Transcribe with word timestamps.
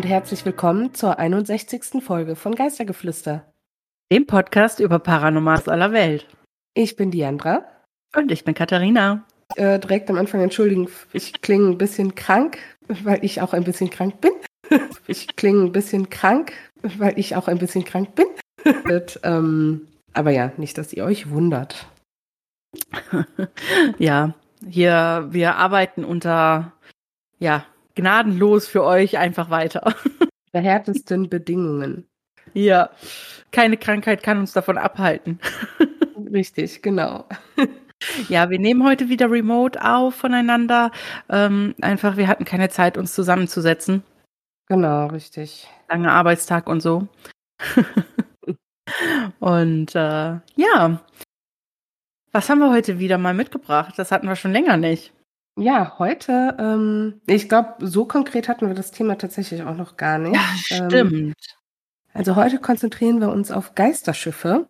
Und 0.00 0.06
herzlich 0.06 0.46
willkommen 0.46 0.94
zur 0.94 1.18
61. 1.18 2.02
Folge 2.02 2.34
von 2.34 2.54
Geistergeflüster. 2.54 3.52
Dem 4.10 4.26
Podcast 4.26 4.80
über 4.80 4.98
Paranormales 4.98 5.68
aller 5.68 5.92
Welt. 5.92 6.26
Ich 6.72 6.96
bin 6.96 7.10
Diandra. 7.10 7.66
Und 8.16 8.32
ich 8.32 8.44
bin 8.44 8.54
Katharina. 8.54 9.26
Äh, 9.56 9.78
direkt 9.78 10.08
am 10.08 10.16
Anfang 10.16 10.40
entschuldigen, 10.40 10.88
ich 11.12 11.42
klinge 11.42 11.68
ein 11.68 11.76
bisschen 11.76 12.14
krank, 12.14 12.56
weil 12.88 13.22
ich 13.22 13.42
auch 13.42 13.52
ein 13.52 13.64
bisschen 13.64 13.90
krank 13.90 14.22
bin. 14.22 14.32
Ich 15.06 15.36
klinge 15.36 15.64
ein 15.64 15.72
bisschen 15.72 16.08
krank, 16.08 16.54
weil 16.80 17.18
ich 17.18 17.36
auch 17.36 17.48
ein 17.48 17.58
bisschen 17.58 17.84
krank 17.84 18.14
bin. 18.14 18.26
Und, 18.90 19.20
ähm, 19.22 19.86
aber 20.14 20.30
ja, 20.30 20.50
nicht, 20.56 20.78
dass 20.78 20.94
ihr 20.94 21.04
euch 21.04 21.28
wundert. 21.28 21.88
ja, 23.98 24.32
hier, 24.66 25.28
wir 25.30 25.56
arbeiten 25.56 26.06
unter, 26.06 26.72
ja, 27.38 27.66
gnadenlos 28.00 28.66
für 28.66 28.82
euch 28.82 29.18
einfach 29.18 29.50
weiter. 29.50 29.94
Der 30.52 30.62
härtesten 30.62 31.28
Bedingungen. 31.28 32.08
Ja, 32.54 32.90
keine 33.52 33.76
Krankheit 33.76 34.22
kann 34.22 34.38
uns 34.38 34.52
davon 34.52 34.78
abhalten. 34.78 35.38
Richtig, 36.32 36.82
genau. 36.82 37.26
Ja, 38.28 38.50
wir 38.50 38.58
nehmen 38.58 38.84
heute 38.84 39.08
wieder 39.08 39.30
remote 39.30 39.84
auf 39.84 40.14
voneinander. 40.14 40.90
Ähm, 41.28 41.74
einfach, 41.80 42.16
wir 42.16 42.28
hatten 42.28 42.44
keine 42.44 42.68
Zeit, 42.70 42.96
uns 42.96 43.14
zusammenzusetzen. 43.14 44.02
Genau, 44.68 45.06
richtig. 45.08 45.68
Langer 45.88 46.12
Arbeitstag 46.12 46.68
und 46.68 46.80
so. 46.80 47.08
und 49.40 49.94
äh, 49.94 50.38
ja, 50.56 51.00
was 52.32 52.48
haben 52.48 52.60
wir 52.60 52.70
heute 52.70 52.98
wieder 53.00 53.18
mal 53.18 53.34
mitgebracht? 53.34 53.94
Das 53.96 54.12
hatten 54.12 54.28
wir 54.28 54.36
schon 54.36 54.52
länger 54.52 54.76
nicht. 54.76 55.12
Ja, 55.56 55.98
heute, 55.98 56.56
ähm, 56.58 57.20
ich 57.26 57.48
glaube, 57.48 57.74
so 57.80 58.04
konkret 58.04 58.48
hatten 58.48 58.68
wir 58.68 58.74
das 58.74 58.92
Thema 58.92 59.18
tatsächlich 59.18 59.62
auch 59.62 59.76
noch 59.76 59.96
gar 59.96 60.18
nicht. 60.18 60.34
Ja, 60.34 60.44
stimmt. 60.56 61.12
Ähm, 61.12 61.34
also 62.12 62.36
heute 62.36 62.58
konzentrieren 62.58 63.20
wir 63.20 63.30
uns 63.30 63.50
auf 63.50 63.74
Geisterschiffe. 63.74 64.68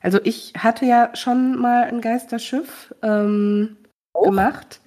Also 0.00 0.20
ich 0.22 0.52
hatte 0.58 0.84
ja 0.84 1.14
schon 1.14 1.58
mal 1.58 1.84
ein 1.84 2.00
Geisterschiff 2.00 2.94
ähm, 3.02 3.76
oh. 4.12 4.24
gemacht, 4.24 4.80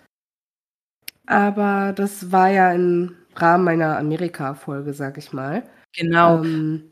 aber 1.26 1.94
das 1.94 2.32
war 2.32 2.50
ja 2.50 2.72
im 2.72 3.16
Rahmen 3.36 3.64
meiner 3.64 3.98
Amerika-Folge, 3.98 4.94
sag 4.94 5.18
ich 5.18 5.34
mal. 5.34 5.64
Genau. 5.96 6.44
Ähm, 6.44 6.92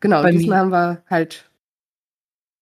genau, 0.00 0.22
Bei 0.22 0.30
diesmal 0.30 0.56
mir. 0.56 0.60
haben 0.60 0.72
wir 0.72 1.02
halt 1.08 1.50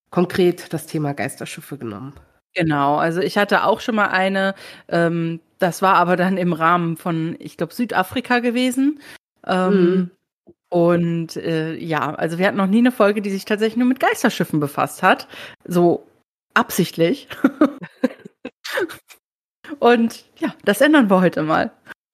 konkret 0.09 0.73
das 0.73 0.87
Thema 0.87 1.13
Geisterschiffe 1.13 1.77
genommen. 1.77 2.13
Genau, 2.53 2.97
also 2.97 3.21
ich 3.21 3.37
hatte 3.37 3.63
auch 3.63 3.79
schon 3.79 3.95
mal 3.95 4.07
eine, 4.07 4.55
ähm, 4.89 5.39
das 5.59 5.81
war 5.81 5.95
aber 5.95 6.17
dann 6.17 6.37
im 6.37 6.53
Rahmen 6.53 6.97
von, 6.97 7.35
ich 7.39 7.57
glaube, 7.57 7.73
Südafrika 7.73 8.39
gewesen. 8.39 8.99
Ähm, 9.47 9.73
mhm. 9.73 10.11
Und 10.69 11.35
äh, 11.35 11.75
ja, 11.75 12.13
also 12.15 12.37
wir 12.37 12.47
hatten 12.47 12.57
noch 12.57 12.67
nie 12.67 12.79
eine 12.79 12.91
Folge, 12.91 13.21
die 13.21 13.29
sich 13.29 13.45
tatsächlich 13.45 13.77
nur 13.77 13.87
mit 13.87 13.99
Geisterschiffen 13.99 14.59
befasst 14.59 15.03
hat. 15.03 15.27
So 15.65 16.07
absichtlich. 16.53 17.27
Und 19.79 20.25
ja, 20.37 20.53
das 20.65 20.81
ändern 20.81 21.09
wir 21.09 21.21
heute 21.21 21.43
mal. 21.43 21.71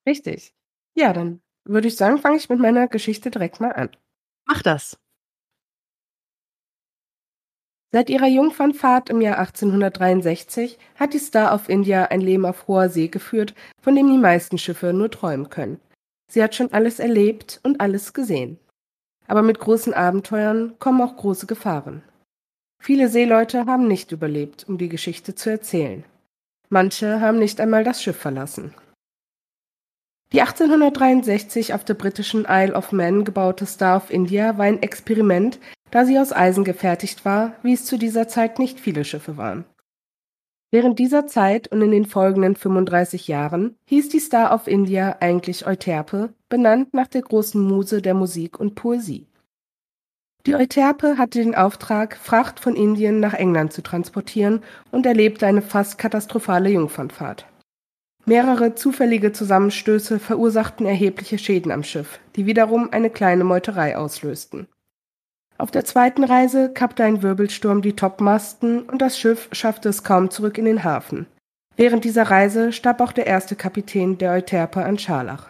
Richtig. 0.08 0.54
Ja, 0.96 1.14
dann 1.14 1.42
würde 1.66 1.88
ich 1.88 1.98
sagen, 1.98 2.18
fange 2.18 2.38
ich 2.38 2.50
mit 2.50 2.60
meiner 2.60 2.88
Geschichte 2.88 3.30
direkt 3.30 3.60
mal 3.60 3.74
an. 3.74 3.90
Mach 4.46 4.62
das. 4.62 4.98
Seit 7.92 8.10
ihrer 8.10 8.28
Jungfernfahrt 8.28 9.10
im 9.10 9.22
Jahr 9.22 9.40
1863 9.40 10.78
hat 10.96 11.14
die 11.14 11.20
Star 11.20 11.56
of 11.56 11.70
India 11.70 12.06
ein 12.06 12.20
Leben 12.20 12.46
auf 12.46 12.68
hoher 12.68 12.90
See 12.90 13.08
geführt, 13.08 13.54
von 13.82 13.96
dem 13.96 14.08
die 14.12 14.18
meisten 14.18 14.58
Schiffe 14.58 14.92
nur 14.92 15.10
träumen 15.10 15.50
können. 15.50 15.80
Sie 16.30 16.44
hat 16.44 16.54
schon 16.54 16.74
alles 16.74 17.00
erlebt 17.00 17.62
und 17.64 17.80
alles 17.80 18.14
gesehen. 18.14 18.60
Aber 19.28 19.42
mit 19.42 19.60
großen 19.60 19.94
Abenteuern 19.94 20.76
kommen 20.80 21.02
auch 21.02 21.16
große 21.16 21.48
Gefahren. 21.48 22.04
Viele 22.80 23.08
Seeleute 23.08 23.66
haben 23.66 23.88
nicht 23.88 24.12
überlebt, 24.12 24.66
um 24.68 24.78
die 24.78 24.90
Geschichte 24.90 25.36
zu 25.36 25.50
erzählen. 25.50 26.04
Manche 26.70 27.22
haben 27.22 27.40
nicht 27.40 27.62
einmal 27.62 27.86
das 27.86 28.04
Schiff 28.04 28.18
verlassen. 28.18 28.74
Die 30.34 30.42
1863 30.42 31.74
auf 31.74 31.86
der 31.86 31.94
britischen 31.94 32.46
Isle 32.50 32.74
of 32.74 32.92
Man 32.92 33.24
gebaute 33.24 33.66
Star 33.66 33.96
of 33.96 34.10
India 34.10 34.58
war 34.58 34.66
ein 34.66 34.82
Experiment, 34.82 35.58
da 35.92 36.06
sie 36.06 36.20
aus 36.20 36.34
Eisen 36.34 36.64
gefertigt 36.64 37.26
war, 37.26 37.54
wie 37.64 37.74
es 37.74 37.86
zu 37.86 37.98
dieser 37.98 38.28
Zeit 38.28 38.60
nicht 38.60 38.80
viele 38.80 39.06
Schiffe 39.06 39.38
waren. 39.38 39.66
Während 40.70 41.00
dieser 41.00 41.28
Zeit 41.28 41.70
und 41.70 41.82
in 41.82 41.92
den 41.92 42.06
folgenden 42.06 42.56
35 42.56 43.28
Jahren 43.30 43.78
hieß 43.86 44.10
die 44.10 44.20
Star 44.20 44.54
of 44.54 44.68
India 44.68 45.18
eigentlich 45.22 45.66
Euterpe, 45.66 46.34
benannt 46.50 46.94
nach 46.94 47.08
der 47.08 47.22
großen 47.22 47.62
Muse 47.62 48.02
der 48.02 48.14
Musik 48.14 48.60
und 48.60 48.76
Poesie. 48.76 49.28
Die 50.46 50.56
Euterpe 50.56 51.18
hatte 51.18 51.40
den 51.40 51.56
Auftrag, 51.56 52.18
Fracht 52.18 52.60
von 52.60 52.76
Indien 52.76 53.20
nach 53.20 53.34
England 53.34 53.74
zu 53.74 53.82
transportieren 53.82 54.62
und 54.92 55.06
erlebte 55.06 55.46
eine 55.46 55.62
fast 55.62 55.98
katastrophale 55.98 56.70
Jungfernfahrt. 56.70 57.46
Mehrere 58.26 58.76
zufällige 58.76 59.32
Zusammenstöße 59.32 60.20
verursachten 60.20 60.86
erhebliche 60.86 61.38
Schäden 61.38 61.72
am 61.72 61.84
Schiff, 61.84 62.20
die 62.36 62.46
wiederum 62.46 62.90
eine 62.92 63.10
kleine 63.10 63.46
Meuterei 63.46 63.98
auslösten. 63.98 64.68
Auf 65.58 65.72
der 65.72 65.86
zweiten 65.86 66.24
Reise 66.24 66.72
kappte 66.72 67.04
ein 67.04 67.24
Wirbelsturm 67.24 67.82
die 67.82 67.96
Topmasten 67.96 68.84
und 68.84 69.02
das 69.02 69.18
Schiff 69.18 69.50
schaffte 69.52 69.90
es 69.90 70.04
kaum 70.04 70.30
zurück 70.30 70.58
in 70.58 70.66
den 70.66 70.84
Hafen. 70.84 71.26
Während 71.76 72.04
dieser 72.04 72.24
Reise 72.24 72.72
starb 72.72 73.02
auch 73.02 73.12
der 73.12 73.28
erste 73.28 73.56
Kapitän 73.56 74.18
der 74.18 74.34
Euterpe 74.34 74.84
an 74.84 75.00
Scharlach. 75.00 75.48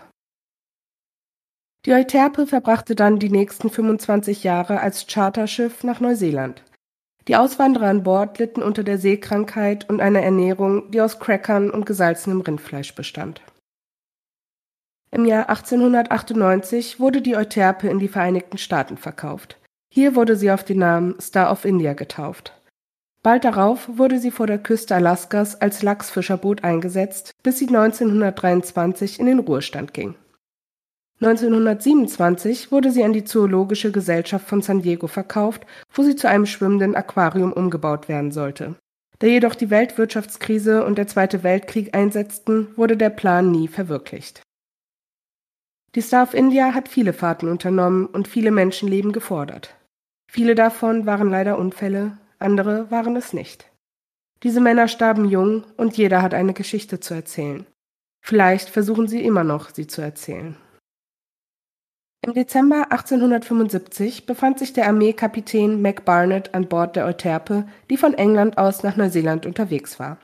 Die 1.85 1.93
Euterpe 1.93 2.47
verbrachte 2.47 2.95
dann 2.95 3.19
die 3.19 3.29
nächsten 3.29 3.69
25 3.69 4.43
Jahre 4.43 4.81
als 4.81 5.07
Charterschiff 5.07 5.83
nach 5.83 5.99
Neuseeland. 5.99 6.63
Die 7.27 7.35
Auswanderer 7.35 7.87
an 7.87 8.03
Bord 8.03 8.39
litten 8.39 8.61
unter 8.61 8.83
der 8.83 8.97
Seekrankheit 8.97 9.89
und 9.89 9.99
einer 10.01 10.21
Ernährung, 10.21 10.91
die 10.91 11.01
aus 11.01 11.19
Crackern 11.19 11.69
und 11.69 11.85
gesalzenem 11.85 12.41
Rindfleisch 12.41 12.95
bestand. 12.95 13.41
Im 15.11 15.25
Jahr 15.25 15.49
1898 15.49 16.99
wurde 16.99 17.21
die 17.21 17.35
Euterpe 17.35 17.87
in 17.89 17.99
die 17.99 18.07
Vereinigten 18.07 18.57
Staaten 18.57 18.97
verkauft. 18.97 19.57
Hier 19.89 20.15
wurde 20.15 20.35
sie 20.35 20.51
auf 20.51 20.63
den 20.63 20.79
Namen 20.79 21.19
Star 21.19 21.51
of 21.51 21.65
India 21.65 21.93
getauft. 21.93 22.53
Bald 23.23 23.43
darauf 23.43 23.89
wurde 23.91 24.19
sie 24.19 24.31
vor 24.31 24.47
der 24.47 24.59
Küste 24.59 24.95
Alaskas 24.95 25.59
als 25.59 25.83
Lachsfischerboot 25.83 26.63
eingesetzt, 26.63 27.33
bis 27.43 27.59
sie 27.59 27.67
1923 27.67 29.19
in 29.19 29.25
den 29.25 29.39
Ruhestand 29.39 29.93
ging. 29.93 30.15
1927 31.19 32.71
wurde 32.71 32.91
sie 32.91 33.03
an 33.03 33.11
die 33.11 33.23
Zoologische 33.23 33.91
Gesellschaft 33.91 34.47
von 34.47 34.61
San 34.61 34.83
Diego 34.83 35.07
verkauft, 35.07 35.65
wo 35.91 36.03
sie 36.03 36.15
zu 36.15 36.29
einem 36.29 36.45
schwimmenden 36.45 36.95
Aquarium 36.95 37.51
umgebaut 37.51 38.07
werden 38.07 38.31
sollte. 38.31 38.75
Da 39.19 39.25
jedoch 39.25 39.55
die 39.55 39.71
Weltwirtschaftskrise 39.71 40.85
und 40.85 40.99
der 40.99 41.07
Zweite 41.07 41.41
Weltkrieg 41.41 41.95
einsetzten, 41.95 42.67
wurde 42.75 42.97
der 42.97 43.09
Plan 43.09 43.49
nie 43.49 43.67
verwirklicht. 43.67 44.43
Die 45.95 46.01
Star 46.01 46.21
of 46.21 46.35
India 46.35 46.75
hat 46.75 46.87
viele 46.87 47.13
Fahrten 47.13 47.49
unternommen 47.49 48.05
und 48.05 48.27
viele 48.27 48.51
Menschenleben 48.51 49.11
gefordert. 49.11 49.75
Viele 50.29 50.55
davon 50.55 51.05
waren 51.05 51.29
leider 51.29 51.57
Unfälle, 51.57 52.17
andere 52.39 52.91
waren 52.91 53.15
es 53.15 53.33
nicht. 53.33 53.69
Diese 54.43 54.61
Männer 54.61 54.87
starben 54.87 55.25
jung 55.25 55.63
und 55.77 55.97
jeder 55.97 56.21
hat 56.21 56.33
eine 56.33 56.53
Geschichte 56.53 56.99
zu 56.99 57.13
erzählen. 57.13 57.65
Vielleicht 58.21 58.69
versuchen 58.69 59.07
sie 59.07 59.23
immer 59.23 59.43
noch, 59.43 59.69
sie 59.69 59.87
zu 59.87 60.01
erzählen. 60.01 60.57
Im 62.25 62.33
Dezember 62.33 62.91
1875 62.91 64.25
befand 64.25 64.59
sich 64.59 64.73
der 64.73 64.87
Armeekapitän 64.87 65.81
Mac 65.81 66.03
Barnett 66.03 66.53
an 66.53 66.67
Bord 66.67 66.95
der 66.95 67.05
Euterpe, 67.05 67.65
die 67.89 67.97
von 67.97 68.13
England 68.13 68.57
aus 68.57 68.83
nach 68.83 68.97
Neuseeland 68.97 69.45
unterwegs 69.45 69.97
war. 69.99 70.17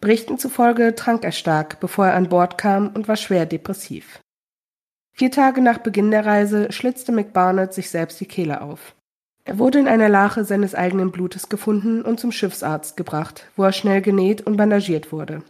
Berichten 0.00 0.38
zufolge 0.38 0.94
trank 0.94 1.24
er 1.24 1.32
stark, 1.32 1.80
bevor 1.80 2.06
er 2.06 2.14
an 2.14 2.28
Bord 2.28 2.58
kam 2.58 2.88
und 2.88 3.08
war 3.08 3.16
schwer 3.16 3.46
depressiv. 3.46 4.20
Vier 5.12 5.30
Tage 5.30 5.60
nach 5.60 5.78
Beginn 5.78 6.10
der 6.10 6.26
Reise 6.26 6.72
schlitzte 6.72 7.12
Mac 7.12 7.32
Barnett 7.32 7.72
sich 7.72 7.90
selbst 7.90 8.20
die 8.20 8.26
Kehle 8.26 8.60
auf. 8.60 8.94
Er 9.48 9.58
wurde 9.58 9.78
in 9.78 9.88
einer 9.88 10.10
Lache 10.10 10.44
seines 10.44 10.74
eigenen 10.74 11.10
Blutes 11.10 11.48
gefunden 11.48 12.02
und 12.02 12.20
zum 12.20 12.32
Schiffsarzt 12.32 12.98
gebracht, 12.98 13.46
wo 13.56 13.64
er 13.64 13.72
schnell 13.72 14.02
genäht 14.02 14.46
und 14.46 14.58
bandagiert 14.58 15.10
wurde. 15.10 15.42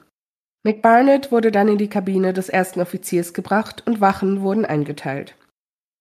McBarnett 0.62 1.32
wurde 1.32 1.50
dann 1.50 1.66
in 1.66 1.78
die 1.78 1.88
Kabine 1.88 2.32
des 2.32 2.48
ersten 2.48 2.80
Offiziers 2.80 3.34
gebracht 3.34 3.82
und 3.86 4.00
Wachen 4.00 4.42
wurden 4.42 4.64
eingeteilt. 4.64 5.34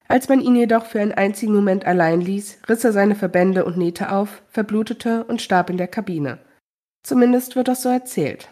Als 0.08 0.30
man 0.30 0.42
ihn 0.42 0.56
jedoch 0.56 0.86
für 0.86 1.02
einen 1.02 1.14
einzigen 1.14 1.56
Moment 1.56 1.88
allein 1.88 2.22
ließ, 2.22 2.60
riss 2.70 2.84
er 2.84 2.92
seine 2.92 3.16
Verbände 3.16 3.66
und 3.66 3.78
nähte 3.78 4.12
auf, 4.12 4.44
verblutete 4.48 5.24
und 5.24 5.42
starb 5.42 5.72
in 5.72 5.78
der 5.78 5.88
Kabine. 5.88 6.38
Zumindest 7.02 7.56
wird 7.56 7.68
das 7.68 7.82
so 7.82 7.90
erzählt. 7.90 8.50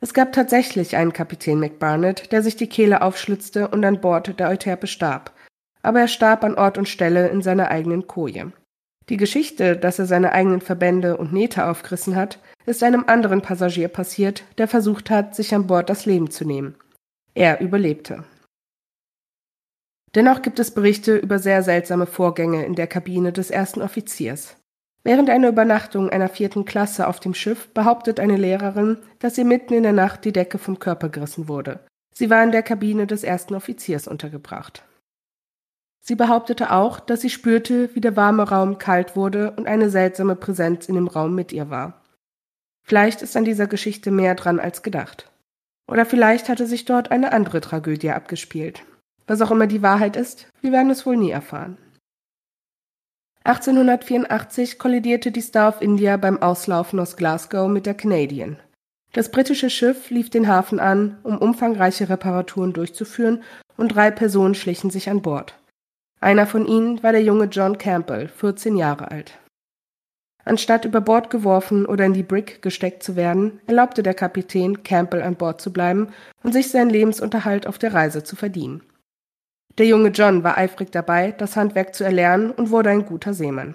Es 0.00 0.14
gab 0.14 0.32
tatsächlich 0.32 0.96
einen 0.96 1.12
Kapitän 1.12 1.60
McBarnett, 1.60 2.32
der 2.32 2.42
sich 2.42 2.56
die 2.56 2.70
Kehle 2.70 3.02
aufschlitzte 3.02 3.68
und 3.68 3.84
an 3.84 4.00
Bord 4.00 4.40
der 4.40 4.48
Euterpe 4.48 4.86
starb, 4.86 5.34
aber 5.84 6.00
er 6.00 6.08
starb 6.08 6.42
an 6.44 6.54
Ort 6.54 6.78
und 6.78 6.88
Stelle 6.88 7.28
in 7.28 7.42
seiner 7.42 7.68
eigenen 7.68 8.06
Koje. 8.06 8.52
Die 9.10 9.18
Geschichte, 9.18 9.76
dass 9.76 9.98
er 9.98 10.06
seine 10.06 10.32
eigenen 10.32 10.62
Verbände 10.62 11.18
und 11.18 11.32
Nähte 11.32 11.66
aufgerissen 11.66 12.16
hat, 12.16 12.38
ist 12.64 12.82
einem 12.82 13.04
anderen 13.06 13.42
Passagier 13.42 13.88
passiert, 13.88 14.44
der 14.56 14.66
versucht 14.66 15.10
hat, 15.10 15.34
sich 15.34 15.54
an 15.54 15.66
Bord 15.66 15.90
das 15.90 16.06
Leben 16.06 16.30
zu 16.30 16.46
nehmen. 16.46 16.74
Er 17.34 17.60
überlebte. 17.60 18.24
Dennoch 20.14 20.40
gibt 20.42 20.58
es 20.58 20.70
Berichte 20.70 21.16
über 21.16 21.38
sehr 21.38 21.62
seltsame 21.62 22.06
Vorgänge 22.06 22.64
in 22.64 22.76
der 22.76 22.86
Kabine 22.86 23.32
des 23.32 23.50
ersten 23.50 23.82
Offiziers. 23.82 24.56
Während 25.02 25.28
einer 25.28 25.48
Übernachtung 25.48 26.08
einer 26.08 26.30
vierten 26.30 26.64
Klasse 26.64 27.08
auf 27.08 27.20
dem 27.20 27.34
Schiff 27.34 27.68
behauptet 27.74 28.20
eine 28.20 28.36
Lehrerin, 28.38 28.96
dass 29.18 29.36
ihr 29.36 29.44
mitten 29.44 29.74
in 29.74 29.82
der 29.82 29.92
Nacht 29.92 30.24
die 30.24 30.32
Decke 30.32 30.56
vom 30.56 30.78
Körper 30.78 31.10
gerissen 31.10 31.46
wurde. 31.46 31.80
Sie 32.14 32.30
war 32.30 32.42
in 32.42 32.52
der 32.52 32.62
Kabine 32.62 33.06
des 33.06 33.22
ersten 33.22 33.54
Offiziers 33.54 34.08
untergebracht. 34.08 34.84
Sie 36.06 36.16
behauptete 36.16 36.70
auch, 36.70 37.00
dass 37.00 37.22
sie 37.22 37.30
spürte, 37.30 37.88
wie 37.94 38.00
der 38.02 38.14
warme 38.14 38.46
Raum 38.46 38.76
kalt 38.76 39.16
wurde 39.16 39.52
und 39.52 39.66
eine 39.66 39.88
seltsame 39.88 40.36
Präsenz 40.36 40.86
in 40.86 40.96
dem 40.96 41.08
Raum 41.08 41.34
mit 41.34 41.50
ihr 41.50 41.70
war. 41.70 42.02
Vielleicht 42.82 43.22
ist 43.22 43.38
an 43.38 43.46
dieser 43.46 43.66
Geschichte 43.66 44.10
mehr 44.10 44.34
dran 44.34 44.60
als 44.60 44.82
gedacht. 44.82 45.32
Oder 45.90 46.04
vielleicht 46.04 46.50
hatte 46.50 46.66
sich 46.66 46.84
dort 46.84 47.10
eine 47.10 47.32
andere 47.32 47.62
Tragödie 47.62 48.10
abgespielt. 48.10 48.82
Was 49.26 49.40
auch 49.40 49.50
immer 49.50 49.66
die 49.66 49.80
Wahrheit 49.80 50.16
ist, 50.16 50.46
wir 50.60 50.72
werden 50.72 50.90
es 50.90 51.06
wohl 51.06 51.16
nie 51.16 51.30
erfahren. 51.30 51.78
1884 53.44 54.78
kollidierte 54.78 55.32
die 55.32 55.40
Star 55.40 55.70
of 55.70 55.80
India 55.80 56.18
beim 56.18 56.42
Auslaufen 56.42 57.00
aus 57.00 57.16
Glasgow 57.16 57.66
mit 57.66 57.86
der 57.86 57.94
Canadian. 57.94 58.58
Das 59.14 59.30
britische 59.30 59.70
Schiff 59.70 60.10
lief 60.10 60.28
den 60.28 60.48
Hafen 60.48 60.80
an, 60.80 61.18
um 61.22 61.38
umfangreiche 61.38 62.10
Reparaturen 62.10 62.74
durchzuführen, 62.74 63.42
und 63.78 63.94
drei 63.94 64.10
Personen 64.10 64.54
schlichen 64.54 64.90
sich 64.90 65.08
an 65.08 65.22
Bord. 65.22 65.58
Einer 66.24 66.46
von 66.46 66.64
ihnen 66.64 67.02
war 67.02 67.12
der 67.12 67.22
junge 67.22 67.44
John 67.44 67.76
Campbell, 67.76 68.28
14 68.28 68.76
Jahre 68.76 69.10
alt. 69.10 69.38
Anstatt 70.42 70.86
über 70.86 71.02
Bord 71.02 71.28
geworfen 71.28 71.84
oder 71.84 72.06
in 72.06 72.14
die 72.14 72.22
Brick 72.22 72.62
gesteckt 72.62 73.02
zu 73.02 73.14
werden, 73.14 73.60
erlaubte 73.66 74.02
der 74.02 74.14
Kapitän 74.14 74.82
Campbell 74.84 75.20
an 75.20 75.34
Bord 75.34 75.60
zu 75.60 75.70
bleiben 75.70 76.14
und 76.42 76.54
sich 76.54 76.70
seinen 76.70 76.88
Lebensunterhalt 76.88 77.66
auf 77.66 77.76
der 77.76 77.92
Reise 77.92 78.24
zu 78.24 78.36
verdienen. 78.36 78.82
Der 79.76 79.86
junge 79.86 80.08
John 80.08 80.42
war 80.42 80.56
eifrig 80.56 80.90
dabei, 80.92 81.32
das 81.32 81.56
Handwerk 81.56 81.94
zu 81.94 82.04
erlernen 82.04 82.52
und 82.52 82.70
wurde 82.70 82.88
ein 82.88 83.04
guter 83.04 83.34
Seemann. 83.34 83.74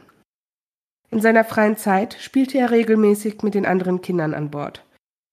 In 1.12 1.22
seiner 1.22 1.44
freien 1.44 1.78
Zeit 1.78 2.18
spielte 2.20 2.58
er 2.58 2.72
regelmäßig 2.72 3.44
mit 3.44 3.54
den 3.54 3.68
anderen 3.68 4.02
Kindern 4.02 4.34
an 4.34 4.50
Bord. 4.50 4.84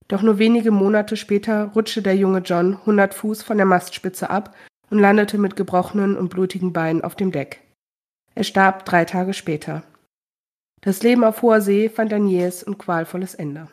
Doch 0.09 0.21
nur 0.21 0.39
wenige 0.39 0.71
Monate 0.71 1.17
später 1.17 1.73
rutschte 1.75 2.03
der 2.03 2.15
junge 2.15 2.41
John 2.41 2.85
hundert 2.85 3.15
Fuß 3.15 3.43
von 3.43 3.57
der 3.57 3.65
Mastspitze 3.65 4.29
ab 4.29 4.55
und 4.91 4.99
landete 4.99 5.39
mit 5.39 5.57
gebrochenen 5.57 6.17
und 6.17 6.29
blutigen 6.29 6.73
Beinen 6.73 7.03
auf 7.03 7.15
dem 7.15 7.33
Deck. 7.33 7.63
Er 8.35 8.45
starb 8.45 8.85
drei 8.85 9.05
Tage 9.05 9.35
später. 9.35 9.83
Das 10.81 11.03
Leben 11.03 11.25
auf 11.25 11.43
hoher 11.43 11.61
See 11.61 11.89
fand 11.89 12.13
ein 12.13 12.29
jähes 12.29 12.63
und 12.63 12.79
qualvolles 12.79 13.35
Ende. 13.35 13.69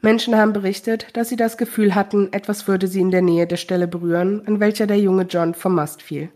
Menschen 0.00 0.36
haben 0.36 0.52
berichtet, 0.52 1.16
dass 1.16 1.28
sie 1.28 1.36
das 1.36 1.56
Gefühl 1.56 1.94
hatten, 1.94 2.32
etwas 2.32 2.68
würde 2.68 2.86
sie 2.86 3.00
in 3.00 3.10
der 3.10 3.22
Nähe 3.22 3.46
der 3.46 3.56
Stelle 3.56 3.88
berühren, 3.88 4.46
an 4.46 4.60
welcher 4.60 4.86
der 4.86 4.98
junge 4.98 5.24
John 5.24 5.54
vom 5.54 5.74
Mast 5.74 6.02
fiel. 6.02 6.30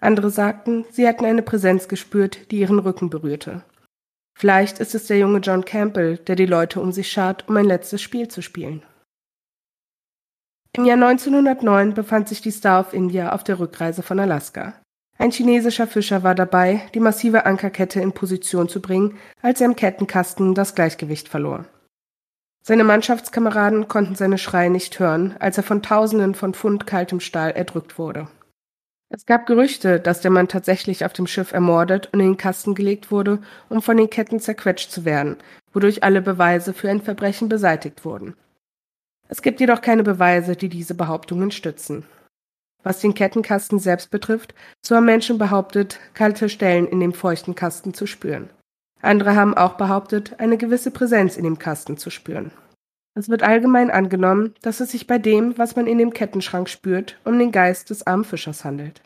Andere 0.00 0.30
sagten, 0.30 0.84
sie 0.90 1.06
hätten 1.06 1.24
eine 1.24 1.42
Präsenz 1.42 1.88
gespürt, 1.88 2.50
die 2.50 2.58
ihren 2.58 2.80
Rücken 2.80 3.08
berührte. 3.08 3.62
Vielleicht 4.36 4.80
ist 4.80 4.94
es 4.94 5.06
der 5.06 5.18
junge 5.18 5.38
John 5.38 5.64
Campbell, 5.64 6.18
der 6.18 6.36
die 6.36 6.46
Leute 6.46 6.80
um 6.80 6.92
sich 6.92 7.10
schart, 7.10 7.48
um 7.48 7.56
ein 7.56 7.66
letztes 7.66 8.02
Spiel 8.02 8.28
zu 8.28 8.42
spielen. 8.42 8.82
Im 10.74 10.86
Jahr 10.86 10.96
1909 10.96 11.92
befand 11.92 12.28
sich 12.28 12.40
die 12.40 12.50
Star 12.50 12.80
of 12.80 12.94
India 12.94 13.32
auf 13.32 13.44
der 13.44 13.58
Rückreise 13.58 14.02
von 14.02 14.18
Alaska. 14.18 14.72
Ein 15.18 15.30
chinesischer 15.30 15.86
Fischer 15.86 16.22
war 16.22 16.34
dabei, 16.34 16.88
die 16.94 17.00
massive 17.00 17.44
Ankerkette 17.44 18.00
in 18.00 18.12
Position 18.12 18.70
zu 18.70 18.80
bringen, 18.80 19.18
als 19.42 19.60
er 19.60 19.66
im 19.66 19.76
Kettenkasten 19.76 20.54
das 20.54 20.74
Gleichgewicht 20.74 21.28
verlor. 21.28 21.66
Seine 22.64 22.84
Mannschaftskameraden 22.84 23.86
konnten 23.86 24.14
seine 24.14 24.38
Schreie 24.38 24.70
nicht 24.70 24.98
hören, 24.98 25.36
als 25.40 25.58
er 25.58 25.62
von 25.62 25.82
Tausenden 25.82 26.34
von 26.34 26.54
Pfund 26.54 26.86
kaltem 26.86 27.20
Stahl 27.20 27.50
erdrückt 27.50 27.98
wurde. 27.98 28.28
Es 29.10 29.26
gab 29.26 29.44
Gerüchte, 29.44 30.00
dass 30.00 30.22
der 30.22 30.30
Mann 30.30 30.48
tatsächlich 30.48 31.04
auf 31.04 31.12
dem 31.12 31.26
Schiff 31.26 31.52
ermordet 31.52 32.08
und 32.12 32.20
in 32.20 32.28
den 32.28 32.36
Kasten 32.38 32.74
gelegt 32.74 33.10
wurde, 33.10 33.42
um 33.68 33.82
von 33.82 33.98
den 33.98 34.08
Ketten 34.08 34.40
zerquetscht 34.40 34.90
zu 34.90 35.04
werden, 35.04 35.36
wodurch 35.74 36.02
alle 36.02 36.22
Beweise 36.22 36.72
für 36.72 36.88
ein 36.88 37.02
Verbrechen 37.02 37.50
beseitigt 37.50 38.06
wurden. 38.06 38.36
Es 39.32 39.40
gibt 39.40 39.60
jedoch 39.60 39.80
keine 39.80 40.02
Beweise, 40.02 40.56
die 40.56 40.68
diese 40.68 40.94
Behauptungen 40.94 41.50
stützen. 41.52 42.04
Was 42.82 43.00
den 43.00 43.14
Kettenkasten 43.14 43.78
selbst 43.78 44.10
betrifft, 44.10 44.54
so 44.84 44.94
haben 44.94 45.06
Menschen 45.06 45.38
behauptet, 45.38 45.98
kalte 46.12 46.50
Stellen 46.50 46.86
in 46.86 47.00
dem 47.00 47.14
feuchten 47.14 47.54
Kasten 47.54 47.94
zu 47.94 48.06
spüren. 48.06 48.50
Andere 49.00 49.34
haben 49.34 49.54
auch 49.54 49.78
behauptet, 49.78 50.38
eine 50.38 50.58
gewisse 50.58 50.90
Präsenz 50.90 51.38
in 51.38 51.44
dem 51.44 51.58
Kasten 51.58 51.96
zu 51.96 52.10
spüren. 52.10 52.50
Es 53.14 53.30
wird 53.30 53.42
allgemein 53.42 53.90
angenommen, 53.90 54.52
dass 54.60 54.80
es 54.80 54.90
sich 54.90 55.06
bei 55.06 55.16
dem, 55.16 55.56
was 55.56 55.76
man 55.76 55.86
in 55.86 55.96
dem 55.96 56.12
Kettenschrank 56.12 56.68
spürt, 56.68 57.18
um 57.24 57.38
den 57.38 57.52
Geist 57.52 57.88
des 57.88 58.06
armen 58.06 58.24
Fischers 58.24 58.66
handelt. 58.66 59.00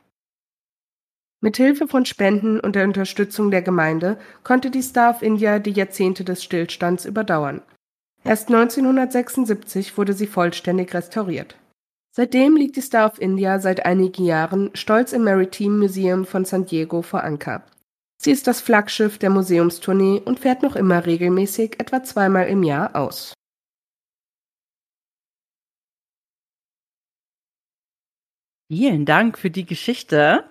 Mit 1.40 1.56
Hilfe 1.56 1.86
von 1.86 2.04
Spenden 2.04 2.58
und 2.58 2.74
der 2.74 2.82
Unterstützung 2.82 3.52
der 3.52 3.62
Gemeinde 3.62 4.18
konnte 4.42 4.72
die 4.72 4.82
Star 4.82 5.10
of 5.10 5.22
India 5.22 5.60
die 5.60 5.70
Jahrzehnte 5.70 6.24
des 6.24 6.42
Stillstands 6.42 7.04
überdauern. 7.04 7.62
Erst 8.26 8.48
1976 8.48 9.96
wurde 9.96 10.12
sie 10.12 10.26
vollständig 10.26 10.92
restauriert. 10.92 11.56
Seitdem 12.10 12.56
liegt 12.56 12.74
die 12.74 12.80
Star 12.80 13.06
of 13.08 13.20
India 13.20 13.60
seit 13.60 13.86
einigen 13.86 14.24
Jahren 14.24 14.70
stolz 14.74 15.12
im 15.12 15.22
Maritime 15.22 15.78
Museum 15.78 16.24
von 16.24 16.44
San 16.44 16.66
Diego 16.66 17.02
vor 17.02 17.22
Anker. 17.22 17.64
Sie 18.20 18.32
ist 18.32 18.48
das 18.48 18.60
Flaggschiff 18.60 19.18
der 19.18 19.30
Museumstournee 19.30 20.22
und 20.24 20.40
fährt 20.40 20.64
noch 20.64 20.74
immer 20.74 21.06
regelmäßig 21.06 21.78
etwa 21.78 22.02
zweimal 22.02 22.48
im 22.48 22.64
Jahr 22.64 22.96
aus. 22.96 23.32
Vielen 28.68 29.04
Dank 29.04 29.38
für 29.38 29.50
die 29.50 29.66
Geschichte. 29.66 30.50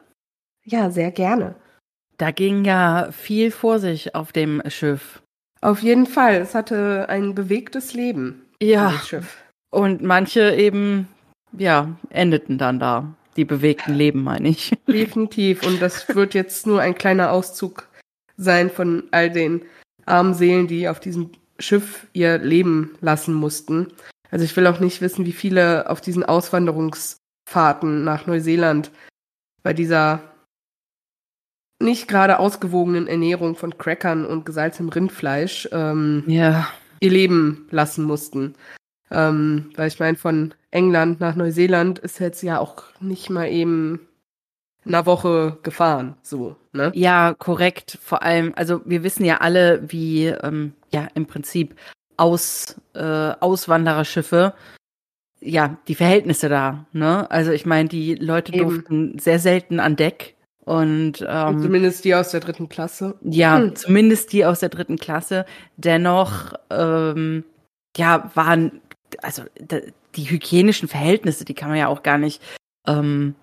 Ja, 0.64 0.92
sehr 0.92 1.12
gerne. 1.12 1.56
Da 2.18 2.32
ging 2.32 2.64
ja 2.64 3.12
viel 3.12 3.52
vor 3.52 3.80
sich 3.80 4.16
auf 4.16 4.32
dem 4.32 4.62
Schiff. 4.70 5.25
Auf 5.62 5.82
jeden 5.82 6.06
Fall. 6.06 6.36
Es 6.36 6.54
hatte 6.56 7.08
ein 7.10 7.36
bewegtes 7.36 7.94
Leben. 7.94 8.46
Ja. 8.62 8.92
Schiff. 9.06 9.38
Und 9.72 10.02
manche 10.02 10.56
eben 10.56 11.08
ja, 11.58 11.96
endeten 12.10 12.58
dann 12.58 12.80
da. 12.80 13.14
Die 13.36 13.46
bewegten 13.46 13.94
Leben, 13.94 14.24
meine 14.24 14.50
ich. 14.50 14.74
Definitiv. 14.88 15.66
Und 15.66 15.82
das 15.82 16.08
wird 16.16 16.34
jetzt 16.34 16.68
nur 16.68 16.82
ein 16.82 16.96
kleiner 16.96 17.32
Auszug 17.32 17.88
sein 18.38 18.70
von 18.70 19.04
all 19.12 19.30
den 19.30 19.64
armen 20.06 20.34
Seelen, 20.34 20.68
die 20.68 20.88
auf 20.88 21.00
diesem 21.00 21.32
Schiff 21.60 22.08
ihr 22.14 22.38
Leben 22.38 22.98
lassen 23.02 23.34
mussten. 23.34 23.88
Also 24.32 24.46
ich 24.46 24.56
will 24.56 24.68
auch 24.68 24.80
nicht 24.80 25.02
wissen, 25.02 25.26
wie 25.26 25.32
viele 25.32 25.90
auf 25.90 26.02
diesen 26.02 26.24
Auswanderungsfahrten 26.24 28.04
nach 28.04 28.28
Neuseeland 28.28 28.92
bei 29.64 29.74
dieser 29.74 30.22
nicht 31.86 32.08
gerade 32.08 32.40
ausgewogenen 32.40 33.08
Ernährung 33.08 33.56
von 33.56 33.78
Crackern 33.78 34.26
und 34.26 34.46
gesalzenem 34.46 34.90
Rindfleisch 34.90 35.70
ähm, 35.72 36.24
ja. 36.28 36.68
ihr 37.00 37.12
Leben 37.12 37.68
lassen 37.72 38.04
mussten. 38.04 38.56
Ähm, 39.12 39.72
weil 39.76 39.88
ich 39.88 40.00
meine, 40.00 40.18
von 40.18 40.54
England 40.72 41.20
nach 41.20 41.36
Neuseeland 41.36 42.00
ist 42.00 42.20
jetzt 42.20 42.42
ja 42.42 42.60
auch 42.60 42.84
nicht 43.00 43.30
mal 43.30 43.48
eben 43.48 44.02
eine 44.86 45.06
Woche 45.06 45.58
gefahren, 45.64 46.16
so, 46.22 46.56
ne? 46.72 46.92
Ja, 46.94 47.34
korrekt. 47.34 47.98
Vor 48.02 48.24
allem, 48.24 48.54
also 48.56 48.82
wir 48.86 49.04
wissen 49.04 49.26
ja 49.26 49.38
alle, 49.38 49.92
wie, 49.92 50.26
ähm, 50.28 50.74
ja, 50.92 51.08
im 51.16 51.26
Prinzip 51.26 51.76
aus, 52.18 52.80
äh, 52.94 53.00
Auswandererschiffe, 53.40 54.54
ja, 55.40 55.78
die 55.88 55.96
Verhältnisse 55.96 56.50
da, 56.50 56.86
ne? 56.92 57.30
Also 57.32 57.52
ich 57.52 57.66
meine, 57.66 57.90
die 57.90 58.16
Leute 58.16 58.54
Eben. 58.54 58.70
durften 58.70 59.20
sehr 59.20 59.40
selten 59.40 59.80
an 59.80 59.96
Deck 59.96 60.35
und, 60.66 61.26
ähm, 61.28 61.62
zumindest 61.62 62.06
die 62.06 62.16
aus 62.16 62.32
der 62.32 62.40
dritten 62.40 62.70
Klasse. 62.70 63.16
Ja, 63.22 63.60
hm. 63.60 63.76
zumindest 63.76 64.34
die 64.34 64.46
aus 64.46 64.60
der 64.60 64.70
dritten 64.70 64.98
Klasse. 64.98 65.46
Dennoch, 65.78 66.54
ähm, 66.70 67.44
ja, 67.96 68.32
waren 68.34 68.82
also 69.22 69.44
die 70.16 70.30
hygienischen 70.30 70.88
Verhältnisse, 70.88 71.46
die 71.46 71.54
kann 71.54 71.70
man 71.70 71.78
ja 71.78 71.88
auch 71.88 72.04
gar 72.04 72.18
nicht 72.18 72.42
ähm, 72.88 73.36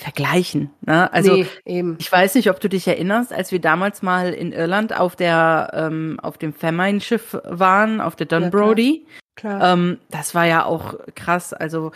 vergleichen. 0.00 0.70
Ne? 0.86 1.12
Also 1.12 1.34
nee, 1.34 1.46
eben. 1.64 1.96
ich 1.98 2.10
weiß 2.10 2.36
nicht, 2.36 2.50
ob 2.50 2.60
du 2.60 2.68
dich 2.68 2.86
erinnerst, 2.86 3.32
als 3.32 3.50
wir 3.50 3.60
damals 3.60 4.02
mal 4.02 4.32
in 4.32 4.52
Irland 4.52 4.96
auf 4.96 5.16
der 5.16 5.70
ähm, 5.74 6.20
auf 6.22 6.38
dem 6.38 6.52
Famine-Schiff 6.52 7.36
waren, 7.44 8.00
auf 8.00 8.14
der 8.14 8.26
Dunbrody. 8.26 9.04
Ja, 9.04 9.20
klar. 9.34 9.58
klar. 9.58 9.72
Ähm, 9.72 9.98
das 10.10 10.34
war 10.34 10.46
ja 10.46 10.64
auch 10.64 10.94
krass. 11.14 11.52
Also 11.52 11.92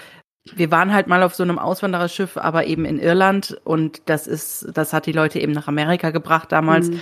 wir 0.54 0.70
waren 0.70 0.92
halt 0.92 1.06
mal 1.06 1.22
auf 1.22 1.34
so 1.34 1.42
einem 1.42 1.58
Auswandererschiff, 1.58 2.36
aber 2.36 2.66
eben 2.66 2.84
in 2.84 2.98
Irland 2.98 3.60
und 3.64 4.02
das 4.06 4.26
ist, 4.26 4.68
das 4.74 4.92
hat 4.92 5.06
die 5.06 5.12
Leute 5.12 5.38
eben 5.38 5.52
nach 5.52 5.68
Amerika 5.68 6.10
gebracht 6.10 6.50
damals. 6.50 6.90
Mhm 6.90 7.00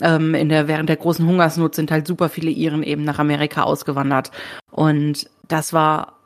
ähm, 0.00 0.34
in 0.34 0.48
der, 0.48 0.68
während 0.68 0.88
der 0.88 0.96
großen 0.96 1.26
Hungersnot 1.26 1.74
sind 1.74 1.90
halt 1.90 2.06
super 2.06 2.28
viele 2.28 2.50
Iren 2.50 2.82
eben 2.82 3.04
nach 3.04 3.18
Amerika 3.18 3.62
ausgewandert. 3.62 4.30
Und 4.70 5.28
das 5.48 5.72
war 5.72 6.18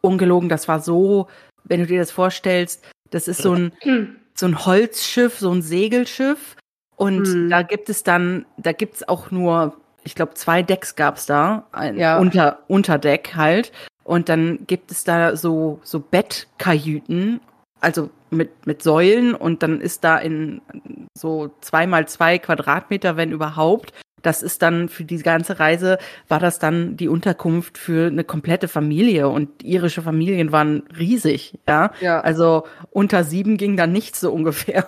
ungelogen, 0.00 0.48
das 0.48 0.68
war 0.68 0.80
so, 0.80 1.28
wenn 1.64 1.80
du 1.80 1.86
dir 1.86 2.00
das 2.00 2.10
vorstellst, 2.10 2.84
das 3.10 3.28
ist 3.28 3.42
so 3.42 3.52
ein, 3.52 3.72
so 4.34 4.46
ein 4.46 4.64
Holzschiff, 4.64 5.38
so 5.38 5.52
ein 5.52 5.62
Segelschiff. 5.62 6.56
Und 6.96 7.26
hm. 7.26 7.50
da 7.50 7.62
gibt 7.62 7.88
es 7.88 8.02
dann, 8.02 8.46
da 8.56 8.72
gibt's 8.72 9.06
auch 9.08 9.30
nur, 9.30 9.76
ich 10.04 10.14
glaube, 10.14 10.34
zwei 10.34 10.62
Decks 10.62 10.96
gab's 10.96 11.26
da, 11.26 11.66
ein 11.72 11.98
ja. 11.98 12.18
unter, 12.18 12.60
Unterdeck 12.68 13.34
halt. 13.36 13.72
Und 14.04 14.28
dann 14.28 14.66
gibt 14.66 14.90
es 14.90 15.04
da 15.04 15.36
so, 15.36 15.80
so 15.82 16.00
Bettkajüten, 16.00 17.40
also 17.80 18.10
mit, 18.30 18.66
mit 18.66 18.82
Säulen 18.82 19.34
und 19.34 19.62
dann 19.62 19.80
ist 19.80 20.04
da 20.04 20.18
in 20.18 20.62
so 21.14 21.50
zweimal 21.60 22.08
zwei 22.08 22.38
Quadratmeter, 22.38 23.16
wenn 23.16 23.32
überhaupt. 23.32 23.92
Das 24.22 24.42
ist 24.42 24.62
dann 24.62 24.88
für 24.88 25.04
die 25.04 25.18
ganze 25.18 25.58
Reise, 25.58 25.98
war 26.28 26.38
das 26.38 26.60
dann 26.60 26.96
die 26.96 27.08
Unterkunft 27.08 27.76
für 27.76 28.06
eine 28.06 28.22
komplette 28.22 28.68
Familie 28.68 29.28
und 29.28 29.64
irische 29.64 30.00
Familien 30.00 30.52
waren 30.52 30.84
riesig, 30.96 31.58
ja. 31.68 31.92
Ja. 32.00 32.20
Also 32.20 32.64
unter 32.90 33.24
sieben 33.24 33.56
ging 33.56 33.76
da 33.76 33.88
nichts 33.88 34.20
so 34.20 34.32
ungefähr. 34.32 34.86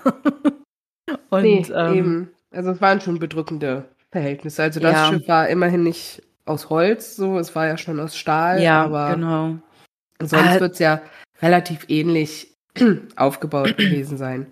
und 1.31 1.43
nee, 1.43 1.67
ähm, 1.75 1.95
eben. 1.95 2.31
Also 2.53 2.71
es 2.71 2.81
waren 2.81 3.01
schon 3.01 3.19
bedrückende 3.19 3.87
Verhältnisse. 4.13 4.63
Also 4.63 4.79
das 4.79 4.93
Ja. 4.93 5.07
Schiff 5.09 5.27
war 5.27 5.49
immerhin 5.49 5.83
nicht 5.83 6.23
aus 6.47 6.71
Holz, 6.71 7.17
so, 7.17 7.39
es 7.39 7.55
war 7.55 7.67
ja 7.67 7.77
schon 7.79 8.01
aus 8.01 8.17
Stahl, 8.17 8.61
ja, 8.63 8.85
aber 8.85 9.15
genau. 9.15 9.59
sonst 10.21 10.57
Ah. 10.57 10.61
wird 10.61 10.73
es 10.75 10.79
ja 10.79 11.01
relativ 11.41 11.87
ähnlich 11.89 12.57
aufgebaut 13.17 13.77
gewesen 13.79 14.17
sein. 14.19 14.47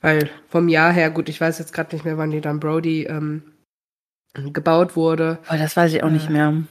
Weil 0.00 0.28
vom 0.48 0.68
Jahr 0.68 0.92
her, 0.92 1.10
gut, 1.10 1.28
ich 1.28 1.40
weiß 1.40 1.58
jetzt 1.58 1.72
gerade 1.72 1.94
nicht 1.94 2.04
mehr, 2.04 2.18
wann 2.18 2.30
die 2.32 2.40
dann 2.40 2.58
Brody 2.60 3.04
ähm, 3.04 3.52
gebaut 4.34 4.96
wurde. 4.96 5.38
Aber 5.46 5.58
das 5.58 5.76
weiß 5.76 5.92
ich 5.94 6.02
auch 6.02 6.10
nicht 6.10 6.28
Äh, 6.28 6.32
mehr. 6.32 6.62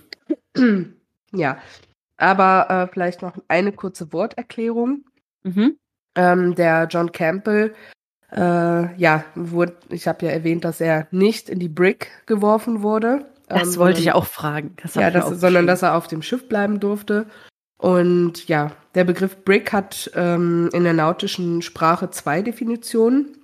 ja, 1.33 1.57
aber 2.17 2.69
äh, 2.69 2.87
vielleicht 2.91 3.21
noch 3.21 3.37
eine 3.47 3.71
kurze 3.71 4.11
Worterklärung. 4.13 5.05
Mhm. 5.43 5.77
Ähm, 6.15 6.55
der 6.55 6.87
John 6.89 7.11
Campbell, 7.13 7.73
äh, 8.33 8.95
ja, 8.97 9.23
wurde, 9.35 9.75
ich 9.89 10.07
habe 10.07 10.25
ja 10.25 10.31
erwähnt, 10.33 10.65
dass 10.65 10.81
er 10.81 11.07
nicht 11.11 11.49
in 11.49 11.59
die 11.59 11.69
Brick 11.69 12.09
geworfen 12.25 12.81
wurde. 12.83 13.25
Das 13.53 13.75
ähm, 13.75 13.79
wollte 13.79 13.99
ich 13.99 14.11
auch 14.11 14.25
fragen. 14.25 14.75
Das 14.81 14.95
Ja, 14.95 15.11
das, 15.11 15.39
sondern 15.39 15.67
dass 15.67 15.81
er 15.81 15.95
auf 15.95 16.07
dem 16.07 16.21
Schiff 16.21 16.47
bleiben 16.47 16.79
durfte. 16.79 17.27
Und 17.77 18.47
ja, 18.47 18.71
der 18.93 19.03
Begriff 19.03 19.43
Brick 19.43 19.73
hat 19.73 20.11
ähm, 20.15 20.69
in 20.73 20.83
der 20.83 20.93
nautischen 20.93 21.61
Sprache 21.61 22.11
zwei 22.11 22.41
Definitionen. 22.41 23.37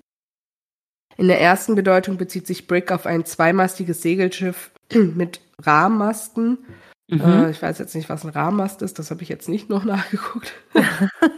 In 1.17 1.27
der 1.27 1.41
ersten 1.41 1.73
Bedeutung 1.73 2.17
bezieht 2.17 2.45
sich 2.45 2.67
Brick 2.67 2.91
auf 2.91 3.05
ein 3.07 3.25
zweimastiges 3.25 4.01
Segelschiff 4.01 4.71
mit 4.93 5.41
Rahmenmasten. 5.59 6.59
Äh, 6.69 6.71
Mhm. 7.09 7.49
ich 7.49 7.61
weiß 7.61 7.79
jetzt 7.79 7.95
nicht, 7.95 8.09
was 8.09 8.25
ein 8.25 8.31
Rahmenmast 8.31 8.81
ist, 8.81 8.99
das 8.99 9.11
habe 9.11 9.23
ich 9.23 9.29
jetzt 9.29 9.47
nicht 9.47 9.69
noch 9.69 9.83
nachgeguckt. 9.85 10.53
oh, 10.73 10.81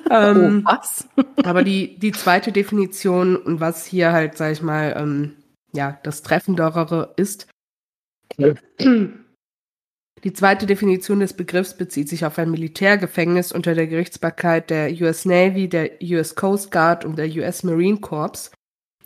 ähm, 0.09 0.63
was? 0.65 1.07
aber 1.43 1.63
die, 1.63 1.99
die 1.99 2.11
zweite 2.11 2.51
Definition 2.51 3.35
und 3.35 3.59
was 3.59 3.85
hier 3.85 4.11
halt, 4.11 4.37
sag 4.37 4.51
ich 4.51 4.61
mal, 4.61 4.95
ähm, 4.97 5.35
ja, 5.71 5.99
das 6.03 6.23
Treffendere 6.23 7.13
ist. 7.17 7.47
Die 10.23 10.33
zweite 10.33 10.65
Definition 10.65 11.21
des 11.21 11.33
Begriffs 11.33 11.77
bezieht 11.77 12.09
sich 12.09 12.25
auf 12.25 12.37
ein 12.37 12.51
Militärgefängnis 12.51 13.51
unter 13.51 13.73
der 13.73 13.87
Gerichtsbarkeit 13.87 14.69
der 14.69 14.91
US 15.01 15.25
Navy, 15.25 15.69
der 15.69 15.91
US 16.01 16.35
Coast 16.35 16.71
Guard 16.71 17.05
und 17.05 17.17
der 17.17 17.27
US 17.27 17.63
Marine 17.63 17.99
Corps. 17.99 18.51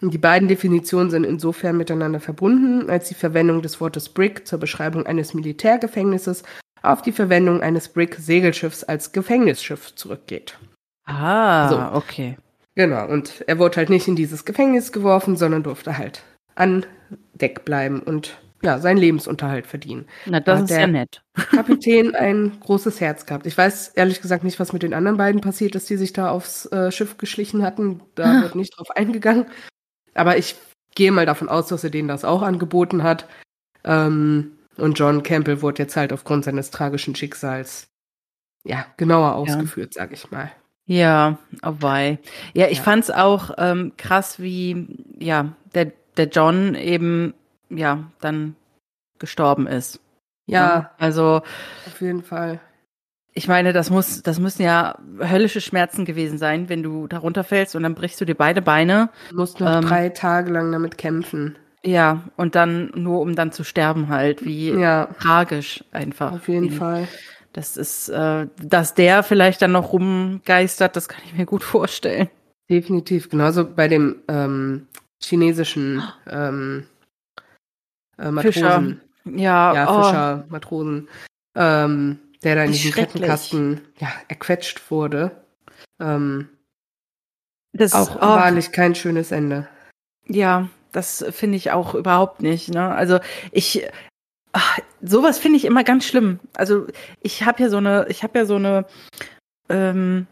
Und 0.01 0.13
die 0.13 0.17
beiden 0.17 0.47
Definitionen 0.47 1.11
sind 1.11 1.23
insofern 1.23 1.77
miteinander 1.77 2.19
verbunden, 2.19 2.89
als 2.89 3.07
die 3.09 3.13
Verwendung 3.13 3.61
des 3.61 3.79
Wortes 3.79 4.09
Brick 4.09 4.47
zur 4.47 4.59
Beschreibung 4.59 5.05
eines 5.05 5.33
Militärgefängnisses 5.33 6.43
auf 6.81 7.01
die 7.01 7.13
Verwendung 7.13 7.61
eines 7.61 7.87
Brick-Segelschiffs 7.89 8.83
als 8.83 9.11
Gefängnisschiff 9.13 9.95
zurückgeht. 9.95 10.59
Ah, 11.05 11.69
So. 11.69 11.97
okay. 11.97 12.37
Genau, 12.75 13.07
und 13.07 13.43
er 13.47 13.59
wurde 13.59 13.77
halt 13.77 13.89
nicht 13.89 14.07
in 14.07 14.15
dieses 14.15 14.45
Gefängnis 14.45 14.91
geworfen, 14.91 15.37
sondern 15.37 15.63
durfte 15.63 15.97
halt 15.97 16.23
an 16.55 16.85
Deck 17.33 17.65
bleiben 17.65 18.01
und 18.01 18.41
ja, 18.63 18.79
seinen 18.79 18.97
Lebensunterhalt 18.97 19.67
verdienen. 19.67 20.05
Na, 20.25 20.39
das 20.39 20.59
Hat 20.61 20.69
ist 20.69 20.77
ja 20.77 20.87
nett. 20.87 21.21
Kapitän 21.51 22.15
ein 22.15 22.59
großes 22.61 23.01
Herz 23.01 23.25
gehabt. 23.25 23.45
Ich 23.45 23.57
weiß 23.57 23.89
ehrlich 23.89 24.21
gesagt 24.21 24.43
nicht, 24.43 24.59
was 24.59 24.71
mit 24.73 24.83
den 24.83 24.93
anderen 24.93 25.17
beiden 25.17 25.41
passiert 25.41 25.75
ist, 25.75 25.89
die 25.89 25.97
sich 25.97 26.13
da 26.13 26.29
aufs 26.29 26.65
äh, 26.67 26.91
Schiff 26.91 27.17
geschlichen 27.17 27.61
hatten. 27.63 28.01
Da 28.15 28.39
Ah. 28.39 28.41
wird 28.43 28.55
nicht 28.55 28.77
drauf 28.77 28.89
eingegangen. 28.91 29.45
Aber 30.13 30.37
ich 30.37 30.55
gehe 30.95 31.11
mal 31.11 31.25
davon 31.25 31.49
aus, 31.49 31.67
dass 31.67 31.83
er 31.83 31.89
denen 31.89 32.07
das 32.07 32.23
auch 32.23 32.41
angeboten 32.41 33.03
hat. 33.03 33.27
Ähm, 33.83 34.53
und 34.77 34.97
John 34.97 35.23
Campbell 35.23 35.61
wurde 35.61 35.83
jetzt 35.83 35.95
halt 35.95 36.13
aufgrund 36.13 36.45
seines 36.45 36.71
tragischen 36.71 37.15
Schicksals 37.15 37.87
ja 38.65 38.85
genauer 38.97 39.35
ausgeführt, 39.35 39.93
sag 39.93 40.13
ich 40.13 40.31
mal. 40.31 40.51
Ja, 40.85 41.37
oh 41.65 41.73
wei. 41.79 42.17
Ja, 42.53 42.67
ich 42.67 42.77
Ja. 42.77 42.83
fand's 42.83 43.09
auch 43.11 43.51
ähm, 43.57 43.93
krass, 43.97 44.39
wie 44.39 44.87
ja 45.19 45.53
der 45.75 45.91
der 46.17 46.27
John 46.27 46.75
eben 46.75 47.33
ja 47.77 48.03
dann 48.21 48.55
gestorben 49.19 49.67
ist. 49.67 49.99
Ja, 50.45 50.91
Also 50.97 51.41
auf 51.87 52.01
jeden 52.01 52.21
Fall. 52.23 52.59
ich 53.33 53.47
meine, 53.47 53.71
das 53.73 53.89
muss, 53.89 54.21
das 54.23 54.39
müssen 54.39 54.61
ja 54.63 54.97
höllische 55.19 55.61
Schmerzen 55.61 56.03
gewesen 56.05 56.37
sein, 56.37 56.67
wenn 56.69 56.83
du 56.83 57.07
da 57.07 57.19
runterfällst 57.19 57.75
und 57.75 57.83
dann 57.83 57.95
brichst 57.95 58.19
du 58.19 58.25
dir 58.25 58.35
beide 58.35 58.61
Beine. 58.61 59.09
Du 59.29 59.37
musst 59.37 59.59
noch 59.59 59.75
Ähm, 59.77 59.81
drei 59.85 60.09
Tage 60.09 60.51
lang 60.51 60.71
damit 60.71 60.97
kämpfen. 60.97 61.57
Ja, 61.85 62.23
und 62.37 62.55
dann 62.55 62.91
nur 62.95 63.21
um 63.21 63.35
dann 63.35 63.51
zu 63.51 63.63
sterben 63.63 64.09
halt, 64.09 64.43
wie 64.45 64.71
Ja, 64.71 65.07
tragisch 65.19 65.83
einfach. 65.91 66.31
auf 66.33 66.47
jeden 66.47 66.71
Wie- 66.71 66.75
Fall. 66.75 67.07
Das 67.53 67.77
ist, 67.77 68.09
äh, 68.09 68.47
dass 68.63 68.95
der 68.95 69.21
vielleicht 69.21 69.61
dann 69.61 69.73
noch 69.73 69.93
rumgeistert, 69.93 70.95
das 70.95 71.07
kann 71.07 71.21
ich 71.25 71.35
mir 71.35 71.45
gut 71.45 71.63
vorstellen. 71.63 72.29
Definitiv. 72.69 73.29
Genauso 73.29 73.63
bei 73.69 73.87
dem 73.87 74.15
ähm, 74.27 74.87
chinesischen 75.21 76.01
ähm, 76.27 76.87
äh, 78.23 78.41
Fischer. 78.41 78.79
Matrosen. 78.79 79.01
Ja, 79.25 79.73
Ja, 79.73 79.89
oh, 79.89 80.03
Fischer, 80.03 80.45
Matrosen. 80.49 81.09
Ähm, 81.55 82.19
der 82.43 82.55
da 82.55 82.63
in 82.63 82.71
diesem. 82.71 82.91
Kettenkasten 82.91 83.81
ja, 83.99 84.11
erquetscht 84.27 84.91
wurde. 84.91 85.31
Ähm, 85.99 86.49
das 87.73 87.93
auch 87.93 88.15
oh, 88.17 88.21
wahrlich 88.21 88.71
kein 88.71 88.95
schönes 88.95 89.31
Ende. 89.31 89.67
Ja, 90.27 90.69
das 90.91 91.25
finde 91.31 91.57
ich 91.57 91.71
auch 91.71 91.95
überhaupt 91.95 92.41
nicht. 92.41 92.69
Ne? 92.69 92.93
Also 92.93 93.19
ich, 93.51 93.87
ach, 94.51 94.79
sowas 95.01 95.39
finde 95.39 95.57
ich 95.57 95.65
immer 95.65 95.83
ganz 95.83 96.05
schlimm. 96.05 96.39
Also 96.53 96.87
ich 97.21 97.43
habe 97.43 97.63
ja 97.63 97.69
so 97.69 97.77
eine, 97.77 98.05
ich 98.09 98.23
habe 98.23 98.39
ja 98.39 98.45
so 98.45 98.55
eine, 98.55 98.85
ähm, 99.69 100.27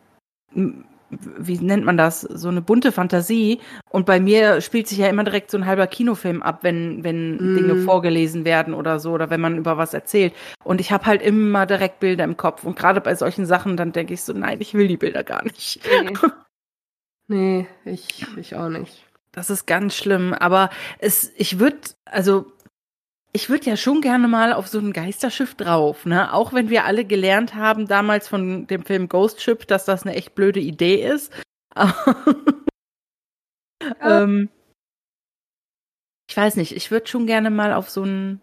wie 1.37 1.57
nennt 1.59 1.85
man 1.85 1.97
das, 1.97 2.21
so 2.21 2.47
eine 2.47 2.61
bunte 2.61 2.91
Fantasie. 2.91 3.59
Und 3.89 4.05
bei 4.05 4.19
mir 4.19 4.61
spielt 4.61 4.87
sich 4.87 4.97
ja 4.97 5.07
immer 5.07 5.23
direkt 5.23 5.51
so 5.51 5.57
ein 5.57 5.65
halber 5.65 5.87
Kinofilm 5.87 6.41
ab, 6.41 6.59
wenn, 6.63 7.03
wenn 7.03 7.37
Mm. 7.37 7.55
Dinge 7.55 7.75
vorgelesen 7.77 8.45
werden 8.45 8.73
oder 8.73 8.99
so, 8.99 9.11
oder 9.11 9.29
wenn 9.29 9.41
man 9.41 9.57
über 9.57 9.77
was 9.77 9.93
erzählt. 9.93 10.33
Und 10.63 10.81
ich 10.81 10.91
habe 10.91 11.05
halt 11.05 11.21
immer 11.21 11.65
direkt 11.65 11.99
Bilder 11.99 12.23
im 12.23 12.37
Kopf. 12.37 12.63
Und 12.63 12.77
gerade 12.77 13.01
bei 13.01 13.15
solchen 13.15 13.45
Sachen, 13.45 13.77
dann 13.77 13.91
denke 13.91 14.13
ich 14.13 14.23
so, 14.23 14.33
nein, 14.33 14.57
ich 14.61 14.73
will 14.73 14.87
die 14.87 14.97
Bilder 14.97 15.23
gar 15.23 15.43
nicht. 15.43 15.81
Nee, 17.27 17.65
ich, 17.85 18.25
ich 18.35 18.55
auch 18.55 18.67
nicht. 18.67 19.05
Das 19.31 19.49
ist 19.49 19.65
ganz 19.65 19.95
schlimm, 19.95 20.33
aber 20.33 20.69
es, 20.99 21.31
ich 21.37 21.59
würde, 21.59 21.77
also 22.03 22.51
ich 23.33 23.50
würde 23.50 23.65
ja 23.65 23.77
schon 23.77 24.01
gerne 24.01 24.27
mal 24.27 24.53
auf 24.53 24.67
so 24.67 24.79
ein 24.79 24.93
Geisterschiff 24.93 25.55
drauf, 25.55 26.05
ne? 26.05 26.33
Auch 26.33 26.53
wenn 26.53 26.69
wir 26.69 26.85
alle 26.85 27.05
gelernt 27.05 27.55
haben 27.55 27.88
damals 27.88 28.27
von 28.27 28.67
dem 28.67 28.83
Film 28.83 29.07
Ghost 29.07 29.41
Ship, 29.41 29.65
dass 29.67 29.85
das 29.85 30.03
eine 30.03 30.15
echt 30.15 30.35
blöde 30.35 30.59
Idee 30.59 31.05
ist. 31.07 31.31
ähm, 34.01 34.50
ich 36.29 36.35
weiß 36.38 36.55
nicht, 36.57 36.75
ich 36.75 36.91
würde 36.91 37.07
schon 37.07 37.25
gerne 37.27 37.50
mal 37.50 37.73
auf 37.73 37.89
so 37.89 38.03
ein, 38.03 38.41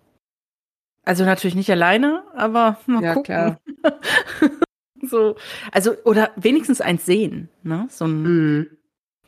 also 1.04 1.24
natürlich 1.24 1.54
nicht 1.54 1.70
alleine, 1.70 2.24
aber 2.34 2.78
mal 2.86 3.02
Ja, 3.02 3.14
gucken. 3.14 3.24
klar. 3.24 3.60
so, 5.02 5.36
also 5.72 5.94
oder 6.04 6.32
wenigstens 6.36 6.80
eins 6.80 7.04
sehen, 7.06 7.48
ne? 7.62 7.86
So 7.90 8.06
ein 8.06 8.22
Mhm. 8.22 8.70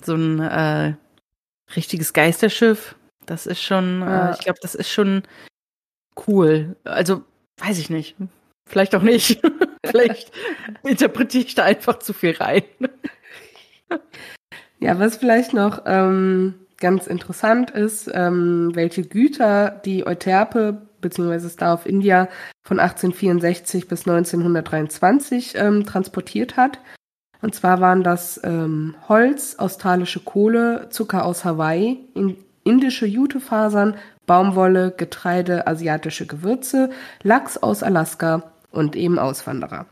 so 0.02 0.14
ein 0.14 0.40
äh, 0.40 0.94
richtiges 1.76 2.12
Geisterschiff. 2.14 2.96
Das 3.26 3.46
ist 3.46 3.62
schon, 3.62 4.00
Ja. 4.00 4.30
äh, 4.30 4.32
ich 4.32 4.40
glaube, 4.40 4.58
das 4.62 4.74
ist 4.74 4.90
schon 4.90 5.22
cool. 6.26 6.76
Also, 6.84 7.22
weiß 7.58 7.78
ich 7.78 7.90
nicht. 7.90 8.16
Vielleicht 8.66 8.94
auch 8.94 9.02
nicht. 9.02 9.40
Vielleicht 9.86 10.30
interpretiere 10.84 11.44
ich 11.44 11.54
da 11.54 11.64
einfach 11.64 11.98
zu 11.98 12.12
viel 12.12 12.32
rein. 12.32 12.62
Ja, 14.82 14.98
was 14.98 15.18
vielleicht 15.18 15.52
noch 15.52 15.82
ähm, 15.84 16.54
ganz 16.78 17.06
interessant 17.06 17.70
ist, 17.70 18.10
ähm, 18.12 18.70
welche 18.74 19.02
Güter 19.02 19.70
die 19.84 20.06
Euterpe 20.06 20.80
bzw. 21.02 21.48
Star 21.50 21.74
of 21.74 21.84
India 21.86 22.28
von 22.66 22.80
1864 22.80 23.88
bis 23.88 24.08
1923 24.08 25.54
ähm, 25.56 25.84
transportiert 25.84 26.56
hat. 26.56 26.80
Und 27.42 27.54
zwar 27.54 27.80
waren 27.80 28.02
das 28.02 28.40
ähm, 28.42 28.96
Holz, 29.08 29.56
australische 29.58 30.20
Kohle, 30.20 30.88
Zucker 30.90 31.24
aus 31.24 31.44
Hawaii, 31.44 31.98
in, 32.14 32.36
indische 32.64 33.06
Jutefasern, 33.06 33.96
Baumwolle, 34.26 34.92
Getreide, 34.96 35.66
asiatische 35.66 36.26
Gewürze, 36.26 36.90
Lachs 37.22 37.56
aus 37.58 37.82
Alaska 37.82 38.52
und 38.70 38.94
eben 38.96 39.18
Auswanderer. 39.18 39.86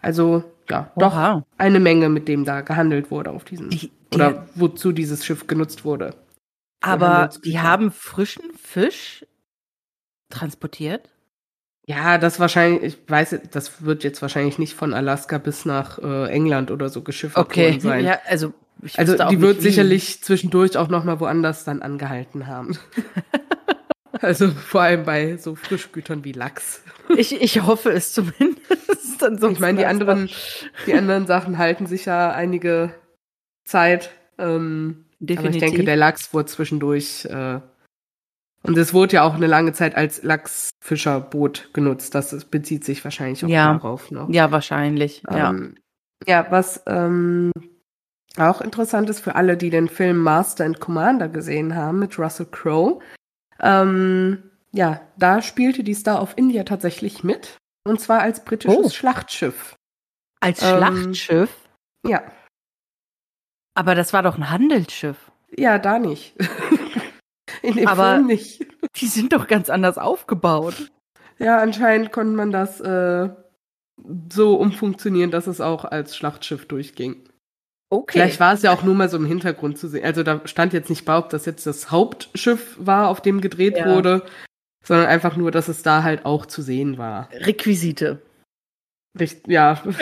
Also 0.00 0.44
ja, 0.70 0.92
doch 0.96 1.12
Oha. 1.14 1.44
eine 1.58 1.80
Menge, 1.80 2.08
mit 2.08 2.28
dem 2.28 2.44
da 2.44 2.60
gehandelt 2.60 3.10
wurde 3.10 3.30
auf 3.30 3.44
diesem 3.44 3.70
Die, 3.70 3.90
die, 4.12 4.16
oder 4.16 4.46
wozu 4.54 4.92
dieses 4.92 5.24
Schiff 5.24 5.46
genutzt 5.46 5.84
wurde. 5.84 6.14
aber 6.80 7.30
die 7.44 7.58
haben 7.60 7.90
frischen 7.90 8.52
Fisch 8.56 9.26
transportiert? 10.30 11.10
Ja, 11.86 12.16
das 12.16 12.40
wahrscheinlich, 12.40 12.82
ich 12.82 12.98
weiß, 13.10 13.40
das 13.50 13.82
wird 13.84 14.04
jetzt 14.04 14.22
wahrscheinlich 14.22 14.58
nicht 14.58 14.74
von 14.74 14.94
Alaska 14.94 15.36
bis 15.38 15.66
nach 15.66 15.98
äh, 15.98 16.28
England 16.30 16.70
oder 16.70 16.88
so 16.88 17.02
geschiffert 17.02 17.44
Okay, 17.46 17.68
worden 17.72 17.80
sein. 17.80 18.04
ja, 18.04 18.18
also 18.26 18.54
ich 18.84 18.98
Also 18.98 19.16
die 19.28 19.40
wird 19.40 19.60
sicherlich 19.62 20.22
zwischendurch 20.22 20.76
auch 20.76 20.88
noch 20.88 21.04
mal 21.04 21.20
woanders 21.20 21.64
dann 21.64 21.82
angehalten 21.82 22.46
haben. 22.46 22.78
also 24.20 24.50
vor 24.50 24.82
allem 24.82 25.04
bei 25.04 25.36
so 25.36 25.54
Frischgütern 25.54 26.24
wie 26.24 26.32
Lachs. 26.32 26.82
Ich, 27.16 27.40
ich 27.40 27.62
hoffe 27.62 27.90
es 27.90 28.12
zumindest. 28.12 29.22
Ansonsten 29.22 29.46
Ich 29.52 29.60
meine, 29.60 29.78
die 29.78 29.86
anderen, 29.86 30.30
die 30.86 30.94
anderen 30.94 31.26
Sachen 31.26 31.58
halten 31.58 31.86
sich 31.86 32.04
ja 32.06 32.32
einige 32.32 32.94
Zeit. 33.64 34.10
Ähm, 34.38 35.04
aber 35.20 35.30
ich 35.30 35.36
Definitiv. 35.36 35.60
denke, 35.60 35.84
der 35.84 35.96
Lachs 35.96 36.34
wurde 36.34 36.46
zwischendurch 36.46 37.24
äh, 37.26 37.60
und 38.62 38.78
es 38.78 38.94
wurde 38.94 39.16
ja 39.16 39.22
auch 39.24 39.34
eine 39.34 39.46
lange 39.46 39.72
Zeit 39.72 39.94
als 39.94 40.22
Lachsfischerboot 40.22 41.70
genutzt. 41.74 42.14
Das 42.14 42.44
bezieht 42.46 42.84
sich 42.84 43.04
wahrscheinlich 43.04 43.44
auch 43.44 43.48
Ja. 43.48 43.74
darauf. 43.74 44.10
Ne? 44.10 44.26
Ja, 44.30 44.50
wahrscheinlich. 44.50 45.22
Ja. 45.30 45.50
Ähm, 45.50 45.76
ja, 46.26 46.46
was 46.50 46.82
ähm, 46.86 47.52
auch 48.38 48.60
interessant 48.60 49.08
ist 49.10 49.20
für 49.20 49.34
alle, 49.36 49.56
die 49.56 49.70
den 49.70 49.88
Film 49.88 50.18
Master 50.18 50.64
and 50.64 50.80
Commander 50.80 51.28
gesehen 51.28 51.74
haben 51.76 51.98
mit 52.00 52.18
Russell 52.18 52.46
Crowe. 52.46 52.98
Ähm, 53.60 54.50
ja, 54.72 55.00
da 55.16 55.40
spielte 55.40 55.84
die 55.84 55.94
Star 55.94 56.20
of 56.20 56.34
India 56.36 56.64
tatsächlich 56.64 57.22
mit. 57.22 57.56
Und 57.86 58.00
zwar 58.00 58.20
als 58.20 58.44
britisches 58.44 58.76
Oh. 58.76 58.88
Schlachtschiff. 58.90 59.76
Als 60.40 60.62
ähm, 60.62 60.68
Schlachtschiff? 60.76 61.50
Ja, 62.06 62.22
Aber 63.74 63.94
das 63.94 64.12
war 64.12 64.22
doch 64.22 64.36
ein 64.36 64.50
Handelsschiff. 64.50 65.30
ja, 65.56 65.78
da 65.78 65.98
nicht. 65.98 66.34
In 67.62 67.74
dem 67.76 67.88
Aber- 67.88 68.14
Film 68.14 68.26
nicht. 68.26 68.66
Die 68.96 69.06
sind 69.06 69.32
doch 69.32 69.46
ganz 69.48 69.70
anders 69.70 69.96
aufgebaut. 69.98 70.90
Ja, 71.38 71.58
anscheinend 71.58 72.12
konnte 72.12 72.34
man 72.36 72.50
das 72.52 72.80
äh, 72.80 73.28
so 74.32 74.54
umfunktionieren, 74.56 75.30
dass 75.30 75.46
es 75.46 75.60
auch 75.60 75.84
als 75.84 76.16
Schlachtschiff 76.16 76.66
durchging. 76.66 77.28
Okay. 77.90 78.12
Vielleicht 78.18 78.40
war 78.40 78.54
es 78.54 78.62
ja 78.62 78.72
auch 78.72 78.82
nur 78.82 78.94
mal 78.94 79.08
so 79.08 79.16
im 79.16 79.26
Hintergrund 79.26 79.78
zu 79.78 79.88
sehen. 79.88 80.04
Also 80.04 80.22
da 80.22 80.40
stand 80.46 80.72
jetzt 80.72 80.90
nicht 80.90 81.04
bei, 81.04 81.16
ob 81.16 81.28
das 81.30 81.44
jetzt 81.46 81.66
das 81.66 81.90
Hauptschiff 81.90 82.76
war, 82.78 83.08
auf 83.08 83.20
dem 83.20 83.40
gedreht 83.40 83.76
Ja. 83.78 83.94
wurde, 83.94 84.22
sondern 84.84 85.06
einfach 85.06 85.36
nur, 85.36 85.50
dass 85.50 85.68
es 85.68 85.82
da 85.82 86.02
halt 86.02 86.24
auch 86.24 86.46
zu 86.46 86.60
sehen 86.62 86.98
war. 86.98 87.28
Requisite. 87.32 88.20
Richt, 89.18 89.46
ja. 89.48 89.82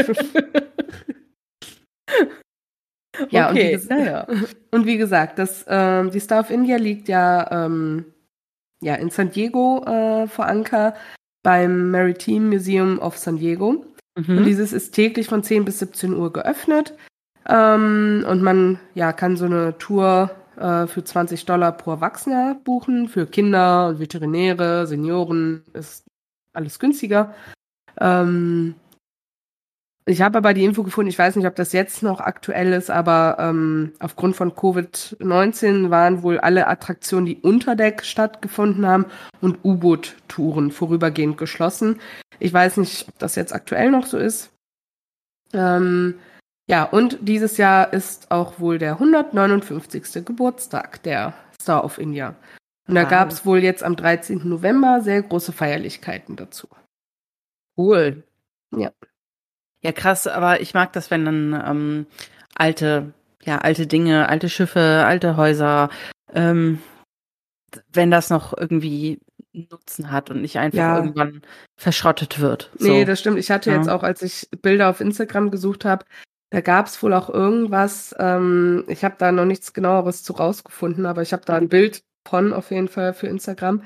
Ja, 3.30 3.50
und 3.50 3.56
wie 3.56 3.76
okay. 3.76 3.80
naja. 3.90 4.26
Und 4.70 4.86
wie 4.86 4.96
gesagt, 4.96 5.38
das, 5.38 5.64
ähm, 5.68 6.10
die 6.10 6.18
Star 6.20 6.40
of 6.40 6.50
India 6.50 6.76
liegt 6.76 7.08
ja, 7.08 7.66
ähm, 7.66 8.06
ja 8.82 8.94
in 8.94 9.10
San 9.10 9.30
Diego 9.30 9.84
äh, 9.84 10.26
vor 10.26 10.46
Anker 10.46 10.94
beim 11.44 11.90
Maritime 11.90 12.48
Museum 12.48 12.98
of 13.00 13.18
San 13.18 13.36
Diego. 13.36 13.84
Und 14.16 14.28
Mhm. 14.28 14.44
dieses 14.44 14.72
ist 14.72 14.92
täglich 14.92 15.26
von 15.28 15.42
10 15.42 15.64
bis 15.64 15.78
17 15.78 16.14
Uhr 16.14 16.32
geöffnet. 16.32 16.94
Ähm, 17.48 18.24
und 18.28 18.42
man 18.42 18.78
ja, 18.94 19.12
kann 19.12 19.36
so 19.36 19.46
eine 19.46 19.76
Tour 19.78 20.30
äh, 20.56 20.86
für 20.86 21.02
20 21.04 21.44
Dollar 21.44 21.72
pro 21.72 21.92
Erwachsener 21.92 22.56
buchen. 22.62 23.08
Für 23.08 23.26
Kinder, 23.26 23.98
Veterinäre, 23.98 24.86
Senioren 24.86 25.62
ist 25.72 26.04
alles 26.52 26.78
günstiger. 26.78 27.34
Ähm, 27.98 28.74
ich 30.04 30.20
habe 30.20 30.38
aber 30.38 30.52
die 30.52 30.64
Info 30.64 30.82
gefunden, 30.82 31.10
ich 31.10 31.18
weiß 31.18 31.36
nicht, 31.36 31.46
ob 31.46 31.54
das 31.54 31.72
jetzt 31.72 32.02
noch 32.02 32.18
aktuell 32.18 32.72
ist, 32.72 32.90
aber 32.90 33.36
ähm, 33.38 33.92
aufgrund 34.00 34.34
von 34.34 34.52
Covid-19 34.52 35.90
waren 35.90 36.24
wohl 36.24 36.40
alle 36.40 36.66
Attraktionen, 36.66 37.26
die 37.26 37.36
unter 37.36 37.76
Deck 37.76 38.04
stattgefunden 38.04 38.84
haben 38.84 39.06
und 39.40 39.58
U-Boot-Touren 39.64 40.72
vorübergehend 40.72 41.38
geschlossen. 41.38 42.00
Ich 42.40 42.52
weiß 42.52 42.78
nicht, 42.78 43.08
ob 43.08 43.18
das 43.20 43.36
jetzt 43.36 43.54
aktuell 43.54 43.92
noch 43.92 44.06
so 44.06 44.18
ist. 44.18 44.50
Ähm, 45.52 46.16
ja, 46.72 46.84
und 46.84 47.18
dieses 47.20 47.58
Jahr 47.58 47.92
ist 47.92 48.30
auch 48.30 48.58
wohl 48.58 48.78
der 48.78 48.98
159. 48.98 50.24
Geburtstag 50.24 51.02
der 51.02 51.34
Star 51.60 51.84
of 51.84 51.98
India. 51.98 52.34
Und 52.88 52.94
da 52.94 53.02
Wow. 53.02 53.10
gab 53.10 53.30
es 53.30 53.44
wohl 53.46 53.58
jetzt 53.62 53.84
am 53.84 53.94
13. 53.94 54.48
November 54.48 55.02
sehr 55.02 55.22
große 55.22 55.52
Feierlichkeiten 55.52 56.34
dazu. 56.34 56.66
Cool. 57.76 58.24
Ja. 58.74 58.90
Ja, 59.82 59.92
krass, 59.92 60.26
aber 60.26 60.60
ich 60.60 60.74
mag 60.74 60.92
das, 60.92 61.10
wenn 61.10 61.24
dann 61.24 61.62
ähm, 61.66 62.06
alte, 62.54 63.12
ja, 63.42 63.58
alte 63.58 63.86
Dinge, 63.86 64.28
alte 64.28 64.48
Schiffe, 64.48 65.04
alte 65.06 65.36
Häuser, 65.36 65.90
ähm, 66.32 66.80
wenn 67.92 68.10
das 68.10 68.30
noch 68.30 68.56
irgendwie 68.56 69.18
Nutzen 69.52 70.10
hat 70.10 70.30
und 70.30 70.40
nicht 70.40 70.58
einfach 70.58 70.78
Ja. 70.78 70.96
irgendwann 70.96 71.42
verschrottet 71.76 72.40
wird. 72.40 72.70
So. 72.78 72.88
Nee, 72.88 73.04
das 73.04 73.20
stimmt. 73.20 73.38
Ich 73.38 73.50
hatte 73.50 73.70
Ja. 73.70 73.76
jetzt 73.76 73.88
auch, 73.90 74.02
als 74.02 74.22
ich 74.22 74.48
Bilder 74.62 74.88
auf 74.88 75.00
Instagram 75.00 75.50
gesucht 75.50 75.84
habe, 75.84 76.04
da 76.52 76.60
gab 76.60 76.86
es 76.86 77.02
wohl 77.02 77.14
auch 77.14 77.30
irgendwas. 77.30 78.14
Ähm, 78.18 78.84
ich 78.86 79.04
habe 79.04 79.14
da 79.18 79.32
noch 79.32 79.46
nichts 79.46 79.72
genaueres 79.72 80.22
zu 80.22 80.34
rausgefunden, 80.34 81.06
aber 81.06 81.22
ich 81.22 81.32
habe 81.32 81.44
da 81.46 81.54
ein 81.56 81.68
Bild 81.70 82.02
von 82.28 82.52
auf 82.52 82.70
jeden 82.70 82.88
Fall 82.88 83.14
für 83.14 83.26
Instagram. 83.26 83.82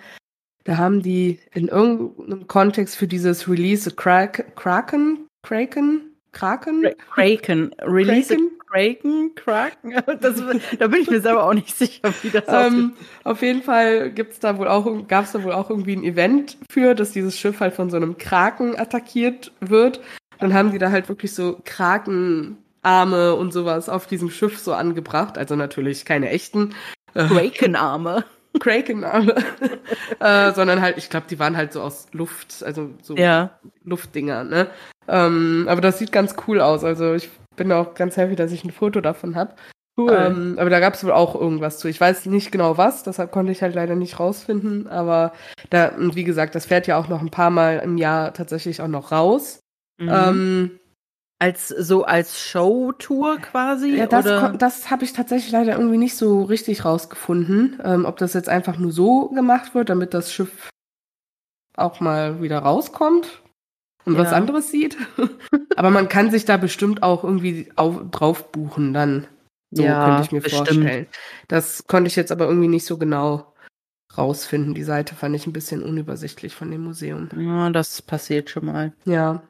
Da 0.65 0.77
haben 0.77 1.01
die 1.01 1.39
in 1.55 1.69
irgendeinem 1.69 2.49
Kontext 2.49 2.97
für 2.97 3.07
dieses 3.07 3.49
Release 3.49 3.89
a 3.89 3.93
Crack, 3.95 4.57
Kraken, 4.57 5.27
Kraken, 5.45 6.11
Kraken, 6.33 6.85
Kra- 6.85 6.97
Kraken, 7.15 7.73
Release 7.83 8.35
Kraken? 8.35 8.51
Kraken, 8.67 9.35
Kraken. 9.37 9.95
Das, 10.21 10.43
da 10.79 10.89
bin 10.89 11.03
ich 11.03 11.09
mir 11.09 11.21
selber 11.21 11.45
auch 11.45 11.55
nicht 11.55 11.75
sicher, 11.77 12.13
wie 12.23 12.31
das. 12.31 12.45
Ähm, 12.49 12.95
auf 13.23 13.43
jeden 13.43 13.63
Fall 13.63 14.11
gibt's 14.11 14.41
da 14.41 14.59
wohl 14.59 14.67
auch, 14.67 15.07
gab 15.07 15.25
es 15.25 15.33
da 15.33 15.45
wohl 15.45 15.53
auch 15.53 15.71
irgendwie 15.71 15.95
ein 15.95 16.03
Event 16.03 16.59
für, 16.69 16.95
dass 16.97 17.13
dieses 17.13 17.39
Schiff 17.39 17.61
halt 17.61 17.75
von 17.75 17.91
so 17.91 17.97
einem 17.97 18.19
Kraken 18.19 18.77
attackiert 18.77 19.53
wird. 19.61 20.01
Dann 20.39 20.55
haben 20.55 20.73
die 20.73 20.79
da 20.79 20.91
halt 20.91 21.09
wirklich 21.09 21.35
so 21.35 21.61
Krakenarme 21.65 23.35
und 23.35 23.53
sowas 23.53 23.89
auf 23.89 24.07
diesem 24.07 24.31
Schiff 24.31 24.59
so 24.59 24.73
angebracht. 24.75 25.39
Also 25.39 25.57
natürlich 25.57 26.05
keine 26.05 26.31
echten 26.31 26.75
äh, 27.15 27.27
Krakenarme. 27.27 28.25
Krakenarme, 28.61 29.35
äh, 30.21 30.53
sondern 30.53 30.81
halt, 30.81 30.97
ich 30.97 31.11
glaube, 31.11 31.27
die 31.29 31.39
waren 31.39 31.57
halt 31.57 31.73
so 31.75 31.83
aus 31.83 32.07
Luft, 32.13 32.63
also 32.65 32.91
so 33.03 33.15
Ja. 33.17 33.59
Luftdinger, 33.85 34.45
ne? 34.45 34.69
Ähm, 35.09 35.67
aber 35.69 35.81
das 35.83 35.99
sieht 35.99 36.11
ganz 36.11 36.35
cool 36.47 36.61
aus. 36.61 36.83
Also 36.83 37.15
ich 37.15 37.29
bin 37.57 37.71
auch 37.73 37.95
ganz 37.95 38.17
happy, 38.17 38.35
dass 38.35 38.53
ich 38.53 38.65
ein 38.65 38.71
Foto 38.71 39.01
davon 39.01 39.37
habe. 39.37 39.55
Cool. 39.99 40.13
Ähm, 40.13 40.57
aber 40.59 40.69
da 40.69 40.79
gab 40.81 40.95
es 40.95 41.05
wohl 41.05 41.13
auch 41.13 41.35
irgendwas 41.35 41.79
zu. 41.79 41.89
Ich 41.89 42.01
weiß 42.01 42.27
nicht 42.27 42.53
genau 42.53 42.77
was, 42.77 43.03
deshalb 43.03 43.33
konnte 43.33 43.53
ich 43.53 43.63
halt 43.63 43.75
leider 43.75 43.95
nicht 43.95 44.21
rausfinden. 44.21 44.89
Aber 44.89 45.33
da, 45.71 45.89
und 45.89 46.17
wie 46.17 46.25
gesagt, 46.25 46.55
das 46.55 46.67
fährt 46.67 46.87
ja 46.87 46.99
auch 46.99 47.09
noch 47.09 47.23
ein 47.23 47.31
paar 47.31 47.51
Mal 47.51 47.79
im 47.79 47.97
Jahr 47.97 48.35
tatsächlich 48.35 48.83
auch 48.83 48.89
noch 48.89 49.11
raus. 49.11 49.61
Mhm. 49.99 50.09
Ähm, 50.11 50.81
als 51.39 51.69
so 51.69 52.05
als 52.05 52.41
Showtour 52.41 53.39
quasi? 53.39 53.97
ja, 53.97 54.07
das, 54.07 54.25
oder? 54.27 54.55
das 54.59 54.91
habe 54.91 55.05
ich 55.05 55.13
tatsächlich 55.13 55.53
leider 55.53 55.73
irgendwie 55.73 55.99
nicht 55.99 56.17
so 56.17 56.43
richtig 56.45 56.85
rausgefunden. 56.85 57.81
Ähm, 57.85 58.05
ob 58.07 58.17
das 58.17 58.33
jetzt 58.35 58.49
einfach 58.49 58.79
nur 58.79 58.93
so 58.93 59.29
gemacht 59.29 59.75
wird, 59.75 59.91
damit 59.91 60.15
das 60.15 60.33
Schiff 60.33 60.71
auch 61.77 62.01
mal 62.01 62.41
wieder 62.41 62.61
rauskommt 62.61 63.43
und 64.07 64.17
was 64.17 64.31
Ja. 64.31 64.37
anderes 64.37 64.71
sieht. 64.71 64.97
aber 65.77 65.91
man 65.91 66.09
kann 66.09 66.31
sich 66.31 66.47
da 66.47 66.57
bestimmt 66.57 67.03
auch 67.03 67.23
irgendwie 67.23 67.71
auf, 67.77 68.01
drauf 68.11 68.51
buchen 68.51 68.95
dann. 68.95 69.27
So 69.73 69.83
Ja, 69.83 70.05
könnte 70.05 70.23
ich 70.23 70.33
mir 70.33 70.41
bestimmt. 70.41 70.69
vorstellen. 70.69 71.07
Das 71.49 71.87
konnte 71.87 72.09
ich 72.09 72.17
jetzt 72.17 72.33
aber 72.33 72.47
irgendwie 72.47 72.69
nicht 72.69 72.87
so 72.87 72.97
genau 72.97 73.53
rausfinden. 74.17 74.73
Die 74.73 74.85
Seite 74.85 75.15
fand 75.15 75.37
ich 75.37 75.47
ein 75.47 75.53
bisschen 75.53 75.83
unübersichtlich 75.83 76.55
von 76.55 76.71
dem 76.71 76.85
Museum. 76.85 77.29
Ja, 77.37 77.69
das 77.69 78.01
passiert 78.01 78.49
schon 78.49 78.65
mal. 78.65 78.95
Ja. 79.05 79.43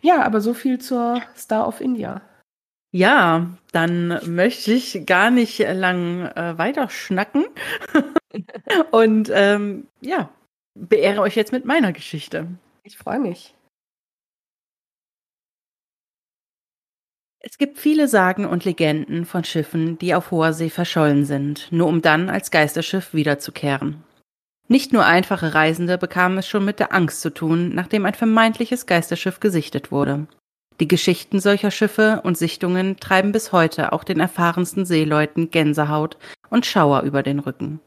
Ja, 0.00 0.22
aber 0.22 0.40
so 0.40 0.54
viel 0.54 0.78
zur 0.78 1.22
Star 1.36 1.66
of 1.66 1.80
India. 1.80 2.22
Ja, 2.92 3.50
dann 3.72 4.20
möchte 4.26 4.72
ich 4.72 5.04
gar 5.06 5.30
nicht 5.30 5.58
lang 5.58 6.26
äh, 6.26 6.56
weiter 6.56 6.88
schnacken. 6.88 7.44
Und 8.90 9.30
ähm, 9.34 9.88
ja, 10.00 10.30
beehre 10.74 11.20
euch 11.20 11.36
jetzt 11.36 11.52
mit 11.52 11.64
meiner 11.64 11.92
Geschichte. 11.92 12.46
Ich 12.84 12.96
freue 12.96 13.18
mich. 13.18 13.54
Es 17.40 17.58
gibt 17.58 17.78
viele 17.78 18.08
Sagen 18.08 18.44
und 18.44 18.64
Legenden 18.64 19.24
von 19.24 19.44
Schiffen, 19.44 19.98
die 19.98 20.14
auf 20.14 20.32
hoher 20.32 20.52
See 20.52 20.68
verschollen 20.68 21.24
sind, 21.24 21.70
nur 21.70 21.86
um 21.86 22.02
dann 22.02 22.28
als 22.28 22.50
Geisterschiff 22.50 23.14
wiederzukehren. 23.14 24.02
Nicht 24.68 24.92
nur 24.92 25.04
einfache 25.04 25.54
Reisende 25.54 25.96
bekamen 25.96 26.38
es 26.38 26.48
schon 26.48 26.64
mit 26.64 26.80
der 26.80 26.92
Angst 26.92 27.20
zu 27.20 27.32
tun, 27.32 27.74
nachdem 27.74 28.04
ein 28.04 28.14
vermeintliches 28.14 28.86
Geisterschiff 28.86 29.38
gesichtet 29.38 29.92
wurde. 29.92 30.26
Die 30.80 30.88
Geschichten 30.88 31.40
solcher 31.40 31.70
Schiffe 31.70 32.20
und 32.24 32.36
Sichtungen 32.36 32.96
treiben 32.98 33.32
bis 33.32 33.52
heute 33.52 33.92
auch 33.92 34.04
den 34.04 34.20
erfahrensten 34.20 34.84
Seeleuten 34.84 35.50
Gänsehaut 35.50 36.18
und 36.50 36.66
Schauer 36.66 37.02
über 37.02 37.22
den 37.22 37.38
Rücken. 37.38 37.80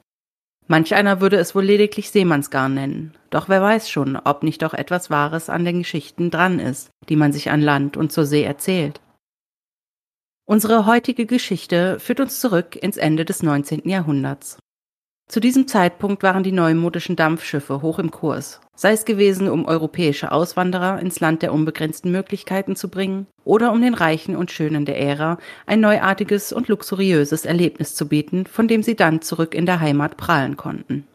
Manch 0.67 0.95
einer 0.95 1.19
würde 1.19 1.37
es 1.37 1.53
wohl 1.53 1.65
lediglich 1.65 2.11
Seemannsgarn 2.11 2.73
nennen, 2.73 3.15
doch 3.29 3.49
wer 3.49 3.61
weiß 3.61 3.89
schon, 3.89 4.15
ob 4.15 4.43
nicht 4.43 4.63
auch 4.63 4.73
etwas 4.73 5.09
Wahres 5.09 5.49
an 5.49 5.65
den 5.65 5.79
Geschichten 5.79 6.31
dran 6.31 6.59
ist, 6.59 6.89
die 7.09 7.15
man 7.15 7.33
sich 7.33 7.49
an 7.49 7.61
Land 7.61 7.97
und 7.97 8.11
zur 8.11 8.25
See 8.25 8.43
erzählt. 8.43 9.01
Unsere 10.45 10.85
heutige 10.85 11.25
Geschichte 11.25 11.99
führt 11.99 12.19
uns 12.19 12.39
zurück 12.39 12.75
ins 12.75 12.97
Ende 12.97 13.25
des 13.25 13.43
19. 13.43 13.87
Jahrhunderts. 13.87 14.57
Zu 15.29 15.39
diesem 15.39 15.67
Zeitpunkt 15.67 16.23
waren 16.23 16.41
die 16.41 16.51
neumodischen 16.51 17.15
Dampfschiffe 17.15 17.83
hoch 17.83 17.99
im 17.99 18.09
Kurs, 18.09 18.61
sei 18.75 18.93
es 18.93 19.05
gewesen, 19.05 19.47
um 19.47 19.65
europäische 19.65 20.31
Auswanderer 20.31 20.99
ins 20.99 21.19
Land 21.19 21.43
der 21.43 21.53
unbegrenzten 21.53 22.11
Möglichkeiten 22.11 22.75
zu 22.75 22.89
bringen 22.89 23.27
oder 23.43 23.71
um 23.71 23.79
den 23.79 23.93
Reichen 23.93 24.35
und 24.35 24.49
Schönen 24.49 24.85
der 24.85 24.99
Ära 24.99 25.37
ein 25.67 25.81
neuartiges 25.81 26.51
und 26.51 26.67
luxuriöses 26.67 27.45
Erlebnis 27.45 27.93
zu 27.93 28.07
bieten, 28.07 28.47
von 28.47 28.67
dem 28.67 28.81
sie 28.81 28.95
dann 28.95 29.21
zurück 29.21 29.53
in 29.53 29.67
der 29.67 29.79
Heimat 29.79 30.17
prahlen 30.17 30.57
konnten. 30.57 31.05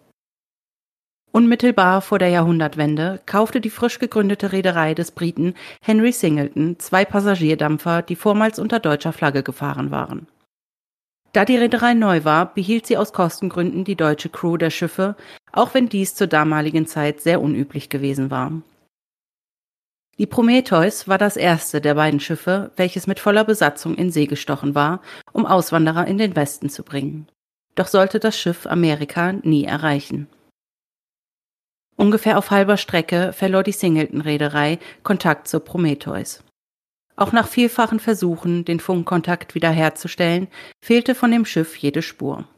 Unmittelbar 1.32 2.00
vor 2.00 2.20
der 2.20 2.28
Jahrhundertwende 2.28 3.20
kaufte 3.26 3.60
die 3.60 3.68
frisch 3.68 3.98
gegründete 3.98 4.52
Reederei 4.52 4.94
des 4.94 5.10
Briten 5.10 5.54
Henry 5.82 6.12
Singleton 6.12 6.78
zwei 6.78 7.04
Passagierdampfer, 7.04 8.02
die 8.02 8.14
vormals 8.14 8.60
unter 8.60 8.78
deutscher 8.78 9.12
Flagge 9.12 9.42
gefahren 9.42 9.90
waren. 9.90 10.28
Da 11.34 11.44
die 11.44 11.56
Reederei 11.56 11.94
neu 11.94 12.22
war, 12.22 12.54
behielt 12.54 12.86
sie 12.86 12.96
aus 12.96 13.12
Kostengründen 13.12 13.82
die 13.82 13.96
deutsche 13.96 14.28
Crew 14.28 14.56
der 14.56 14.70
Schiffe, 14.70 15.16
auch 15.52 15.74
wenn 15.74 15.88
dies 15.88 16.14
zur 16.14 16.28
damaligen 16.28 16.86
Zeit 16.86 17.20
sehr 17.20 17.40
unüblich 17.42 17.88
gewesen 17.88 18.30
war. 18.30 18.52
Die 20.16 20.26
Prometheus 20.26 21.08
war 21.08 21.18
das 21.18 21.36
erste 21.36 21.80
der 21.80 21.94
beiden 21.96 22.20
Schiffe, 22.20 22.70
welches 22.76 23.08
mit 23.08 23.18
voller 23.18 23.42
Besatzung 23.42 23.96
in 23.96 24.12
See 24.12 24.26
gestochen 24.26 24.76
war, 24.76 25.02
um 25.32 25.44
Auswanderer 25.44 26.06
in 26.06 26.18
den 26.18 26.36
Westen 26.36 26.70
zu 26.70 26.84
bringen. 26.84 27.26
Doch 27.74 27.88
sollte 27.88 28.20
das 28.20 28.38
Schiff 28.38 28.64
Amerika 28.64 29.32
nie 29.32 29.64
erreichen. 29.64 30.28
Ungefähr 31.96 32.38
auf 32.38 32.52
halber 32.52 32.76
Strecke 32.76 33.32
verlor 33.32 33.64
die 33.64 33.72
Singleton-Reederei 33.72 34.78
Kontakt 35.02 35.48
zur 35.48 35.64
Prometheus. 35.64 36.44
Auch 37.16 37.32
nach 37.32 37.46
vielfachen 37.46 38.00
Versuchen, 38.00 38.64
den 38.64 38.80
Funkkontakt 38.80 39.54
wiederherzustellen, 39.54 40.48
fehlte 40.82 41.14
von 41.14 41.30
dem 41.30 41.44
Schiff 41.44 41.76
jede 41.76 42.02
Spur. 42.02 42.48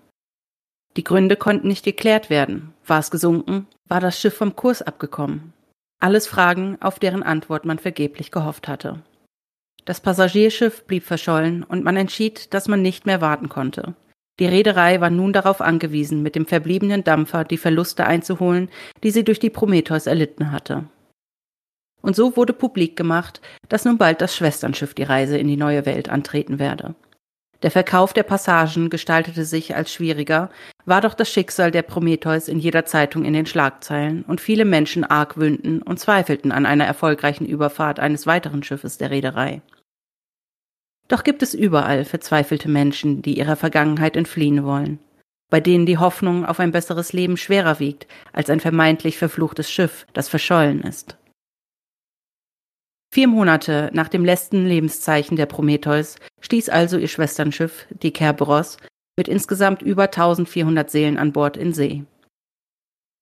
Die 0.96 1.04
Gründe 1.04 1.36
konnten 1.36 1.68
nicht 1.68 1.84
geklärt 1.84 2.30
werden. 2.30 2.72
War 2.86 3.00
es 3.00 3.10
gesunken? 3.10 3.66
War 3.86 4.00
das 4.00 4.18
Schiff 4.18 4.34
vom 4.34 4.56
Kurs 4.56 4.80
abgekommen? 4.80 5.52
Alles 6.00 6.26
Fragen, 6.26 6.78
auf 6.80 6.98
deren 6.98 7.22
Antwort 7.22 7.64
man 7.66 7.78
vergeblich 7.78 8.30
gehofft 8.30 8.66
hatte. 8.66 9.02
Das 9.84 10.00
Passagierschiff 10.00 10.84
blieb 10.84 11.04
verschollen 11.04 11.62
und 11.62 11.84
man 11.84 11.96
entschied, 11.96 12.52
dass 12.54 12.66
man 12.66 12.82
nicht 12.82 13.06
mehr 13.06 13.20
warten 13.20 13.48
konnte. 13.48 13.94
Die 14.38 14.46
Reederei 14.46 15.00
war 15.00 15.10
nun 15.10 15.32
darauf 15.32 15.60
angewiesen, 15.60 16.22
mit 16.22 16.34
dem 16.34 16.44
verbliebenen 16.44 17.04
Dampfer 17.04 17.44
die 17.44 17.56
Verluste 17.56 18.06
einzuholen, 18.06 18.68
die 19.02 19.10
sie 19.10 19.24
durch 19.24 19.38
die 19.38 19.48
Prometheus 19.48 20.06
erlitten 20.06 20.50
hatte. 20.50 20.84
Und 22.06 22.14
so 22.14 22.36
wurde 22.36 22.52
publik 22.52 22.94
gemacht, 22.94 23.40
dass 23.68 23.84
nun 23.84 23.98
bald 23.98 24.20
das 24.20 24.36
Schwesternschiff 24.36 24.94
die 24.94 25.02
Reise 25.02 25.38
in 25.38 25.48
die 25.48 25.56
neue 25.56 25.86
Welt 25.86 26.08
antreten 26.08 26.60
werde. 26.60 26.94
Der 27.64 27.72
Verkauf 27.72 28.12
der 28.12 28.22
Passagen 28.22 28.90
gestaltete 28.90 29.44
sich 29.44 29.74
als 29.74 29.92
schwieriger, 29.92 30.50
war 30.84 31.00
doch 31.00 31.14
das 31.14 31.28
Schicksal 31.28 31.72
der 31.72 31.82
Prometheus 31.82 32.46
in 32.46 32.60
jeder 32.60 32.84
Zeitung 32.84 33.24
in 33.24 33.32
den 33.32 33.44
Schlagzeilen 33.44 34.22
und 34.22 34.40
viele 34.40 34.64
Menschen 34.64 35.02
argwöhnten 35.02 35.82
und 35.82 35.98
zweifelten 35.98 36.52
an 36.52 36.64
einer 36.64 36.84
erfolgreichen 36.84 37.44
Überfahrt 37.44 37.98
eines 37.98 38.24
weiteren 38.24 38.62
Schiffes 38.62 38.98
der 38.98 39.10
Reederei. 39.10 39.60
Doch 41.08 41.24
gibt 41.24 41.42
es 41.42 41.54
überall 41.54 42.04
verzweifelte 42.04 42.68
Menschen, 42.68 43.20
die 43.20 43.36
ihrer 43.36 43.56
Vergangenheit 43.56 44.16
entfliehen 44.16 44.62
wollen, 44.62 45.00
bei 45.50 45.58
denen 45.58 45.86
die 45.86 45.98
Hoffnung 45.98 46.46
auf 46.46 46.60
ein 46.60 46.70
besseres 46.70 47.12
Leben 47.12 47.36
schwerer 47.36 47.80
wiegt 47.80 48.06
als 48.32 48.48
ein 48.48 48.60
vermeintlich 48.60 49.18
verfluchtes 49.18 49.68
Schiff, 49.68 50.06
das 50.12 50.28
verschollen 50.28 50.82
ist. 50.82 51.18
Vier 53.16 53.28
Monate 53.28 53.88
nach 53.94 54.10
dem 54.10 54.26
letzten 54.26 54.66
Lebenszeichen 54.66 55.38
der 55.38 55.46
Prometheus 55.46 56.16
stieß 56.42 56.68
also 56.68 56.98
ihr 56.98 57.08
Schwesternschiff, 57.08 57.86
die 58.02 58.10
Kerberos, 58.10 58.76
mit 59.16 59.26
insgesamt 59.26 59.80
über 59.80 60.02
1400 60.02 60.90
Seelen 60.90 61.16
an 61.16 61.32
Bord 61.32 61.56
in 61.56 61.72
See. 61.72 62.04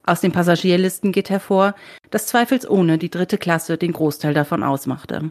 Aus 0.04 0.20
den 0.20 0.32
Passagierlisten 0.32 1.12
geht 1.12 1.30
hervor, 1.30 1.76
dass 2.10 2.26
zweifelsohne 2.26 2.98
die 2.98 3.08
dritte 3.08 3.38
Klasse 3.38 3.78
den 3.78 3.92
Großteil 3.92 4.34
davon 4.34 4.64
ausmachte. 4.64 5.30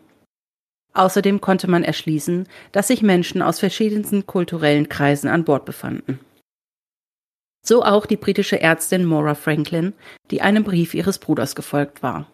Außerdem 0.94 1.42
konnte 1.42 1.70
man 1.70 1.84
erschließen, 1.84 2.48
dass 2.72 2.88
sich 2.88 3.02
Menschen 3.02 3.42
aus 3.42 3.60
verschiedensten 3.60 4.28
kulturellen 4.28 4.88
Kreisen 4.88 5.28
an 5.28 5.44
Bord 5.44 5.66
befanden. 5.66 6.22
So 7.66 7.84
auch 7.84 8.06
die 8.06 8.16
britische 8.16 8.62
Ärztin 8.62 9.04
Maura 9.04 9.36
Franklin, 9.36 9.92
die 10.32 10.42
einem 10.42 10.64
Brief 10.64 10.94
ihres 10.94 11.20
Bruders 11.20 11.54
gefolgt 11.54 12.02
war. 12.02 12.28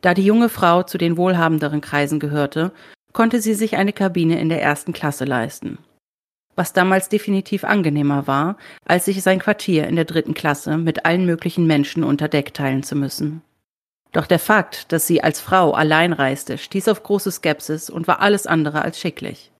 Da 0.00 0.14
die 0.14 0.24
junge 0.24 0.48
Frau 0.48 0.82
zu 0.82 0.98
den 0.98 1.16
wohlhabenderen 1.16 1.80
Kreisen 1.80 2.20
gehörte, 2.20 2.72
konnte 3.12 3.40
sie 3.40 3.54
sich 3.54 3.76
eine 3.76 3.92
Kabine 3.92 4.38
in 4.40 4.48
der 4.48 4.62
ersten 4.62 4.92
Klasse 4.92 5.24
leisten. 5.24 5.78
Was 6.54 6.72
damals 6.72 7.08
definitiv 7.08 7.64
angenehmer 7.64 8.26
war, 8.26 8.56
als 8.84 9.06
sich 9.06 9.22
sein 9.22 9.38
Quartier 9.38 9.86
in 9.86 9.96
der 9.96 10.04
dritten 10.04 10.34
Klasse 10.34 10.78
mit 10.78 11.04
allen 11.04 11.26
möglichen 11.26 11.66
Menschen 11.66 12.04
unter 12.04 12.28
Deck 12.28 12.54
teilen 12.54 12.82
zu 12.82 12.96
müssen. 12.96 13.42
Doch 14.12 14.26
der 14.26 14.38
Fakt, 14.38 14.92
dass 14.92 15.06
sie 15.06 15.22
als 15.22 15.40
Frau 15.40 15.72
allein 15.72 16.14
reiste, 16.14 16.56
stieß 16.56 16.88
auf 16.88 17.02
große 17.02 17.30
Skepsis 17.30 17.90
und 17.90 18.08
war 18.08 18.20
alles 18.20 18.46
andere 18.46 18.82
als 18.82 18.98
schicklich. 18.98 19.50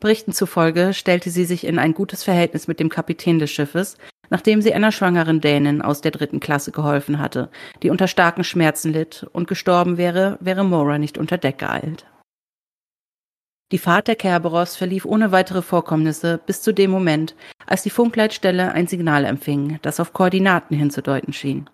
Berichten 0.00 0.32
zufolge 0.32 0.92
stellte 0.92 1.30
sie 1.30 1.44
sich 1.44 1.64
in 1.66 1.78
ein 1.78 1.94
gutes 1.94 2.22
Verhältnis 2.22 2.68
mit 2.68 2.80
dem 2.80 2.88
Kapitän 2.90 3.38
des 3.38 3.50
Schiffes, 3.50 3.96
nachdem 4.28 4.60
sie 4.60 4.74
einer 4.74 4.92
schwangeren 4.92 5.40
Dänin 5.40 5.82
aus 5.82 6.00
der 6.00 6.10
dritten 6.10 6.40
Klasse 6.40 6.70
geholfen 6.70 7.18
hatte, 7.18 7.48
die 7.82 7.90
unter 7.90 8.08
starken 8.08 8.44
Schmerzen 8.44 8.92
litt 8.92 9.26
und 9.32 9.48
gestorben 9.48 9.96
wäre, 9.96 10.36
wäre 10.40 10.64
Mora 10.64 10.98
nicht 10.98 11.16
unter 11.16 11.38
Deck 11.38 11.58
geeilt. 11.58 12.06
Die 13.72 13.78
Fahrt 13.78 14.06
der 14.06 14.14
Kerberos 14.14 14.76
verlief 14.76 15.04
ohne 15.04 15.32
weitere 15.32 15.60
Vorkommnisse 15.60 16.38
bis 16.44 16.62
zu 16.62 16.72
dem 16.72 16.90
Moment, 16.90 17.34
als 17.66 17.82
die 17.82 17.90
Funkleitstelle 17.90 18.70
ein 18.72 18.86
Signal 18.86 19.24
empfing, 19.24 19.80
das 19.82 19.98
auf 19.98 20.12
Koordinaten 20.12 20.76
hinzudeuten 20.76 21.32
schien. 21.32 21.68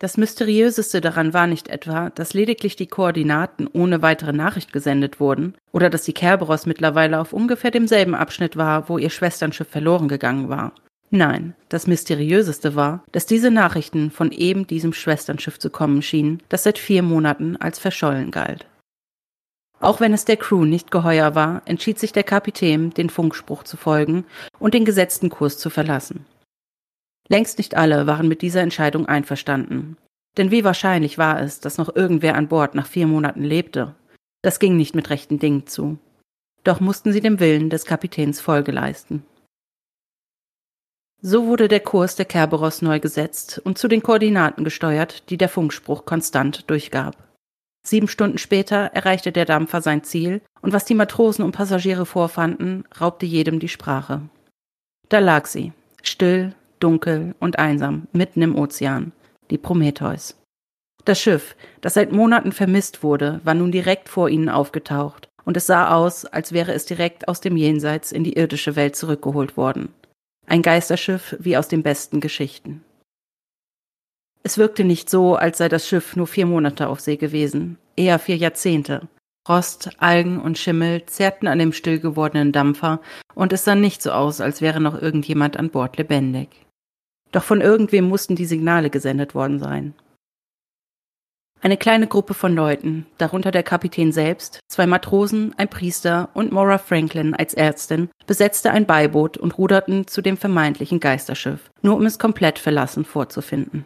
Das 0.00 0.16
Mysteriöseste 0.16 1.00
daran 1.00 1.34
war 1.34 1.48
nicht 1.48 1.68
etwa, 1.68 2.10
dass 2.10 2.32
lediglich 2.32 2.76
die 2.76 2.86
Koordinaten 2.86 3.66
ohne 3.66 4.00
weitere 4.00 4.32
Nachricht 4.32 4.72
gesendet 4.72 5.18
wurden 5.18 5.54
oder 5.72 5.90
dass 5.90 6.04
die 6.04 6.12
Kerberos 6.12 6.66
mittlerweile 6.66 7.18
auf 7.18 7.32
ungefähr 7.32 7.72
demselben 7.72 8.14
Abschnitt 8.14 8.56
war, 8.56 8.88
wo 8.88 8.98
ihr 8.98 9.10
Schwesternschiff 9.10 9.68
verloren 9.68 10.06
gegangen 10.06 10.48
war. 10.48 10.72
Nein, 11.10 11.54
das 11.68 11.88
Mysteriöseste 11.88 12.76
war, 12.76 13.02
dass 13.10 13.26
diese 13.26 13.50
Nachrichten 13.50 14.12
von 14.12 14.30
eben 14.30 14.68
diesem 14.68 14.92
Schwesternschiff 14.92 15.58
zu 15.58 15.70
kommen 15.70 16.02
schienen, 16.02 16.42
das 16.48 16.62
seit 16.62 16.78
vier 16.78 17.02
Monaten 17.02 17.56
als 17.56 17.80
verschollen 17.80 18.30
galt. 18.30 18.66
Auch 19.80 20.00
wenn 20.00 20.12
es 20.12 20.24
der 20.24 20.36
Crew 20.36 20.64
nicht 20.64 20.90
geheuer 20.90 21.34
war, 21.34 21.62
entschied 21.64 21.98
sich 21.98 22.12
der 22.12 22.24
Kapitän, 22.24 22.90
den 22.90 23.10
Funkspruch 23.10 23.64
zu 23.64 23.76
folgen 23.76 24.26
und 24.58 24.74
den 24.74 24.84
gesetzten 24.84 25.30
Kurs 25.30 25.58
zu 25.58 25.70
verlassen. 25.70 26.26
Längst 27.28 27.58
nicht 27.58 27.76
alle 27.76 28.06
waren 28.06 28.28
mit 28.28 28.42
dieser 28.42 28.62
Entscheidung 28.62 29.06
einverstanden. 29.06 29.96
Denn 30.36 30.50
wie 30.50 30.64
wahrscheinlich 30.64 31.18
war 31.18 31.40
es, 31.40 31.60
dass 31.60 31.78
noch 31.78 31.94
irgendwer 31.94 32.36
an 32.36 32.48
Bord 32.48 32.74
nach 32.74 32.86
vier 32.86 33.06
Monaten 33.06 33.42
lebte? 33.42 33.94
Das 34.42 34.58
ging 34.58 34.76
nicht 34.76 34.94
mit 34.94 35.10
rechten 35.10 35.38
Dingen 35.38 35.66
zu. 35.66 35.98
Doch 36.64 36.80
mussten 36.80 37.12
sie 37.12 37.20
dem 37.20 37.40
Willen 37.40 37.70
des 37.70 37.84
Kapitäns 37.84 38.40
Folge 38.40 38.72
leisten. 38.72 39.24
So 41.20 41.46
wurde 41.46 41.66
der 41.66 41.80
Kurs 41.80 42.14
der 42.14 42.26
Kerberos 42.26 42.80
neu 42.80 43.00
gesetzt 43.00 43.60
und 43.64 43.76
zu 43.76 43.88
den 43.88 44.02
Koordinaten 44.02 44.62
gesteuert, 44.62 45.28
die 45.30 45.36
der 45.36 45.48
Funkspruch 45.48 46.04
konstant 46.04 46.70
durchgab. 46.70 47.16
Sieben 47.84 48.06
Stunden 48.06 48.38
später 48.38 48.90
erreichte 48.94 49.32
der 49.32 49.44
Dampfer 49.44 49.82
sein 49.82 50.04
Ziel, 50.04 50.42
und 50.60 50.72
was 50.72 50.84
die 50.84 50.94
Matrosen 50.94 51.44
und 51.44 51.52
Passagiere 51.52 52.06
vorfanden, 52.06 52.84
raubte 53.00 53.26
jedem 53.26 53.58
die 53.58 53.68
Sprache. 53.68 54.28
Da 55.08 55.18
lag 55.18 55.46
sie, 55.46 55.72
still, 56.02 56.54
dunkel 56.82 57.34
und 57.40 57.58
einsam, 57.58 58.08
mitten 58.12 58.42
im 58.42 58.56
Ozean, 58.56 59.12
die 59.50 59.58
Prometheus. 59.58 60.36
Das 61.04 61.20
Schiff, 61.20 61.56
das 61.80 61.94
seit 61.94 62.12
Monaten 62.12 62.52
vermisst 62.52 63.02
wurde, 63.02 63.40
war 63.44 63.54
nun 63.54 63.72
direkt 63.72 64.08
vor 64.08 64.28
ihnen 64.28 64.48
aufgetaucht, 64.48 65.28
und 65.44 65.56
es 65.56 65.66
sah 65.66 65.94
aus, 65.94 66.26
als 66.26 66.52
wäre 66.52 66.72
es 66.74 66.84
direkt 66.84 67.28
aus 67.28 67.40
dem 67.40 67.56
Jenseits 67.56 68.12
in 68.12 68.24
die 68.24 68.34
irdische 68.34 68.76
Welt 68.76 68.96
zurückgeholt 68.96 69.56
worden. 69.56 69.88
Ein 70.46 70.62
Geisterschiff 70.62 71.36
wie 71.38 71.56
aus 71.56 71.68
den 71.68 71.82
besten 71.82 72.20
Geschichten. 72.20 72.84
Es 74.42 74.58
wirkte 74.58 74.84
nicht 74.84 75.10
so, 75.10 75.36
als 75.36 75.58
sei 75.58 75.68
das 75.68 75.88
Schiff 75.88 76.16
nur 76.16 76.26
vier 76.26 76.46
Monate 76.46 76.88
auf 76.88 77.00
See 77.00 77.16
gewesen, 77.16 77.78
eher 77.96 78.18
vier 78.18 78.36
Jahrzehnte. 78.36 79.08
Rost, 79.48 79.90
Algen 79.98 80.40
und 80.40 80.58
Schimmel 80.58 81.06
zerrten 81.06 81.48
an 81.48 81.58
dem 81.58 81.72
still 81.72 82.00
gewordenen 82.00 82.52
Dampfer, 82.52 83.00
und 83.34 83.52
es 83.52 83.64
sah 83.64 83.74
nicht 83.74 84.02
so 84.02 84.10
aus, 84.10 84.42
als 84.42 84.60
wäre 84.60 84.80
noch 84.80 85.00
irgendjemand 85.00 85.56
an 85.56 85.70
Bord 85.70 85.96
lebendig. 85.96 86.48
Doch 87.32 87.42
von 87.42 87.60
irgendwem 87.60 88.08
mussten 88.08 88.36
die 88.36 88.46
Signale 88.46 88.90
gesendet 88.90 89.34
worden 89.34 89.58
sein. 89.58 89.94
Eine 91.60 91.76
kleine 91.76 92.06
Gruppe 92.06 92.34
von 92.34 92.54
Leuten, 92.54 93.06
darunter 93.18 93.50
der 93.50 93.64
Kapitän 93.64 94.12
selbst, 94.12 94.60
zwei 94.68 94.86
Matrosen, 94.86 95.54
ein 95.58 95.68
Priester 95.68 96.28
und 96.32 96.52
Maura 96.52 96.78
Franklin 96.78 97.34
als 97.34 97.52
Ärztin, 97.52 98.10
besetzte 98.28 98.70
ein 98.70 98.86
Beiboot 98.86 99.36
und 99.36 99.58
ruderten 99.58 100.06
zu 100.06 100.22
dem 100.22 100.36
vermeintlichen 100.36 101.00
Geisterschiff, 101.00 101.70
nur 101.82 101.96
um 101.96 102.06
es 102.06 102.20
komplett 102.20 102.60
verlassen 102.60 103.04
vorzufinden. 103.04 103.84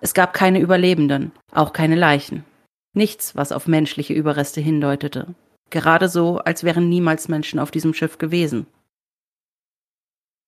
Es 0.00 0.14
gab 0.14 0.34
keine 0.34 0.58
Überlebenden, 0.58 1.30
auch 1.52 1.72
keine 1.72 1.94
Leichen. 1.94 2.44
Nichts, 2.92 3.36
was 3.36 3.52
auf 3.52 3.68
menschliche 3.68 4.12
Überreste 4.12 4.60
hindeutete. 4.60 5.34
Gerade 5.70 6.08
so, 6.08 6.38
als 6.38 6.64
wären 6.64 6.88
niemals 6.88 7.28
Menschen 7.28 7.60
auf 7.60 7.70
diesem 7.70 7.94
Schiff 7.94 8.18
gewesen. 8.18 8.66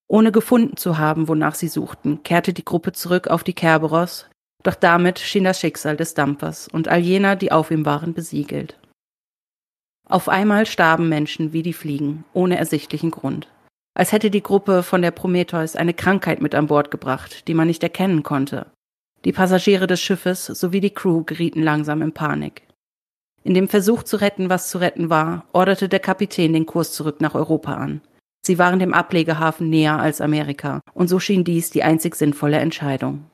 Ohne 0.08 0.32
gefunden 0.32 0.76
zu 0.76 0.98
haben, 0.98 1.28
wonach 1.28 1.54
sie 1.54 1.68
suchten, 1.68 2.22
kehrte 2.22 2.52
die 2.52 2.64
Gruppe 2.64 2.92
zurück 2.92 3.28
auf 3.28 3.42
die 3.42 3.54
Kerberos, 3.54 4.26
doch 4.62 4.74
damit 4.74 5.18
schien 5.18 5.44
das 5.44 5.60
Schicksal 5.60 5.96
des 5.96 6.14
Dampfers 6.14 6.68
und 6.68 6.88
all 6.88 7.00
jener, 7.00 7.36
die 7.36 7.52
auf 7.52 7.70
ihm 7.70 7.84
waren, 7.84 8.14
besiegelt. 8.14 8.78
Auf 10.08 10.28
einmal 10.28 10.66
starben 10.66 11.08
Menschen 11.08 11.52
wie 11.52 11.62
die 11.62 11.72
Fliegen, 11.72 12.24
ohne 12.32 12.56
ersichtlichen 12.56 13.10
Grund. 13.10 13.48
Als 13.94 14.12
hätte 14.12 14.30
die 14.30 14.42
Gruppe 14.42 14.82
von 14.82 15.02
der 15.02 15.10
Prometheus 15.10 15.74
eine 15.74 15.94
Krankheit 15.94 16.40
mit 16.40 16.54
an 16.54 16.68
Bord 16.68 16.90
gebracht, 16.90 17.48
die 17.48 17.54
man 17.54 17.66
nicht 17.66 17.82
erkennen 17.82 18.22
konnte. 18.22 18.66
Die 19.24 19.32
Passagiere 19.32 19.88
des 19.88 20.00
Schiffes 20.00 20.46
sowie 20.46 20.80
die 20.80 20.90
Crew 20.90 21.24
gerieten 21.24 21.62
langsam 21.62 22.02
in 22.02 22.12
Panik. 22.12 22.62
In 23.42 23.54
dem 23.54 23.68
Versuch 23.68 24.02
zu 24.02 24.18
retten, 24.18 24.50
was 24.50 24.70
zu 24.70 24.78
retten 24.78 25.10
war, 25.10 25.46
orderte 25.52 25.88
der 25.88 26.00
Kapitän 26.00 26.52
den 26.52 26.66
Kurs 26.66 26.92
zurück 26.92 27.20
nach 27.20 27.34
Europa 27.34 27.74
an. 27.74 28.00
Sie 28.46 28.60
waren 28.60 28.78
dem 28.78 28.94
Ablegehafen 28.94 29.68
näher 29.70 29.98
als 29.98 30.20
Amerika, 30.20 30.80
und 30.94 31.08
so 31.08 31.18
schien 31.18 31.42
dies 31.42 31.70
die 31.70 31.82
einzig 31.82 32.14
sinnvolle 32.14 32.58
Entscheidung. 32.58 33.24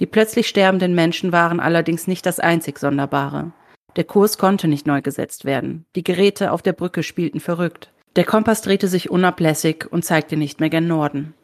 Die 0.00 0.06
plötzlich 0.06 0.48
sterbenden 0.48 0.92
Menschen 0.96 1.30
waren 1.30 1.60
allerdings 1.60 2.08
nicht 2.08 2.26
das 2.26 2.40
einzig 2.40 2.80
Sonderbare. 2.80 3.52
Der 3.94 4.02
Kurs 4.02 4.38
konnte 4.38 4.66
nicht 4.66 4.88
neu 4.88 5.02
gesetzt 5.02 5.44
werden. 5.44 5.86
Die 5.94 6.02
Geräte 6.02 6.50
auf 6.50 6.62
der 6.62 6.72
Brücke 6.72 7.04
spielten 7.04 7.38
verrückt. 7.38 7.92
Der 8.16 8.24
Kompass 8.24 8.60
drehte 8.60 8.88
sich 8.88 9.08
unablässig 9.08 9.86
und 9.88 10.04
zeigte 10.04 10.36
nicht 10.36 10.58
mehr 10.58 10.68
gen 10.68 10.88
Norden. 10.88 11.34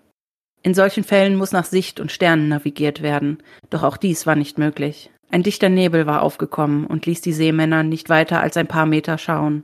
In 0.65 0.75
solchen 0.75 1.05
Fällen 1.05 1.37
muss 1.37 1.53
nach 1.53 1.67
Sicht 1.67 2.01
und 2.01 2.11
Sternen 2.11 2.49
navigiert 2.49 3.03
werden, 3.03 3.39
doch 3.71 3.85
auch 3.85 3.97
dies 3.97 4.27
war 4.27 4.35
nicht 4.35 4.59
möglich. 4.59 5.13
Ein 5.31 5.45
dichter 5.45 5.69
Nebel 5.69 6.07
war 6.07 6.23
aufgekommen 6.23 6.89
und 6.89 7.07
ließ 7.07 7.21
die 7.21 7.33
Seemänner 7.33 7.85
nicht 7.85 8.09
weiter 8.09 8.41
als 8.41 8.57
ein 8.57 8.67
paar 8.67 8.87
Meter 8.87 9.17
schauen. 9.17 9.63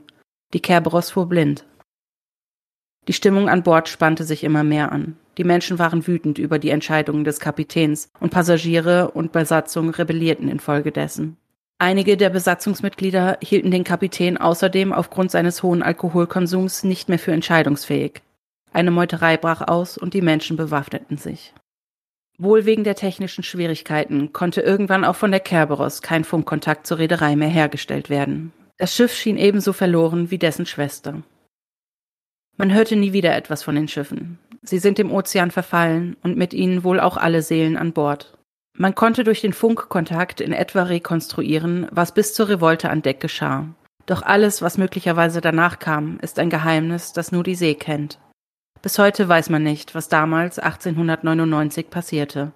Die 0.53 0.61
Kerberos 0.61 1.11
fuhr 1.11 1.27
blind. 1.27 1.65
Die 3.07 3.13
Stimmung 3.13 3.49
an 3.49 3.63
Bord 3.63 3.89
spannte 3.89 4.23
sich 4.23 4.43
immer 4.43 4.63
mehr 4.63 4.91
an. 4.91 5.17
Die 5.37 5.43
Menschen 5.43 5.79
waren 5.79 6.05
wütend 6.05 6.37
über 6.37 6.59
die 6.59 6.69
Entscheidungen 6.69 7.23
des 7.23 7.39
Kapitäns 7.39 8.11
und 8.19 8.29
Passagiere 8.29 9.11
und 9.11 9.31
Besatzung 9.31 9.89
rebellierten 9.89 10.49
infolgedessen. 10.49 11.37
Einige 11.77 12.17
der 12.17 12.29
Besatzungsmitglieder 12.29 13.37
hielten 13.41 13.71
den 13.71 13.85
Kapitän 13.85 14.37
außerdem 14.37 14.91
aufgrund 14.91 15.31
seines 15.31 15.63
hohen 15.63 15.81
Alkoholkonsums 15.81 16.83
nicht 16.83 17.07
mehr 17.07 17.19
für 17.19 17.31
entscheidungsfähig. 17.31 18.21
Eine 18.73 18.91
Meuterei 18.91 19.37
brach 19.37 19.65
aus 19.65 19.97
und 19.97 20.13
die 20.13 20.21
Menschen 20.21 20.57
bewaffneten 20.57 21.17
sich. 21.17 21.53
Wohl 22.37 22.65
wegen 22.65 22.83
der 22.83 22.95
technischen 22.95 23.43
Schwierigkeiten 23.43 24.33
konnte 24.33 24.61
irgendwann 24.61 25.05
auch 25.05 25.15
von 25.15 25.31
der 25.31 25.39
Kerberos 25.39 26.01
kein 26.01 26.25
Funkkontakt 26.25 26.85
zur 26.85 26.97
Reederei 26.97 27.35
mehr 27.35 27.49
hergestellt 27.49 28.09
werden. 28.09 28.51
Das 28.77 28.95
Schiff 28.95 29.13
schien 29.13 29.37
ebenso 29.37 29.73
verloren 29.73 30.31
wie 30.31 30.37
dessen 30.37 30.65
Schwester. 30.65 31.23
Man 32.59 32.73
hörte 32.73 32.97
nie 32.97 33.13
wieder 33.13 33.37
etwas 33.37 33.63
von 33.63 33.75
den 33.75 33.87
Schiffen. 33.87 34.37
Sie 34.63 34.79
sind 34.79 34.97
dem 34.97 35.13
Ozean 35.13 35.49
verfallen 35.49 36.17
und 36.23 36.35
mit 36.35 36.53
ihnen 36.53 36.83
wohl 36.83 36.99
auch 36.99 37.15
alle 37.15 37.41
Seelen 37.41 37.77
an 37.77 37.93
Bord. 37.93 38.37
Man 38.77 38.95
konnte 38.95 39.23
durch 39.23 39.39
den 39.39 39.53
Funkkontakt 39.53 40.41
in 40.41 40.51
etwa 40.51 40.83
rekonstruieren, 40.83 41.87
was 41.89 42.13
bis 42.13 42.33
zur 42.33 42.49
Revolte 42.49 42.89
an 42.89 43.01
Deck 43.01 43.21
geschah. 43.21 43.65
Doch 44.07 44.23
alles, 44.23 44.61
was 44.61 44.77
möglicherweise 44.77 45.39
danach 45.39 45.79
kam, 45.79 46.19
ist 46.21 46.37
ein 46.37 46.49
Geheimnis, 46.49 47.13
das 47.13 47.31
nur 47.31 47.43
die 47.43 47.55
See 47.55 47.75
kennt. 47.75 48.19
Bis 48.81 48.99
heute 48.99 49.29
weiß 49.29 49.49
man 49.49 49.63
nicht, 49.63 49.95
was 49.95 50.09
damals 50.09 50.59
1899 50.59 51.89
passierte. 51.89 52.51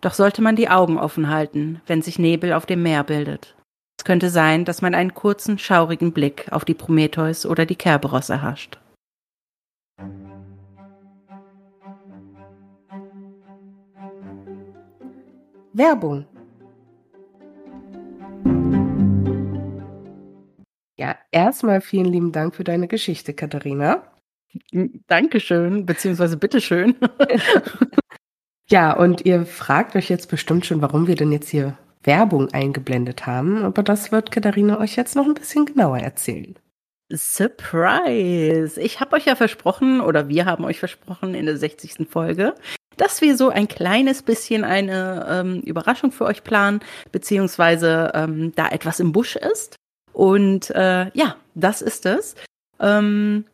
Doch 0.00 0.14
sollte 0.14 0.40
man 0.40 0.56
die 0.56 0.70
Augen 0.70 0.96
offen 0.96 1.28
halten, 1.28 1.82
wenn 1.86 2.00
sich 2.00 2.18
Nebel 2.18 2.54
auf 2.54 2.64
dem 2.64 2.82
Meer 2.82 3.04
bildet. 3.04 3.54
Es 4.00 4.06
könnte 4.06 4.30
sein, 4.30 4.64
dass 4.64 4.80
man 4.80 4.94
einen 4.94 5.12
kurzen, 5.12 5.58
schaurigen 5.58 6.12
Blick 6.12 6.46
auf 6.50 6.64
die 6.64 6.72
Prometheus 6.72 7.44
oder 7.44 7.66
die 7.66 7.76
Kerberos 7.76 8.30
erhascht. 8.30 8.78
Werbung. 15.74 16.24
Ja, 20.96 21.16
erstmal 21.32 21.80
vielen 21.80 22.06
lieben 22.06 22.30
Dank 22.30 22.54
für 22.54 22.62
deine 22.62 22.86
Geschichte, 22.86 23.34
Katharina. 23.34 24.04
Dankeschön, 25.08 25.84
beziehungsweise 25.84 26.36
bitteschön. 26.36 26.94
ja, 28.70 28.96
und 28.96 29.26
ihr 29.26 29.44
fragt 29.44 29.96
euch 29.96 30.08
jetzt 30.08 30.30
bestimmt 30.30 30.64
schon, 30.64 30.80
warum 30.80 31.08
wir 31.08 31.16
denn 31.16 31.32
jetzt 31.32 31.48
hier 31.48 31.76
Werbung 32.04 32.52
eingeblendet 32.52 33.26
haben, 33.26 33.64
aber 33.64 33.82
das 33.82 34.12
wird 34.12 34.30
Katharina 34.30 34.78
euch 34.78 34.94
jetzt 34.94 35.16
noch 35.16 35.26
ein 35.26 35.34
bisschen 35.34 35.66
genauer 35.66 35.98
erzählen. 35.98 36.54
Surprise! 37.12 38.80
Ich 38.80 39.00
habe 39.00 39.16
euch 39.16 39.26
ja 39.26 39.34
versprochen, 39.34 40.00
oder 40.00 40.28
wir 40.28 40.44
haben 40.44 40.64
euch 40.64 40.78
versprochen 40.78 41.34
in 41.34 41.46
der 41.46 41.56
60. 41.56 42.08
Folge, 42.08 42.54
dass 42.96 43.20
wir 43.20 43.36
so 43.36 43.48
ein 43.50 43.68
kleines 43.68 44.22
bisschen 44.22 44.64
eine 44.64 45.26
ähm, 45.28 45.60
Überraschung 45.60 46.12
für 46.12 46.24
euch 46.24 46.44
planen, 46.44 46.80
beziehungsweise 47.12 48.12
ähm, 48.14 48.52
da 48.54 48.68
etwas 48.68 49.00
im 49.00 49.12
Busch 49.12 49.36
ist. 49.36 49.76
Und 50.12 50.70
äh, 50.70 51.10
ja, 51.12 51.36
das 51.54 51.82
ist 51.82 52.06
es. 52.06 52.34
Ähm, 52.80 53.44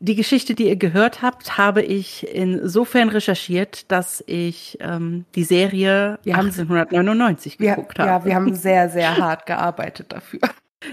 die 0.00 0.16
Geschichte, 0.16 0.54
die 0.54 0.68
ihr 0.68 0.76
gehört 0.76 1.22
habt, 1.22 1.56
habe 1.56 1.80
ich 1.80 2.28
insofern 2.28 3.08
recherchiert, 3.08 3.90
dass 3.90 4.22
ich 4.26 4.76
ähm, 4.80 5.24
die 5.34 5.44
Serie 5.44 6.18
ja. 6.24 6.36
1999 6.36 7.56
geguckt 7.56 7.98
ja, 7.98 8.06
habe. 8.06 8.24
Ja, 8.24 8.24
wir 8.26 8.34
haben 8.34 8.54
sehr, 8.54 8.90
sehr 8.90 9.16
hart 9.18 9.46
gearbeitet 9.46 10.12
dafür. 10.12 10.40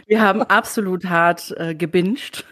Wir 0.08 0.22
haben 0.22 0.42
absolut 0.44 1.06
hart 1.06 1.54
äh, 1.58 1.76
gebinged. 1.76 2.46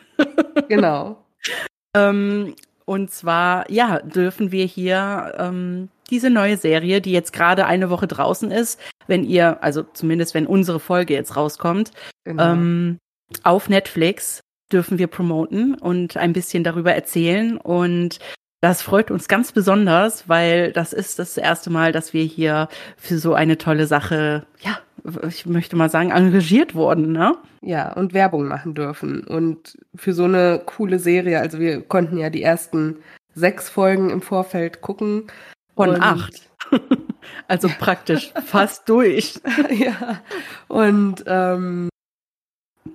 Genau. 0.67 1.23
ähm, 1.95 2.55
und 2.89 3.12
zwar, 3.12 3.69
ja, 3.69 3.99
dürfen 3.99 4.52
wir 4.52 4.65
hier 4.65 5.36
ähm, 5.38 5.89
diese 6.10 6.32
neue 6.32 6.58
Serie, 6.58 7.02
die 7.02 7.12
jetzt 7.12 7.34
gerade 7.34 7.67
eine 7.67 7.91
Woche 7.91 8.08
draußen 8.08 8.49
ist, 8.49 8.80
wenn 9.06 9.23
ihr, 9.23 9.62
also 9.62 9.84
zumindest 9.84 10.34
wenn 10.34 10.47
unsere 10.47 10.80
Folge 10.80 11.13
jetzt 11.13 11.36
rauskommt, 11.36 11.91
genau. 12.23 12.54
ähm, 12.54 12.97
auf 13.43 13.69
Netflix 13.69 14.39
dürfen 14.71 14.97
wir 14.97 15.06
promoten 15.06 15.75
und 15.75 16.17
ein 16.17 16.34
bisschen 16.34 16.63
darüber 16.63 16.91
erzählen. 16.91 17.58
Und 17.58 18.17
das 18.62 18.82
freut 18.82 19.10
uns 19.10 19.28
ganz 19.28 19.52
besonders, 19.52 20.28
weil 20.28 20.74
das 20.74 20.91
ist 20.91 21.17
das 21.19 21.38
erste 21.38 21.69
Mal, 21.69 21.91
dass 21.91 22.13
wir 22.13 22.24
hier 22.24 22.67
für 22.98 23.17
so 23.17 23.34
eine 23.34 23.58
tolle 23.58 23.88
Sache, 23.88 24.45
ja, 24.60 24.80
ich 25.28 25.45
möchte 25.45 25.78
mal 25.78 25.89
sagen, 25.89 26.12
engagiert 26.12 26.76
wurden, 26.76 27.13
ne? 27.13 27.38
Ja, 27.62 27.93
und 27.93 28.13
Werbung 28.13 28.48
machen 28.48 28.74
dürfen. 28.74 29.24
Und 29.24 29.78
für 29.95 30.13
so 30.13 30.26
eine 30.26 30.62
coole 30.65 31.00
Serie, 31.00 31.39
also 31.39 31.60
wir 31.60 31.82
konnten 31.82 32.17
ja 32.17 32.30
die 32.30 32.43
ersten 32.43 32.98
sechs 33.34 33.69
Folgen 33.69 34.10
im 34.10 34.22
Vorfeld 34.22 34.82
gucken. 34.82 35.28
Von 35.76 36.02
acht. 36.02 36.50
also 37.48 37.69
praktisch 37.80 38.34
fast 38.45 38.89
durch. 38.89 39.39
ja. 39.72 40.22
Und 40.67 41.24
ähm, 41.28 41.89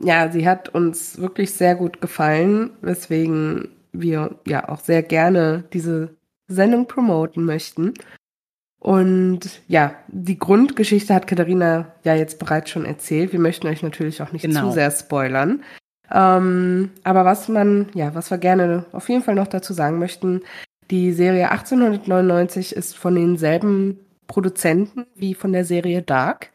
ja, 0.01 0.31
sie 0.31 0.47
hat 0.47 0.69
uns 0.69 1.19
wirklich 1.19 1.55
sehr 1.55 1.75
gut 1.75 2.03
gefallen, 2.03 2.71
weswegen 2.83 3.71
wir 3.95 4.39
ja 4.47 4.69
auch 4.69 4.81
sehr 4.81 5.03
gerne 5.03 5.65
diese 5.73 6.17
Sendung 6.49 6.87
promoten 6.87 7.45
möchten. 7.45 7.95
Und 8.79 9.63
ja, 9.67 9.95
die 10.09 10.39
Grundgeschichte 10.39 11.15
hat 11.15 11.27
Katharina 11.27 11.93
ja 12.05 12.15
jetzt 12.15 12.39
bereits 12.39 12.69
schon 12.71 12.85
erzählt. 12.85 13.33
Wir 13.33 13.41
möchten 13.41 13.67
euch 13.67 13.83
natürlich 13.83 14.21
auch 14.21 14.33
nicht 14.33 14.43
genau. 14.43 14.69
zu 14.69 14.73
sehr 14.73 14.91
spoilern. 14.91 15.63
Ähm, 16.13 16.91
aber 17.03 17.25
was 17.25 17.49
man, 17.49 17.89
ja, 17.95 18.15
was 18.15 18.31
wir 18.31 18.37
gerne 18.37 18.85
auf 18.93 19.09
jeden 19.09 19.23
Fall 19.23 19.37
noch 19.37 19.47
dazu 19.47 19.73
sagen 19.73 19.99
möchten, 19.99 20.43
die 20.91 21.13
Serie 21.13 21.51
1899 21.51 22.77
ist 22.77 22.97
von 22.97 23.15
denselben 23.15 23.99
Produzenten 24.27 25.07
wie 25.15 25.35
von 25.35 25.53
der 25.53 25.65
Serie 25.65 26.03
Dark. 26.03 26.51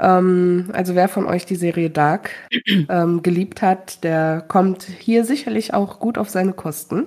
Ähm, 0.00 0.70
also 0.72 0.94
wer 0.94 1.08
von 1.08 1.26
euch 1.26 1.46
die 1.46 1.56
Serie 1.56 1.90
Dark 1.90 2.30
ähm, 2.88 3.22
geliebt 3.22 3.62
hat, 3.62 4.04
der 4.04 4.44
kommt 4.46 4.84
hier 4.84 5.24
sicherlich 5.24 5.74
auch 5.74 5.98
gut 5.98 6.18
auf 6.18 6.28
seine 6.28 6.52
Kosten. 6.52 7.06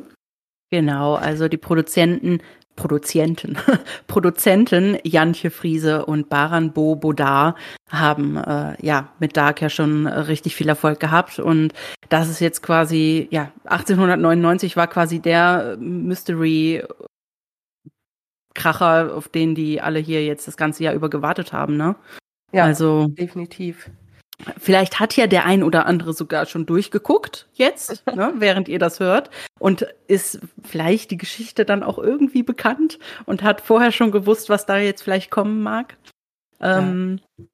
Genau, 0.71 1.15
also 1.15 1.47
die 1.47 1.57
Produzenten 1.57 2.39
Produzenten, 2.75 3.57
Produzenten 4.07 4.97
Jantje 5.03 5.51
Friese 5.51 6.05
und 6.05 6.29
Baran 6.29 6.71
Bo 6.71 6.95
Bodar 6.95 7.55
haben 7.89 8.37
äh, 8.37 8.75
ja 8.83 9.09
mit 9.19 9.35
Dark 9.35 9.61
ja 9.61 9.69
schon 9.69 10.05
äh, 10.05 10.19
richtig 10.21 10.55
viel 10.55 10.69
Erfolg 10.69 10.99
gehabt 10.99 11.37
und 11.39 11.73
das 12.09 12.29
ist 12.29 12.39
jetzt 12.39 12.63
quasi 12.63 13.27
ja 13.29 13.51
1899 13.65 14.77
war 14.77 14.87
quasi 14.87 15.19
der 15.19 15.77
Mystery 15.79 16.83
Kracher, 18.53 19.15
auf 19.15 19.29
den 19.29 19.55
die 19.55 19.81
alle 19.81 19.99
hier 19.99 20.25
jetzt 20.25 20.47
das 20.47 20.57
ganze 20.57 20.83
Jahr 20.83 20.93
über 20.93 21.09
gewartet 21.09 21.53
haben, 21.53 21.77
ne? 21.77 21.95
Ja, 22.51 22.65
also 22.65 23.07
definitiv. 23.07 23.89
Vielleicht 24.57 24.99
hat 24.99 25.15
ja 25.15 25.27
der 25.27 25.45
ein 25.45 25.63
oder 25.63 25.85
andere 25.85 26.13
sogar 26.13 26.45
schon 26.45 26.65
durchgeguckt 26.65 27.47
jetzt, 27.53 28.03
ne, 28.15 28.33
während 28.37 28.67
ihr 28.67 28.79
das 28.79 28.99
hört 28.99 29.29
und 29.59 29.85
ist 30.07 30.39
vielleicht 30.63 31.11
die 31.11 31.17
Geschichte 31.17 31.65
dann 31.65 31.83
auch 31.83 31.99
irgendwie 31.99 32.43
bekannt 32.43 32.99
und 33.25 33.43
hat 33.43 33.61
vorher 33.61 33.91
schon 33.91 34.11
gewusst, 34.11 34.49
was 34.49 34.65
da 34.65 34.77
jetzt 34.77 35.03
vielleicht 35.03 35.31
kommen 35.31 35.61
mag. 35.61 35.97
Ähm, 36.59 37.19
ja. 37.37 37.45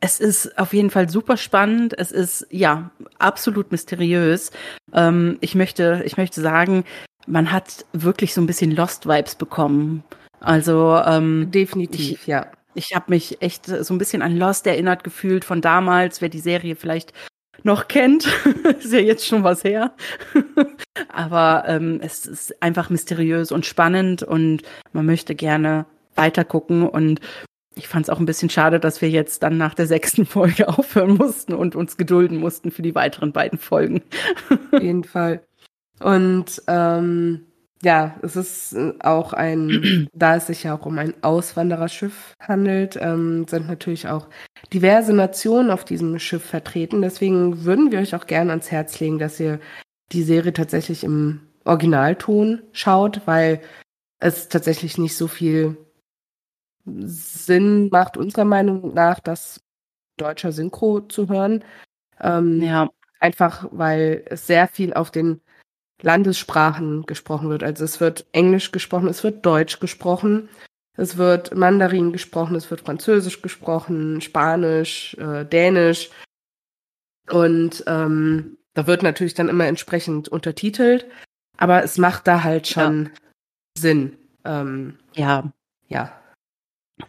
Es 0.00 0.20
ist 0.20 0.58
auf 0.58 0.74
jeden 0.74 0.90
Fall 0.90 1.08
super 1.08 1.36
spannend. 1.38 1.98
Es 1.98 2.12
ist 2.12 2.46
ja 2.50 2.90
absolut 3.18 3.72
mysteriös. 3.72 4.50
Ähm, 4.92 5.38
ich 5.40 5.54
möchte, 5.54 6.02
ich 6.04 6.18
möchte 6.18 6.42
sagen, 6.42 6.84
man 7.26 7.52
hat 7.52 7.86
wirklich 7.92 8.34
so 8.34 8.42
ein 8.42 8.46
bisschen 8.46 8.70
Lost-Vibes 8.70 9.36
bekommen. 9.36 10.04
Also 10.40 11.00
ähm, 11.06 11.50
definitiv, 11.50 12.20
ich, 12.20 12.26
ja. 12.26 12.48
Ich 12.74 12.94
habe 12.94 13.06
mich 13.08 13.40
echt 13.40 13.66
so 13.66 13.94
ein 13.94 13.98
bisschen 13.98 14.22
an 14.22 14.36
Lost 14.36 14.66
erinnert 14.66 15.04
gefühlt 15.04 15.44
von 15.44 15.60
damals, 15.60 16.20
wer 16.20 16.28
die 16.28 16.40
Serie 16.40 16.76
vielleicht 16.76 17.12
noch 17.62 17.88
kennt. 17.88 18.26
ist 18.78 18.92
ja 18.92 19.00
jetzt 19.00 19.26
schon 19.26 19.44
was 19.44 19.64
her. 19.64 19.94
Aber 21.08 21.64
ähm, 21.66 22.00
es 22.02 22.26
ist 22.26 22.62
einfach 22.62 22.90
mysteriös 22.90 23.52
und 23.52 23.66
spannend 23.66 24.22
und 24.22 24.62
man 24.92 25.06
möchte 25.06 25.34
gerne 25.34 25.86
weitergucken 26.14 26.88
und 26.88 27.20
ich 27.76 27.88
fand 27.88 28.06
es 28.06 28.10
auch 28.10 28.20
ein 28.20 28.26
bisschen 28.26 28.50
schade, 28.50 28.78
dass 28.78 29.02
wir 29.02 29.10
jetzt 29.10 29.42
dann 29.42 29.56
nach 29.56 29.74
der 29.74 29.86
sechsten 29.88 30.26
Folge 30.26 30.68
aufhören 30.68 31.16
mussten 31.16 31.54
und 31.54 31.76
uns 31.76 31.96
gedulden 31.96 32.38
mussten 32.38 32.70
für 32.70 32.82
die 32.82 32.94
weiteren 32.94 33.32
beiden 33.32 33.58
Folgen. 33.58 34.02
Auf 34.72 34.82
jeden 34.82 35.04
Fall. 35.04 35.44
Und 36.00 36.62
ähm, 36.66 37.46
ja, 37.84 38.18
es 38.22 38.36
ist 38.36 38.76
auch 39.00 39.32
ein, 39.32 40.08
da 40.12 40.36
es 40.36 40.46
sich 40.46 40.64
ja 40.64 40.76
auch 40.76 40.86
um 40.86 40.98
ein 40.98 41.14
Auswandererschiff 41.22 42.34
handelt, 42.40 42.98
ähm, 43.00 43.46
sind 43.48 43.68
natürlich 43.68 44.08
auch 44.08 44.28
diverse 44.72 45.12
Nationen 45.12 45.70
auf 45.70 45.84
diesem 45.84 46.18
Schiff 46.18 46.44
vertreten. 46.44 47.02
Deswegen 47.02 47.64
würden 47.64 47.92
wir 47.92 48.00
euch 48.00 48.14
auch 48.14 48.26
gerne 48.26 48.50
ans 48.50 48.70
Herz 48.70 48.98
legen, 49.00 49.18
dass 49.18 49.38
ihr 49.38 49.60
die 50.12 50.22
Serie 50.22 50.52
tatsächlich 50.52 51.04
im 51.04 51.40
Originalton 51.64 52.62
schaut, 52.72 53.22
weil 53.26 53.60
es 54.18 54.48
tatsächlich 54.48 54.98
nicht 54.98 55.16
so 55.16 55.28
viel 55.28 55.76
Sinn 56.86 57.88
macht, 57.90 58.16
unserer 58.16 58.44
Meinung 58.44 58.94
nach, 58.94 59.20
das 59.20 59.60
deutscher 60.16 60.52
Synchro 60.52 61.00
zu 61.00 61.28
hören. 61.28 61.64
Ähm, 62.20 62.62
ja. 62.62 62.90
Einfach, 63.20 63.68
weil 63.70 64.22
es 64.26 64.46
sehr 64.46 64.68
viel 64.68 64.92
auf 64.92 65.10
den 65.10 65.40
Landessprachen 66.02 67.04
gesprochen 67.06 67.48
wird. 67.50 67.62
Also 67.62 67.84
es 67.84 68.00
wird 68.00 68.26
Englisch 68.32 68.72
gesprochen, 68.72 69.08
es 69.08 69.22
wird 69.24 69.44
Deutsch 69.44 69.80
gesprochen, 69.80 70.48
es 70.96 71.16
wird 71.16 71.54
Mandarin 71.54 72.12
gesprochen, 72.12 72.56
es 72.56 72.70
wird 72.70 72.82
Französisch 72.82 73.42
gesprochen, 73.42 74.20
Spanisch, 74.20 75.14
äh, 75.18 75.44
Dänisch. 75.44 76.10
Und 77.30 77.84
ähm, 77.86 78.58
da 78.74 78.86
wird 78.86 79.02
natürlich 79.02 79.34
dann 79.34 79.48
immer 79.48 79.66
entsprechend 79.66 80.28
untertitelt, 80.28 81.06
aber 81.56 81.82
es 81.82 81.96
macht 81.96 82.26
da 82.26 82.42
halt 82.42 82.66
schon 82.66 83.04
ja. 83.04 83.10
Sinn. 83.78 84.18
Ähm, 84.44 84.98
ja. 85.14 85.52
Ja. 85.88 86.20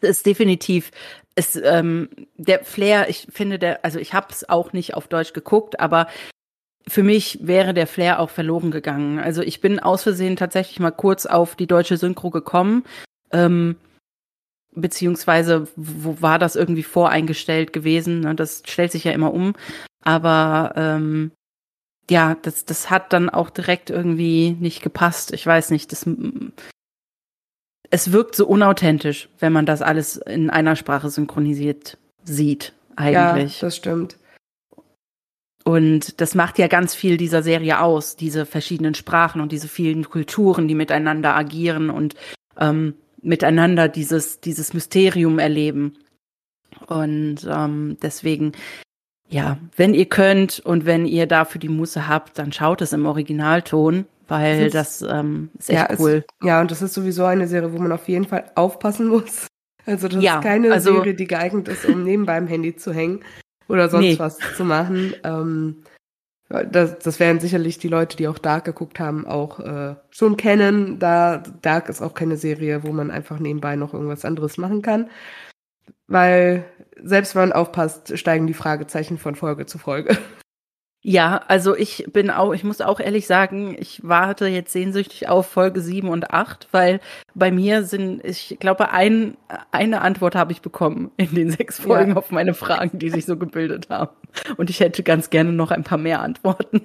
Es 0.01 0.09
ist 0.09 0.25
definitiv 0.25 0.91
es 1.35 1.55
ähm, 1.57 2.09
der 2.37 2.63
Flair, 2.63 3.09
ich 3.09 3.27
finde 3.31 3.59
der, 3.59 3.83
also 3.83 3.99
ich 3.99 4.13
habe 4.13 4.27
es 4.31 4.47
auch 4.47 4.73
nicht 4.73 4.93
auf 4.93 5.07
Deutsch 5.07 5.33
geguckt, 5.33 5.79
aber 5.79 6.07
für 6.87 7.03
mich 7.03 7.39
wäre 7.41 7.73
der 7.73 7.87
Flair 7.87 8.19
auch 8.19 8.29
verloren 8.29 8.71
gegangen. 8.71 9.19
Also 9.19 9.41
ich 9.41 9.61
bin 9.61 9.79
aus 9.79 10.03
Versehen 10.03 10.35
tatsächlich 10.35 10.79
mal 10.79 10.91
kurz 10.91 11.25
auf 11.25 11.55
die 11.55 11.67
deutsche 11.67 11.97
Synchro 11.97 12.29
gekommen, 12.29 12.83
ähm, 13.31 13.75
beziehungsweise 14.73 15.67
wo 15.75 16.21
war 16.21 16.37
das 16.37 16.55
irgendwie 16.55 16.83
voreingestellt 16.83 17.73
gewesen? 17.73 18.21
Ne? 18.21 18.35
Das 18.35 18.61
stellt 18.65 18.91
sich 18.91 19.03
ja 19.03 19.13
immer 19.13 19.33
um, 19.33 19.53
aber 20.03 20.73
ähm, 20.75 21.31
ja, 22.09 22.35
das, 22.41 22.65
das 22.65 22.91
hat 22.91 23.13
dann 23.13 23.29
auch 23.29 23.49
direkt 23.49 23.89
irgendwie 23.89 24.51
nicht 24.59 24.83
gepasst. 24.83 25.33
Ich 25.33 25.45
weiß 25.45 25.71
nicht, 25.71 25.91
das 25.91 26.05
es 27.89 28.11
wirkt 28.11 28.35
so 28.35 28.47
unauthentisch, 28.47 29.29
wenn 29.39 29.53
man 29.53 29.65
das 29.65 29.81
alles 29.81 30.17
in 30.17 30.49
einer 30.49 30.75
Sprache 30.75 31.09
synchronisiert 31.09 31.97
sieht, 32.23 32.73
eigentlich. 32.95 33.61
Ja, 33.61 33.67
das 33.67 33.75
stimmt. 33.75 34.17
Und 35.67 36.21
das 36.21 36.35
macht 36.35 36.59
ja 36.59 36.67
ganz 36.67 36.93
viel 36.93 37.17
dieser 37.17 37.41
Serie 37.41 37.81
aus, 37.81 38.15
diese 38.15 38.45
verschiedenen 38.45 38.93
Sprachen 38.93 39.41
und 39.41 39.51
diese 39.51 39.67
vielen 39.67 40.07
Kulturen, 40.07 40.67
die 40.67 40.75
miteinander 40.75 41.35
agieren 41.35 41.89
und 41.89 42.13
ähm, 42.59 42.93
miteinander 43.23 43.87
dieses, 43.87 44.39
dieses 44.39 44.75
Mysterium 44.75 45.39
erleben. 45.39 45.97
Und 46.85 47.47
ähm, 47.49 47.97
deswegen, 47.99 48.51
ja, 49.27 49.57
wenn 49.75 49.95
ihr 49.95 50.05
könnt 50.05 50.59
und 50.59 50.85
wenn 50.85 51.07
ihr 51.07 51.25
dafür 51.25 51.59
die 51.59 51.69
Muße 51.69 52.07
habt, 52.07 52.37
dann 52.37 52.51
schaut 52.51 52.83
es 52.83 52.93
im 52.93 53.07
Originalton, 53.07 54.05
weil 54.27 54.69
das, 54.69 55.01
ist, 55.01 55.09
ähm, 55.11 55.49
ist 55.57 55.71
echt 55.71 55.89
ja, 55.89 55.97
cool. 55.97 56.23
Es, 56.27 56.47
ja, 56.47 56.61
und 56.61 56.69
das 56.69 56.83
ist 56.83 56.93
sowieso 56.93 57.25
eine 57.25 57.47
Serie, 57.47 57.73
wo 57.73 57.79
man 57.79 57.91
auf 57.91 58.07
jeden 58.07 58.25
Fall 58.25 58.51
aufpassen 58.53 59.07
muss. 59.07 59.47
Also 59.87 60.09
das 60.09 60.23
ja, 60.23 60.35
ist 60.35 60.43
keine 60.43 60.71
also, 60.71 60.93
Serie, 60.93 61.15
die 61.15 61.25
geeignet 61.25 61.67
ist, 61.69 61.85
um 61.85 62.03
nebenbei 62.03 62.37
im 62.37 62.45
Handy 62.45 62.75
zu 62.75 62.93
hängen 62.93 63.21
oder 63.67 63.89
sonst 63.89 64.03
nee. 64.03 64.19
was 64.19 64.37
zu 64.55 64.63
machen. 64.65 65.13
Ähm, 65.23 65.83
das, 66.47 66.99
das 66.99 67.19
werden 67.19 67.39
sicherlich 67.39 67.79
die 67.79 67.87
Leute, 67.87 68.17
die 68.17 68.27
auch 68.27 68.37
Dark 68.37 68.65
geguckt 68.65 68.99
haben, 68.99 69.25
auch 69.25 69.59
äh, 69.59 69.95
schon 70.11 70.37
kennen. 70.37 70.99
Da 70.99 71.37
Dark 71.61 71.89
ist 71.89 72.01
auch 72.01 72.13
keine 72.13 72.37
Serie, 72.37 72.83
wo 72.83 72.91
man 72.91 73.09
einfach 73.09 73.39
nebenbei 73.39 73.75
noch 73.75 73.93
irgendwas 73.93 74.25
anderes 74.25 74.57
machen 74.57 74.81
kann. 74.81 75.09
Weil 76.07 76.65
selbst 77.01 77.33
wenn 77.33 77.49
man 77.49 77.53
aufpasst, 77.53 78.17
steigen 78.17 78.45
die 78.45 78.53
Fragezeichen 78.53 79.17
von 79.17 79.35
Folge 79.35 79.65
zu 79.65 79.79
Folge. 79.79 80.17
Ja, 81.07 81.43
also 81.47 81.75
ich 81.75 82.07
bin 82.11 82.31
auch, 82.31 82.51
ich 82.51 82.63
muss 82.63 82.81
auch 82.81 82.99
ehrlich 82.99 83.27
sagen, 83.27 83.75
ich 83.77 83.99
warte 84.03 84.47
jetzt 84.47 84.73
sehnsüchtig 84.73 85.29
auf 85.29 85.45
Folge 85.45 85.79
7 85.79 86.09
und 86.09 86.31
8, 86.31 86.69
weil 86.71 86.99
bei 87.35 87.51
mir 87.51 87.83
sind, 87.83 88.25
ich 88.25 88.57
glaube, 88.59 88.89
ein, 88.89 89.37
eine 89.71 90.01
Antwort 90.01 90.33
habe 90.33 90.51
ich 90.51 90.63
bekommen 90.63 91.11
in 91.17 91.35
den 91.35 91.51
sechs 91.51 91.79
Folgen 91.79 92.13
ja. 92.13 92.17
auf 92.17 92.31
meine 92.31 92.55
Fragen, 92.55 92.97
die 92.97 93.11
sich 93.11 93.27
so 93.27 93.37
gebildet 93.37 93.87
haben. 93.91 94.15
Und 94.57 94.71
ich 94.71 94.79
hätte 94.79 95.03
ganz 95.03 95.29
gerne 95.29 95.51
noch 95.51 95.69
ein 95.69 95.83
paar 95.83 95.99
mehr 95.99 96.21
Antworten. 96.21 96.81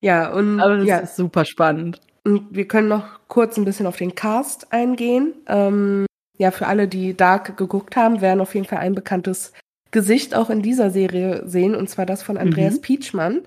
ja, 0.00 0.32
und 0.32 0.60
Aber 0.60 0.78
das 0.78 0.86
ja. 0.86 0.98
ist 1.00 1.16
super 1.16 1.44
spannend. 1.44 2.00
Und 2.24 2.46
wir 2.52 2.66
können 2.66 2.88
noch 2.88 3.20
kurz 3.28 3.58
ein 3.58 3.66
bisschen 3.66 3.86
auf 3.86 3.98
den 3.98 4.14
Cast 4.14 4.72
eingehen. 4.72 5.34
Ähm, 5.46 6.06
ja, 6.38 6.52
für 6.52 6.68
alle, 6.68 6.88
die 6.88 7.14
Dark 7.14 7.58
geguckt 7.58 7.96
haben, 7.96 8.22
werden 8.22 8.40
auf 8.40 8.54
jeden 8.54 8.66
Fall 8.66 8.78
ein 8.78 8.94
bekanntes 8.94 9.52
Gesicht 9.94 10.34
auch 10.34 10.50
in 10.50 10.60
dieser 10.60 10.90
Serie 10.90 11.48
sehen, 11.48 11.76
und 11.76 11.88
zwar 11.88 12.04
das 12.04 12.20
von 12.20 12.36
Andreas 12.36 12.74
mhm. 12.74 12.80
Pietschmann. 12.80 13.42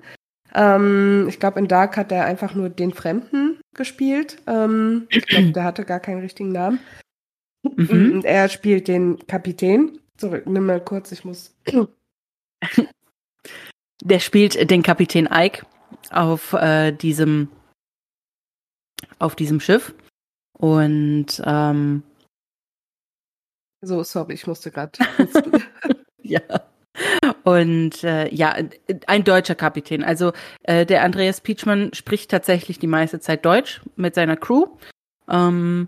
Ähm, 0.56 1.26
ich 1.28 1.42
glaube, 1.42 1.60
in 1.60 1.68
Dark 1.68 1.98
hat 1.98 2.10
er 2.10 2.24
einfach 2.24 2.56
nur 2.56 2.70
den 2.70 2.94
Fremden 2.94 3.60
gespielt. 3.76 4.38
Ähm, 4.48 5.08
ich 5.10 5.28
glaube, 5.28 5.52
der 5.52 5.66
hatte 5.66 5.84
gar 5.84 6.00
keinen 6.00 6.22
richtigen 6.22 6.54
Namen. 6.54 6.80
Mhm. 7.64 8.14
Und 8.14 8.24
er 8.26 8.48
spielt 8.48 8.88
den 8.88 9.20
Kapitän. 9.28 10.00
Zurück, 10.16 10.48
nimm 10.48 10.66
mal 10.66 10.80
kurz, 10.80 11.12
ich 11.12 11.26
muss. 11.26 11.54
Der 14.04 14.20
spielt 14.20 14.70
den 14.70 14.84
Kapitän 14.84 15.28
Ike 15.30 15.66
auf 16.12 16.54
äh, 16.54 16.92
diesem 16.94 17.50
auf 19.20 19.36
diesem 19.36 19.60
Schiff 19.60 19.96
und 20.54 21.42
ähm, 21.44 22.04
so 23.82 24.04
sorry, 24.04 24.34
ich 24.34 24.46
musste 24.48 24.72
gerade 24.72 24.92
ja. 26.30 26.42
Und 27.44 28.04
äh, 28.04 28.34
ja, 28.34 28.56
ein 29.06 29.24
deutscher 29.24 29.56
Kapitän. 29.56 30.04
Also 30.04 30.34
äh, 30.64 30.86
der 30.86 31.04
Andreas 31.04 31.42
Pietschmann 31.42 31.92
spricht 31.94 32.32
tatsächlich 32.32 32.80
die 32.80 32.88
meiste 32.88 33.20
Zeit 33.20 33.46
Deutsch 33.46 33.82
mit 33.96 34.16
seiner 34.16 34.36
Crew 34.36 34.66
ähm, 35.30 35.88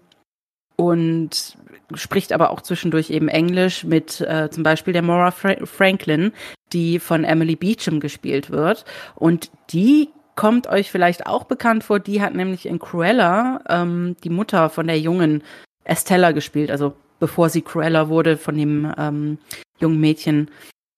und 0.76 1.58
spricht 1.96 2.32
aber 2.32 2.52
auch 2.52 2.62
zwischendurch 2.62 3.10
eben 3.10 3.28
Englisch 3.28 3.84
mit 3.84 4.22
äh, 4.22 4.50
zum 4.52 4.64
Beispiel 4.64 4.94
der 4.94 5.02
Maura 5.02 5.32
Fra 5.32 5.56
Franklin, 5.66 6.32
die 6.72 7.00
von 7.00 7.24
Emily 7.24 7.56
Beecham 7.56 8.00
gespielt 8.00 8.52
wird. 8.52 8.86
Und 9.16 9.50
die 9.72 10.10
kommt 10.36 10.68
euch 10.68 10.92
vielleicht 10.92 11.26
auch 11.26 11.46
bekannt 11.46 11.84
vor. 11.84 12.00
Die 12.00 12.22
hat 12.22 12.36
nämlich 12.36 12.68
in 12.68 12.80
Cruella 12.80 13.62
ähm, 13.68 14.16
die 14.24 14.30
Mutter 14.30 14.70
von 14.70 14.88
der 14.88 15.00
jungen 15.00 15.44
Estella 15.84 16.32
gespielt, 16.32 16.70
also 16.70 16.94
bevor 17.20 17.50
sie 17.50 17.62
Cruella 17.62 18.10
wurde 18.10 18.38
von 18.38 18.56
dem 18.56 18.94
ähm, 18.98 19.38
jungen 19.80 20.00
Mädchen. 20.00 20.50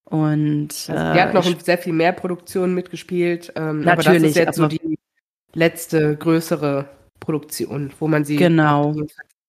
Und 0.05 0.69
also, 0.89 1.13
die 1.13 1.19
äh, 1.19 1.22
hat 1.22 1.34
noch 1.34 1.59
sehr 1.61 1.78
viel 1.78 1.93
mehr 1.93 2.11
Produktionen 2.11 2.74
mitgespielt. 2.74 3.53
Ähm, 3.55 3.82
natürlich, 3.82 4.07
aber 4.07 4.19
das 4.19 4.24
ist 4.24 4.36
jetzt 4.36 4.55
so 4.57 4.67
die 4.67 4.99
letzte 5.53 6.15
größere 6.17 6.89
Produktion, 7.19 7.93
wo 7.99 8.07
man 8.07 8.26
sie 8.26 8.36
genau. 8.36 8.95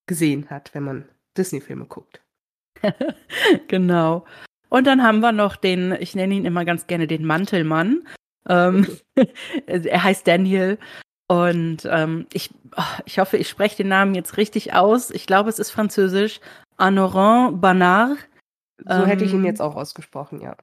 gesehen 0.07 0.51
hat, 0.51 0.71
wenn 0.75 0.85
man 0.85 1.05
Disney-Filme 1.37 1.87
guckt. 1.87 2.21
genau. 3.69 4.25
Und 4.69 4.87
dann 4.87 5.03
haben 5.03 5.21
wir 5.21 5.33
noch 5.33 5.57
den, 5.57 5.97
ich 5.99 6.15
nenne 6.15 6.35
ihn 6.35 6.45
immer 6.45 6.65
ganz 6.65 6.87
gerne 6.87 7.07
den 7.07 7.25
Mantelmann. 7.25 8.07
Ähm, 8.49 8.87
er 9.67 10.05
heißt 10.05 10.27
Daniel. 10.27 10.79
Und 11.29 11.89
ähm, 11.91 12.27
ich, 12.33 12.51
oh, 12.77 13.01
ich 13.07 13.19
hoffe, 13.19 13.37
ich 13.37 13.49
spreche 13.49 13.79
den 13.79 13.89
Namen 13.89 14.15
jetzt 14.15 14.37
richtig 14.37 14.75
aus. 14.75 15.11
Ich 15.11 15.27
glaube, 15.27 15.51
es 15.51 15.59
ist 15.59 15.71
französisch. 15.71 16.41
Honorant 16.79 17.61
Banard. 17.61 18.19
So 18.85 19.07
hätte 19.07 19.25
ich 19.25 19.33
ihn 19.33 19.41
ähm, 19.41 19.47
jetzt 19.47 19.61
auch 19.63 19.77
ausgesprochen, 19.77 20.41
ja. 20.41 20.57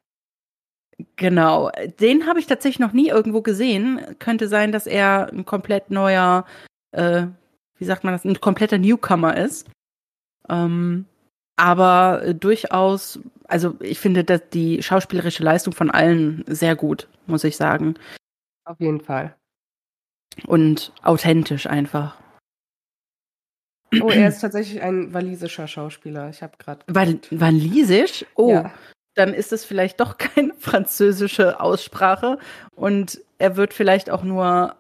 Genau. 1.16 1.72
Den 2.00 2.28
habe 2.28 2.40
ich 2.40 2.48
tatsächlich 2.48 2.80
noch 2.80 2.92
nie 2.92 3.08
irgendwo 3.08 3.42
gesehen. 3.42 4.02
Könnte 4.20 4.48
sein, 4.50 4.72
dass 4.72 4.88
er 4.88 5.30
ein 5.32 5.46
komplett 5.46 5.92
neuer, 5.92 6.46
äh, 6.92 7.28
wie 7.78 7.86
sagt 7.86 8.04
man 8.04 8.14
das, 8.14 8.26
ein 8.26 8.42
kompletter 8.42 8.78
Newcomer 8.78 9.38
ist. 9.38 9.70
Ähm, 10.50 11.06
aber 11.56 12.24
äh, 12.24 12.36
durchaus, 12.36 13.20
also 13.48 13.76
ich 13.80 14.00
finde 14.00 14.24
dass 14.24 14.50
die 14.50 14.84
schauspielerische 14.84 15.44
Leistung 15.44 15.74
von 15.74 15.92
allen 15.92 16.44
sehr 16.48 16.76
gut, 16.76 17.08
muss 17.28 17.44
ich 17.44 17.56
sagen. 17.56 17.96
Auf 18.66 18.80
jeden 18.80 19.02
Fall. 19.02 19.36
und 20.48 20.94
authentisch 21.04 21.68
einfach. 21.68 22.18
Oh, 24.02 24.10
er 24.10 24.30
ist 24.30 24.40
tatsächlich 24.42 24.82
ein 24.82 25.14
walisischer 25.14 25.68
Schauspieler. 25.68 26.30
Ich 26.30 26.42
habe 26.44 26.58
gerade. 26.58 26.82
Wal 26.88 27.20
walisisch? 27.32 28.26
Oh, 28.36 28.52
Ja. 28.52 28.72
dann 29.16 29.34
ist 29.34 29.52
es 29.52 29.66
vielleicht 29.66 30.00
doch 30.00 30.18
keine 30.18 30.54
französische 30.60 31.60
Aussprache 31.60 32.38
und 32.76 33.20
er 33.40 33.56
wird 33.58 33.74
vielleicht 33.74 34.10
auch 34.10 34.24
nur 34.24 34.76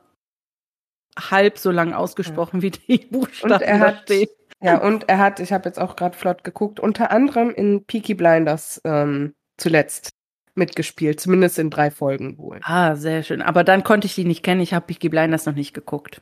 halb 1.18 1.58
so 1.58 1.72
lang 1.72 1.94
ausgesprochen, 1.94 2.62
wie 2.62 2.72
die 2.72 3.00
Buchstaben 3.10 3.54
Und 3.54 3.62
er 3.62 3.80
hat- 3.80 4.02
stehen. 4.04 4.28
Ja, 4.62 4.78
und 4.82 5.08
er 5.08 5.20
hat, 5.20 5.40
ich 5.40 5.54
habe 5.54 5.70
jetzt 5.70 5.80
auch 5.80 5.96
gerade 5.96 6.18
flott 6.18 6.44
geguckt, 6.44 6.82
unter 6.82 7.12
anderem 7.12 7.50
in 7.50 7.86
Peaky 7.86 8.14
Blinders 8.14 8.82
ähm, 8.84 9.34
zuletzt 9.58 10.10
mitgespielt, 10.56 11.22
zumindest 11.22 11.58
in 11.60 11.70
drei 11.70 11.90
Folgen 11.92 12.38
wohl. 12.38 12.60
Ah, 12.64 12.96
sehr 12.98 13.24
schön. 13.24 13.42
Aber 13.42 13.64
dann 13.64 13.86
konnte 13.86 14.06
ich 14.08 14.16
die 14.16 14.26
nicht 14.26 14.44
kennen. 14.44 14.60
Ich 14.60 14.74
habe 14.74 14.86
Peaky 14.88 15.08
Blinders 15.08 15.46
noch 15.46 15.56
nicht 15.56 15.74
geguckt. 15.74 16.22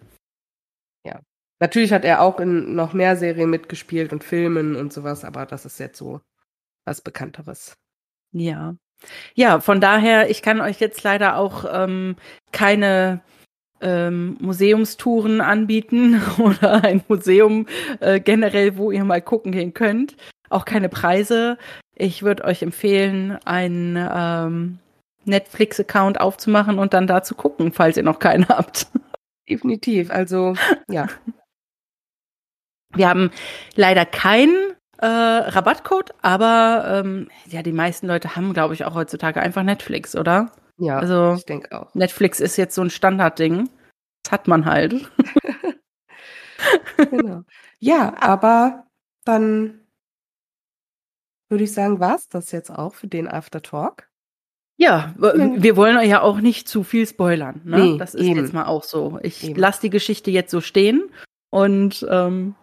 Natürlich 1.60 1.92
hat 1.92 2.06
er 2.06 2.22
auch 2.22 2.40
in 2.40 2.76
noch 2.76 2.94
mehr 2.94 3.16
Serien 3.16 3.50
mitgespielt 3.50 4.14
und 4.14 4.24
Filmen 4.24 4.76
und 4.76 4.94
sowas, 4.94 5.26
aber 5.26 5.46
das 5.46 5.66
ist 5.66 5.80
jetzt 5.80 5.98
so 5.98 6.22
was 6.86 7.02
Bekannteres. 7.02 7.76
Ja. 8.32 8.76
Ja, 9.36 9.60
von 9.60 9.82
daher, 9.82 10.30
ich 10.30 10.42
kann 10.42 10.62
euch 10.62 10.80
jetzt 10.80 11.04
leider 11.04 11.38
auch 11.38 11.66
ähm, 11.72 12.16
keine 12.52 13.22
ähm, 13.82 14.38
Museumstouren 14.40 15.42
anbieten 15.42 16.22
oder 16.40 16.84
ein 16.84 17.04
Museum 17.08 17.68
äh, 18.00 18.20
generell, 18.20 18.78
wo 18.78 18.92
ihr 18.92 19.04
mal 19.04 19.22
gucken 19.22 19.52
gehen 19.52 19.74
könnt. 19.74 20.16
Auch 20.50 20.66
keine 20.66 20.90
Preise. 20.90 21.58
Ich 21.96 22.24
würde 22.24 22.46
euch 22.46 22.62
empfehlen, 22.62 23.38
einen 23.46 23.98
ähm, 23.98 24.80
Netflix-Account 25.26 26.20
aufzumachen 26.22 26.80
und 26.80 26.94
dann 26.94 27.08
da 27.08 27.22
zu 27.22 27.36
gucken, 27.36 27.72
falls 27.74 27.98
ihr 27.98 28.04
noch 28.04 28.20
keinen 28.20 28.48
habt. 28.50 28.88
Definitiv. 29.50 30.12
Also, 30.12 30.56
ja. 30.90 31.08
Wir 32.96 33.10
haben 33.10 33.32
leider 33.76 34.06
keinen 34.06 34.56
äh, 35.00 35.06
Rabattcode, 35.06 36.14
aber 36.22 37.02
ähm, 37.06 37.30
ja, 37.46 37.62
die 37.62 37.72
meisten 37.74 38.08
Leute 38.08 38.36
haben, 38.36 38.54
glaube 38.54 38.74
ich, 38.74 38.86
auch 38.86 38.96
heutzutage 38.96 39.40
einfach 39.42 39.64
Netflix, 39.64 40.16
oder? 40.16 40.52
Ja, 40.80 40.98
Also- 41.00 41.36
ich 41.38 41.46
denke 41.46 41.80
auch. 41.80 41.94
Netflix 41.94 42.40
ist 42.40 42.58
jetzt 42.58 42.76
so 42.76 42.82
ein 42.82 42.90
Standardding. 42.90 43.70
Das 44.24 44.32
hat 44.32 44.48
man 44.48 44.66
halt. 44.66 45.10
Genau. 47.12 47.44
Ja, 47.80 48.16
aber 48.20 48.88
dann 49.26 49.82
würde 51.50 51.64
ich 51.64 51.74
sagen, 51.74 52.00
war's 52.00 52.28
das 52.30 52.52
jetzt 52.52 52.72
auch 52.72 52.96
für 52.96 53.08
den 53.08 53.28
Aftertalk. 53.28 54.10
Ja, 54.80 55.14
w- 55.18 55.62
wir 55.62 55.76
wollen 55.78 55.98
euch 55.98 56.10
ja 56.10 56.22
auch 56.22 56.40
nicht 56.40 56.68
zu 56.68 56.84
viel 56.84 57.08
spoilern. 57.08 57.62
Ne? 57.64 57.78
Nee, 57.80 57.98
das 57.98 58.16
ist 58.16 58.26
eben. 58.26 58.38
jetzt 58.40 58.54
mal 58.54 58.66
auch 58.66 58.84
so. 58.84 59.20
Ich 59.22 59.56
lasse 59.56 59.82
die 59.82 59.90
Geschichte 59.90 60.32
jetzt 60.32 60.52
so 60.52 60.62
stehen 60.62 61.10
und 61.52 62.06
ähm, 62.10 62.56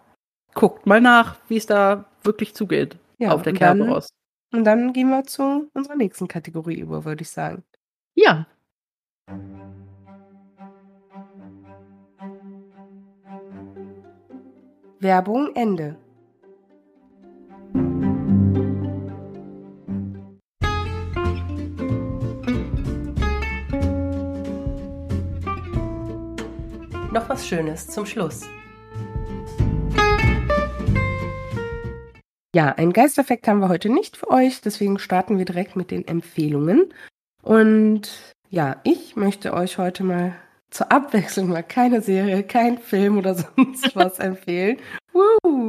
guckt 0.55 0.87
mal 0.87 1.01
nach, 1.01 1.35
wie 1.47 1.57
es 1.57 1.67
da 1.67 2.05
wirklich 2.23 2.55
zugeht 2.55 2.97
Ja, 3.19 3.31
auf 3.31 3.43
der 3.43 3.53
Kerberos. 3.53 4.09
Und 4.51 4.63
dann 4.63 4.93
gehen 4.93 5.09
wir 5.09 5.23
zu 5.25 5.69
unserer 5.73 5.95
nächsten 5.95 6.27
Kategorie 6.27 6.79
über, 6.79 7.05
würde 7.05 7.21
ich 7.21 7.29
sagen. 7.29 7.63
Ja, 8.15 8.47
Werbung 14.99 15.51
Ende. 15.55 15.97
Noch 27.11 27.29
was 27.29 27.47
Schönes 27.47 27.87
zum 27.87 28.05
Schluss. 28.05 28.45
Ja, 32.55 32.69
einen 32.69 32.93
Geisteffekt 32.93 33.49
haben 33.49 33.59
wir 33.59 33.67
heute 33.67 33.89
nicht 33.89 34.15
für 34.15 34.29
euch, 34.29 34.61
deswegen 34.61 34.97
starten 34.97 35.37
wir 35.37 35.43
direkt 35.43 35.75
mit 35.75 35.91
den 35.91 36.07
Empfehlungen. 36.07 36.93
Und 37.43 38.33
ja, 38.49 38.79
ich 38.85 39.17
möchte 39.17 39.53
euch 39.53 39.77
heute 39.77 40.05
mal 40.05 40.37
zur 40.69 40.89
Abwechslung 40.89 41.49
mal 41.49 41.63
keine 41.63 41.99
Serie, 41.99 42.43
kein 42.43 42.77
Film 42.77 43.17
oder 43.17 43.35
sonst 43.57 43.93
was 43.97 44.19
empfehlen. 44.19 44.77
Woo! 45.11 45.67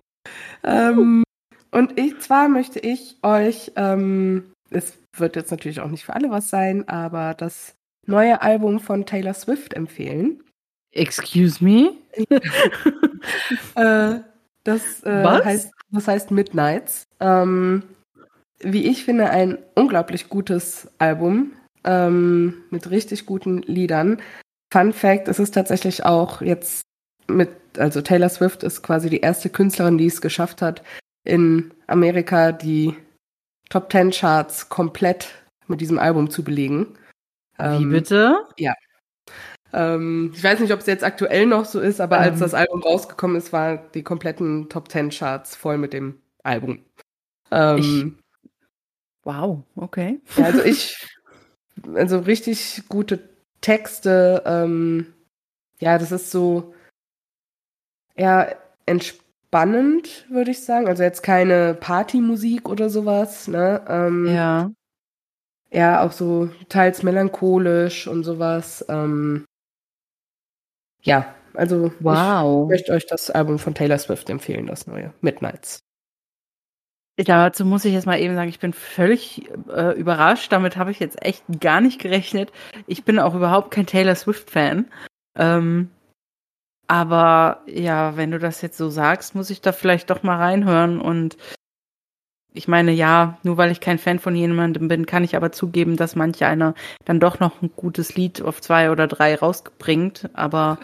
Ähm, 0.62 1.24
und 1.72 1.98
ich 1.98 2.20
zwar 2.20 2.48
möchte 2.48 2.78
ich 2.78 3.16
euch, 3.24 3.72
ähm, 3.74 4.52
es 4.70 4.96
wird 5.16 5.34
jetzt 5.34 5.50
natürlich 5.50 5.80
auch 5.80 5.90
nicht 5.90 6.04
für 6.04 6.14
alle 6.14 6.30
was 6.30 6.50
sein, 6.50 6.86
aber 6.88 7.34
das 7.34 7.74
neue 8.06 8.42
Album 8.42 8.78
von 8.78 9.06
Taylor 9.06 9.34
Swift 9.34 9.74
empfehlen. 9.74 10.40
excuse 10.92 11.64
me. 11.64 11.94
Äh, 13.74 14.20
das, 14.62 15.02
äh, 15.04 15.24
Was? 15.24 15.44
heißt, 15.44 15.75
das 15.90 16.08
heißt 16.08 16.30
Midnights. 16.30 17.04
Ähm, 17.20 17.82
wie 18.60 18.86
ich 18.86 19.04
finde, 19.04 19.30
ein 19.30 19.58
unglaublich 19.74 20.28
gutes 20.28 20.88
Album 20.98 21.52
ähm, 21.84 22.64
mit 22.70 22.90
richtig 22.90 23.26
guten 23.26 23.62
Liedern. 23.62 24.20
Fun 24.72 24.92
Fact: 24.92 25.28
Es 25.28 25.38
ist 25.38 25.52
tatsächlich 25.52 26.04
auch 26.04 26.40
jetzt 26.40 26.82
mit, 27.28 27.50
also 27.78 28.00
Taylor 28.02 28.28
Swift 28.28 28.62
ist 28.62 28.82
quasi 28.82 29.10
die 29.10 29.20
erste 29.20 29.50
Künstlerin, 29.50 29.98
die 29.98 30.06
es 30.06 30.20
geschafft 30.20 30.62
hat, 30.62 30.82
in 31.24 31.72
Amerika 31.86 32.52
die 32.52 32.94
Top 33.68 33.90
Ten 33.90 34.10
Charts 34.10 34.68
komplett 34.68 35.28
mit 35.66 35.80
diesem 35.80 35.98
Album 35.98 36.30
zu 36.30 36.44
belegen. 36.44 36.96
Wie 37.58 37.64
Ähm, 37.64 37.90
bitte? 37.90 38.36
Ähm, 39.76 40.32
ich 40.34 40.42
weiß 40.42 40.60
nicht, 40.60 40.72
ob 40.72 40.80
es 40.80 40.86
jetzt 40.86 41.04
aktuell 41.04 41.46
noch 41.46 41.66
so 41.66 41.80
ist, 41.80 42.00
aber 42.00 42.18
als 42.18 42.36
Ähm. 42.36 42.40
das 42.40 42.54
Album 42.54 42.82
rausgekommen 42.82 43.36
ist, 43.36 43.52
war 43.52 43.76
die 43.76 44.02
kompletten 44.02 44.68
Top 44.68 44.88
Ten 44.88 45.10
Charts 45.10 45.54
voll 45.54 45.76
mit 45.78 45.92
dem 45.92 46.20
Album. 46.42 46.84
Ähm, 47.50 48.18
Wow, 49.24 49.64
okay. 49.74 50.20
ja, 50.36 50.44
also 50.44 50.62
ich, 50.62 50.96
also 51.94 52.20
richtig 52.20 52.84
gute 52.88 53.28
Texte. 53.60 54.42
Ähm, 54.46 55.12
ja, 55.80 55.98
das 55.98 56.12
ist 56.12 56.30
so 56.30 56.74
eher 58.14 58.56
entspannend, 58.86 60.26
würde 60.30 60.52
ich 60.52 60.64
sagen. 60.64 60.86
Also 60.86 61.02
jetzt 61.02 61.22
keine 61.24 61.74
Partymusik 61.74 62.68
oder 62.68 62.88
sowas. 62.88 63.48
Ne? 63.48 63.84
Ähm, 63.88 64.26
Ja. 64.28 64.70
Ja, 65.72 66.02
auch 66.06 66.12
so 66.12 66.48
teils 66.68 67.02
melancholisch 67.02 68.06
und 68.06 68.22
sowas. 68.22 68.84
Ähm, 68.88 69.44
ja, 71.06 71.34
also 71.54 71.86
ich 71.86 71.92
Wow. 72.04 72.68
möchte 72.68 72.92
euch 72.92 73.06
das 73.06 73.30
Album 73.30 73.58
von 73.58 73.74
Taylor 73.74 73.98
Swift 73.98 74.28
empfehlen, 74.28 74.66
das 74.66 74.86
neue 74.86 75.12
Midnights. 75.22 75.78
Dazu 77.18 77.64
muss 77.64 77.86
ich 77.86 77.94
jetzt 77.94 78.04
mal 78.04 78.20
eben 78.20 78.34
sagen, 78.34 78.50
ich 78.50 78.58
bin 78.58 78.74
völlig 78.74 79.48
äh, 79.70 79.98
überrascht. 79.98 80.52
Damit 80.52 80.76
habe 80.76 80.90
ich 80.90 81.00
jetzt 81.00 81.24
echt 81.24 81.42
gar 81.60 81.80
nicht 81.80 81.98
gerechnet. 81.98 82.52
Ich 82.86 83.04
bin 83.04 83.18
auch 83.18 83.34
überhaupt 83.34 83.70
kein 83.70 83.86
Taylor 83.86 84.14
Swift-Fan. 84.14 84.90
Ähm, 85.38 85.88
aber 86.88 87.62
ja, 87.66 88.18
wenn 88.18 88.32
du 88.32 88.38
das 88.38 88.60
jetzt 88.60 88.76
so 88.76 88.90
sagst, 88.90 89.34
muss 89.34 89.48
ich 89.48 89.62
da 89.62 89.72
vielleicht 89.72 90.10
doch 90.10 90.22
mal 90.22 90.36
reinhören. 90.36 91.00
Und 91.00 91.38
ich 92.56 92.68
meine, 92.68 92.92
ja, 92.92 93.38
nur 93.42 93.56
weil 93.56 93.70
ich 93.70 93.80
kein 93.80 93.98
Fan 93.98 94.18
von 94.18 94.34
jemandem 94.34 94.88
bin, 94.88 95.06
kann 95.06 95.24
ich 95.24 95.36
aber 95.36 95.52
zugeben, 95.52 95.96
dass 95.96 96.16
manch 96.16 96.44
einer 96.44 96.74
dann 97.04 97.20
doch 97.20 97.38
noch 97.40 97.62
ein 97.62 97.70
gutes 97.76 98.16
Lied 98.16 98.42
auf 98.42 98.60
zwei 98.60 98.90
oder 98.90 99.06
drei 99.06 99.34
rausbringt. 99.34 100.30
Aber 100.32 100.78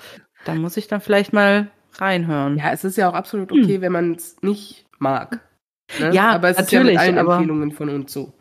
da 0.44 0.54
muss 0.54 0.76
ich 0.76 0.88
dann 0.88 1.00
vielleicht 1.00 1.32
mal 1.32 1.70
reinhören. 1.94 2.56
Ja, 2.58 2.72
es 2.72 2.84
ist 2.84 2.96
ja 2.96 3.08
auch 3.08 3.14
absolut 3.14 3.52
okay, 3.52 3.80
wenn 3.80 3.92
man 3.92 4.12
es 4.14 4.36
nicht 4.42 4.86
mag. 4.98 5.40
Ne? 5.98 6.12
Ja, 6.14 6.30
aber 6.30 6.48
es 6.50 6.58
natürlich, 6.58 6.70
ist 6.70 6.82
ja 6.82 6.84
mit 6.92 6.98
allen 6.98 7.18
aber- 7.18 7.34
Empfehlungen 7.36 7.72
von 7.72 7.88
uns 7.88 8.12
so. 8.12 8.32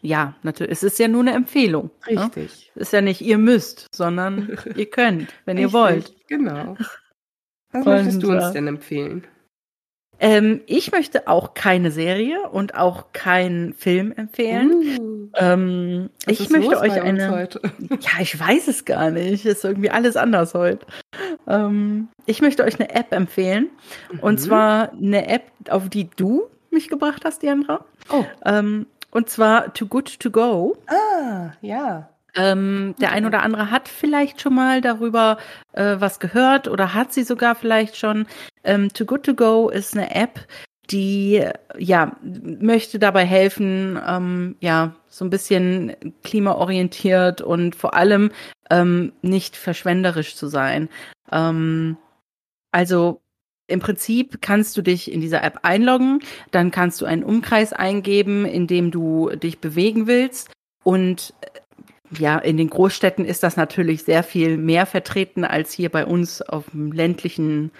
Ja, 0.00 0.34
natürlich. 0.42 0.72
Es 0.72 0.82
ist 0.82 0.98
ja 0.98 1.06
nur 1.06 1.20
eine 1.20 1.32
Empfehlung. 1.32 1.90
Ne? 2.10 2.22
Richtig. 2.24 2.72
Es 2.74 2.82
ist 2.82 2.92
ja 2.92 3.00
nicht, 3.00 3.20
ihr 3.20 3.38
müsst, 3.38 3.86
sondern 3.94 4.58
ihr 4.74 4.86
könnt, 4.90 5.32
wenn 5.44 5.58
ihr 5.58 5.66
Richtig, 5.66 5.80
wollt. 5.80 6.14
Genau. 6.28 6.76
Was 7.70 7.86
Und, 7.86 7.92
möchtest 7.92 8.22
du 8.22 8.32
uns 8.32 8.44
äh, 8.46 8.52
denn 8.52 8.66
empfehlen? 8.66 9.24
Ähm, 10.24 10.60
ich 10.66 10.92
möchte 10.92 11.26
auch 11.26 11.52
keine 11.54 11.90
Serie 11.90 12.48
und 12.48 12.76
auch 12.76 13.06
keinen 13.12 13.74
Film 13.74 14.12
empfehlen. 14.12 14.72
Uh, 14.72 15.28
Ähm, 15.34 16.10
ich 16.26 16.48
möchte 16.50 16.78
euch 16.78 17.00
eine. 17.02 17.48
Ja, 18.00 18.20
ich 18.20 18.38
weiß 18.38 18.68
es 18.68 18.84
gar 18.84 19.10
nicht. 19.10 19.44
Ist 19.44 19.64
irgendwie 19.64 19.90
alles 19.90 20.16
anders 20.16 20.54
heute. 20.54 20.86
Ähm, 21.48 22.08
ich 22.26 22.40
möchte 22.40 22.62
euch 22.62 22.78
eine 22.78 22.94
App 22.94 23.12
empfehlen. 23.12 23.68
Und 24.20 24.34
Mhm. 24.34 24.44
zwar 24.44 24.92
eine 24.92 25.26
App, 25.28 25.44
auf 25.68 25.88
die 25.88 26.08
du 26.14 26.44
mich 26.70 26.88
gebracht 26.88 27.24
hast, 27.24 27.42
Diandra. 27.42 27.84
Oh, 28.08 28.24
Ähm, 28.44 28.86
und 29.10 29.28
zwar 29.28 29.74
Too 29.74 29.86
Good 29.86 30.20
To 30.20 30.30
Go. 30.30 30.76
ah, 30.86 31.50
ja. 31.62 32.08
Ähm, 32.34 32.94
der 33.00 33.12
ein 33.12 33.26
oder 33.26 33.42
andere 33.42 33.70
hat 33.70 33.88
vielleicht 33.88 34.40
schon 34.40 34.54
mal 34.54 34.80
darüber 34.80 35.36
äh, 35.72 35.96
was 35.98 36.18
gehört 36.20 36.66
oder 36.68 36.94
hat 36.94 37.12
sie 37.12 37.24
sogar 37.24 37.54
vielleicht 37.56 37.96
schon. 37.96 38.26
Ähm, 38.64 38.92
Too 38.92 39.04
Good 39.04 39.24
To 39.24 39.34
Go 39.34 39.68
ist 39.68 39.96
eine 39.96 40.14
App, 40.14 40.46
die 40.90 41.44
ja 41.78 42.16
möchte 42.22 42.98
dabei 42.98 43.24
helfen, 43.24 43.98
ähm, 44.06 44.56
ja 44.60 44.94
so 45.08 45.24
ein 45.24 45.30
bisschen 45.30 45.94
klimaorientiert 46.22 47.40
und 47.40 47.74
vor 47.74 47.94
allem 47.94 48.30
ähm, 48.70 49.12
nicht 49.22 49.56
verschwenderisch 49.56 50.36
zu 50.36 50.48
sein. 50.48 50.88
Ähm, 51.30 51.96
also 52.72 53.20
im 53.68 53.80
Prinzip 53.80 54.42
kannst 54.42 54.76
du 54.76 54.82
dich 54.82 55.10
in 55.10 55.20
dieser 55.20 55.42
App 55.44 55.60
einloggen, 55.62 56.20
dann 56.50 56.70
kannst 56.70 57.00
du 57.00 57.06
einen 57.06 57.24
Umkreis 57.24 57.72
eingeben, 57.72 58.44
in 58.44 58.66
dem 58.66 58.90
du 58.90 59.30
dich 59.30 59.60
bewegen 59.60 60.06
willst 60.06 60.50
und 60.84 61.32
ja, 62.18 62.38
in 62.38 62.58
den 62.58 62.68
Großstädten 62.68 63.24
ist 63.24 63.42
das 63.42 63.56
natürlich 63.56 64.02
sehr 64.02 64.22
viel 64.22 64.58
mehr 64.58 64.84
vertreten 64.84 65.44
als 65.44 65.72
hier 65.72 65.88
bei 65.88 66.04
uns 66.04 66.42
auf 66.42 66.66
dem 66.72 66.92
ländlichen 66.92 67.70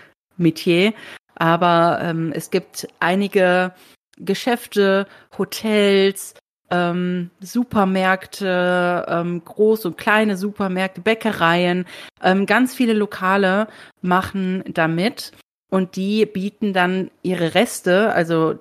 Metier. 0.43 0.93
Aber 1.35 2.01
ähm, 2.03 2.33
es 2.35 2.51
gibt 2.51 2.87
einige 3.01 3.73
Geschäfte, 4.19 5.07
Hotels, 5.39 6.35
ähm, 6.71 7.31
Supermärkte, 7.41 9.07
ähm, 9.09 9.45
große 9.45 9.89
und 9.89 9.99
kleine 9.99 10.37
Supermärkte, 10.37 11.01
Bäckereien, 11.01 11.87
ähm, 12.23 12.47
ganz 12.47 12.75
viele 12.75 12.95
Lokale 12.95 13.69
machen 14.01 14.65
damit 14.69 15.33
und 15.73 15.97
die 15.97 16.27
bieten 16.27 16.75
dann 16.75 17.11
ihre 17.23 17.55
Reste, 17.55 18.13
also 18.13 18.55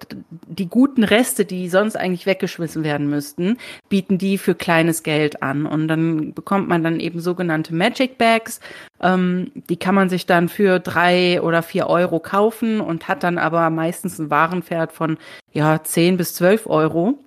die 0.47 0.69
guten 0.69 1.03
Reste, 1.03 1.43
die 1.43 1.67
sonst 1.67 1.97
eigentlich 1.97 2.25
weggeschmissen 2.25 2.85
werden 2.85 3.09
müssten, 3.09 3.57
bieten 3.89 4.17
die 4.17 4.37
für 4.37 4.55
kleines 4.55 5.03
Geld 5.03 5.43
an. 5.43 5.65
Und 5.65 5.89
dann 5.89 6.33
bekommt 6.33 6.69
man 6.69 6.85
dann 6.85 7.01
eben 7.01 7.19
sogenannte 7.19 7.75
Magic 7.75 8.17
Bags. 8.17 8.61
Ähm, 9.01 9.51
die 9.69 9.75
kann 9.75 9.93
man 9.93 10.07
sich 10.07 10.25
dann 10.25 10.47
für 10.47 10.79
drei 10.79 11.41
oder 11.41 11.63
vier 11.63 11.87
Euro 11.87 12.21
kaufen 12.21 12.79
und 12.79 13.09
hat 13.09 13.23
dann 13.23 13.37
aber 13.37 13.69
meistens 13.71 14.17
ein 14.17 14.29
Warenwert 14.29 14.93
von 14.93 15.17
ja 15.51 15.83
zehn 15.83 16.15
bis 16.15 16.33
zwölf 16.33 16.65
Euro. 16.65 17.19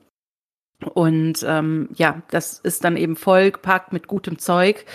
Und 0.95 1.45
ähm, 1.47 1.91
ja, 1.93 2.23
das 2.31 2.59
ist 2.59 2.85
dann 2.85 2.97
eben 2.97 3.17
vollgepackt 3.17 3.93
mit 3.93 4.07
gutem 4.07 4.39
Zeug. 4.39 4.87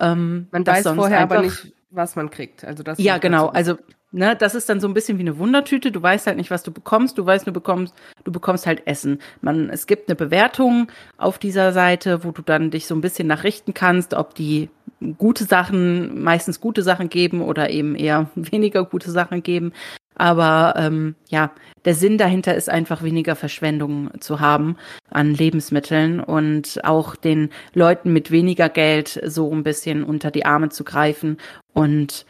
Ähm, 0.00 0.48
man 0.50 0.66
weiß 0.66 0.88
vorher 0.88 1.20
aber 1.20 1.42
nicht, 1.42 1.72
was 1.92 2.16
man 2.16 2.30
kriegt. 2.30 2.64
Also 2.64 2.82
das 2.82 2.98
ja, 2.98 3.18
genau. 3.18 3.48
Also 3.48 3.76
Ne, 4.14 4.36
das 4.36 4.54
ist 4.54 4.68
dann 4.68 4.78
so 4.78 4.86
ein 4.86 4.92
bisschen 4.92 5.16
wie 5.16 5.22
eine 5.22 5.38
Wundertüte. 5.38 5.90
Du 5.90 6.02
weißt 6.02 6.26
halt 6.26 6.36
nicht, 6.36 6.50
was 6.50 6.62
du 6.62 6.70
bekommst. 6.70 7.16
Du 7.16 7.24
weißt, 7.24 7.46
du 7.46 7.52
bekommst, 7.52 7.94
du 8.24 8.30
bekommst 8.30 8.66
halt 8.66 8.86
Essen. 8.86 9.20
Man, 9.40 9.70
es 9.70 9.86
gibt 9.86 10.08
eine 10.08 10.16
Bewertung 10.16 10.88
auf 11.16 11.38
dieser 11.38 11.72
Seite, 11.72 12.22
wo 12.22 12.30
du 12.30 12.42
dann 12.42 12.70
dich 12.70 12.86
so 12.86 12.94
ein 12.94 13.00
bisschen 13.00 13.26
nachrichten 13.26 13.72
kannst, 13.72 14.12
ob 14.12 14.34
die 14.34 14.68
gute 15.16 15.44
Sachen, 15.44 16.22
meistens 16.22 16.60
gute 16.60 16.82
Sachen 16.82 17.08
geben 17.08 17.40
oder 17.40 17.70
eben 17.70 17.94
eher 17.94 18.28
weniger 18.34 18.84
gute 18.84 19.10
Sachen 19.10 19.42
geben. 19.42 19.72
Aber 20.14 20.74
ähm, 20.76 21.14
ja, 21.28 21.52
der 21.84 21.94
Sinn 21.94 22.18
dahinter 22.18 22.54
ist 22.54 22.68
einfach 22.68 23.02
weniger 23.02 23.34
Verschwendung 23.34 24.10
zu 24.20 24.40
haben 24.40 24.76
an 25.10 25.34
Lebensmitteln 25.34 26.20
und 26.20 26.84
auch 26.84 27.16
den 27.16 27.50
Leuten 27.74 28.12
mit 28.12 28.30
weniger 28.30 28.68
Geld 28.68 29.20
so 29.24 29.52
ein 29.52 29.62
bisschen 29.62 30.04
unter 30.04 30.30
die 30.30 30.44
Arme 30.44 30.68
zu 30.68 30.84
greifen 30.84 31.38
und 31.72 32.26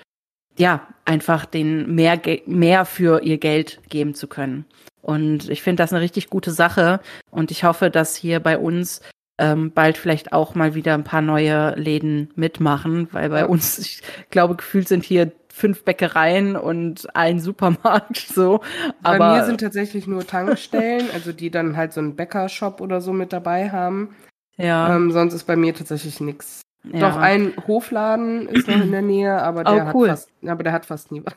ja, 0.58 0.86
einfach 1.04 1.46
den 1.46 1.94
mehr, 1.94 2.20
mehr 2.46 2.84
für 2.84 3.22
ihr 3.22 3.38
Geld 3.38 3.80
geben 3.88 4.14
zu 4.14 4.26
können. 4.26 4.66
Und 5.00 5.50
ich 5.50 5.62
finde 5.62 5.82
das 5.82 5.92
eine 5.92 6.02
richtig 6.02 6.30
gute 6.30 6.52
Sache. 6.52 7.00
Und 7.30 7.50
ich 7.50 7.64
hoffe, 7.64 7.90
dass 7.90 8.16
hier 8.16 8.38
bei 8.40 8.56
uns 8.56 9.00
ähm, 9.38 9.72
bald 9.72 9.98
vielleicht 9.98 10.32
auch 10.32 10.54
mal 10.54 10.74
wieder 10.74 10.94
ein 10.94 11.04
paar 11.04 11.22
neue 11.22 11.74
Läden 11.74 12.30
mitmachen, 12.36 13.08
weil 13.12 13.28
bei 13.30 13.46
uns, 13.46 13.78
ich 13.78 14.02
glaube, 14.30 14.56
gefühlt 14.56 14.88
sind 14.88 15.04
hier 15.04 15.32
fünf 15.52 15.84
Bäckereien 15.84 16.56
und 16.56 17.14
ein 17.14 17.38
Supermarkt 17.38 18.16
so. 18.34 18.60
Aber 19.02 19.18
bei 19.18 19.38
mir 19.38 19.44
sind 19.44 19.60
tatsächlich 19.60 20.06
nur 20.06 20.26
Tankstellen, 20.26 21.10
also 21.12 21.32
die 21.32 21.50
dann 21.50 21.76
halt 21.76 21.92
so 21.92 22.00
einen 22.00 22.16
Bäckershop 22.16 22.80
oder 22.80 23.00
so 23.00 23.12
mit 23.12 23.32
dabei 23.32 23.70
haben. 23.70 24.16
Ja. 24.56 24.94
Ähm, 24.94 25.12
sonst 25.12 25.34
ist 25.34 25.44
bei 25.44 25.56
mir 25.56 25.74
tatsächlich 25.74 26.20
nichts. 26.20 26.62
Ja. 26.84 27.10
Doch 27.10 27.16
ein 27.16 27.52
Hofladen 27.68 28.48
ist 28.48 28.66
noch 28.66 28.80
in 28.80 28.90
der 28.90 29.02
Nähe, 29.02 29.40
aber 29.40 29.62
der, 29.62 29.88
oh, 29.88 29.98
cool. 29.98 30.10
hat, 30.10 30.18
fast, 30.18 30.30
aber 30.44 30.62
der 30.64 30.72
hat 30.72 30.86
fast 30.86 31.12
nie 31.12 31.22
was. 31.24 31.34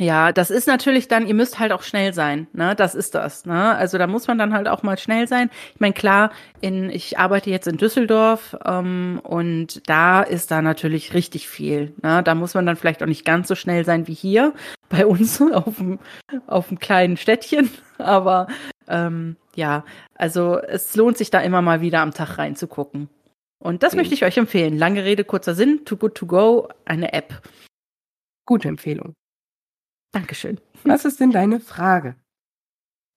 Ja, 0.00 0.30
das 0.30 0.50
ist 0.52 0.68
natürlich 0.68 1.08
dann, 1.08 1.26
ihr 1.26 1.34
müsst 1.34 1.58
halt 1.58 1.72
auch 1.72 1.82
schnell 1.82 2.14
sein, 2.14 2.46
ne? 2.52 2.76
Das 2.76 2.94
ist 2.94 3.16
das, 3.16 3.46
ne? 3.46 3.74
Also 3.74 3.98
da 3.98 4.06
muss 4.06 4.28
man 4.28 4.38
dann 4.38 4.54
halt 4.54 4.68
auch 4.68 4.84
mal 4.84 4.96
schnell 4.96 5.26
sein. 5.26 5.50
Ich 5.74 5.80
meine, 5.80 5.92
klar, 5.92 6.30
in, 6.60 6.88
ich 6.88 7.18
arbeite 7.18 7.50
jetzt 7.50 7.66
in 7.66 7.78
Düsseldorf 7.78 8.56
ähm, 8.64 9.20
und 9.24 9.88
da 9.88 10.22
ist 10.22 10.52
da 10.52 10.62
natürlich 10.62 11.14
richtig 11.14 11.48
viel. 11.48 11.94
Ne? 12.00 12.22
Da 12.22 12.36
muss 12.36 12.54
man 12.54 12.64
dann 12.64 12.76
vielleicht 12.76 13.02
auch 13.02 13.08
nicht 13.08 13.24
ganz 13.24 13.48
so 13.48 13.56
schnell 13.56 13.84
sein 13.84 14.06
wie 14.06 14.14
hier 14.14 14.54
bei 14.88 15.04
uns 15.04 15.42
auf 15.42 15.76
dem, 15.78 15.98
auf 16.46 16.68
dem 16.68 16.78
kleinen 16.78 17.16
Städtchen. 17.16 17.68
Aber 17.98 18.46
ähm, 18.86 19.34
ja, 19.56 19.84
also 20.14 20.58
es 20.58 20.94
lohnt 20.94 21.18
sich 21.18 21.30
da 21.30 21.40
immer 21.40 21.60
mal 21.60 21.80
wieder 21.80 22.02
am 22.02 22.14
Tag 22.14 22.38
reinzugucken. 22.38 23.08
Und 23.58 23.82
das 23.82 23.94
okay. 23.94 24.02
möchte 24.02 24.14
ich 24.14 24.24
euch 24.24 24.36
empfehlen. 24.36 24.78
Lange 24.78 25.04
Rede, 25.04 25.24
kurzer 25.24 25.56
Sinn. 25.56 25.84
Too 25.84 25.96
Good 25.96 26.14
To 26.14 26.26
Go, 26.26 26.68
eine 26.84 27.12
App. 27.12 27.42
Gute 28.46 28.68
Empfehlung. 28.68 29.17
Dankeschön. 30.12 30.60
Was 30.84 31.04
ist 31.04 31.20
denn 31.20 31.30
deine 31.30 31.60
Frage 31.60 32.16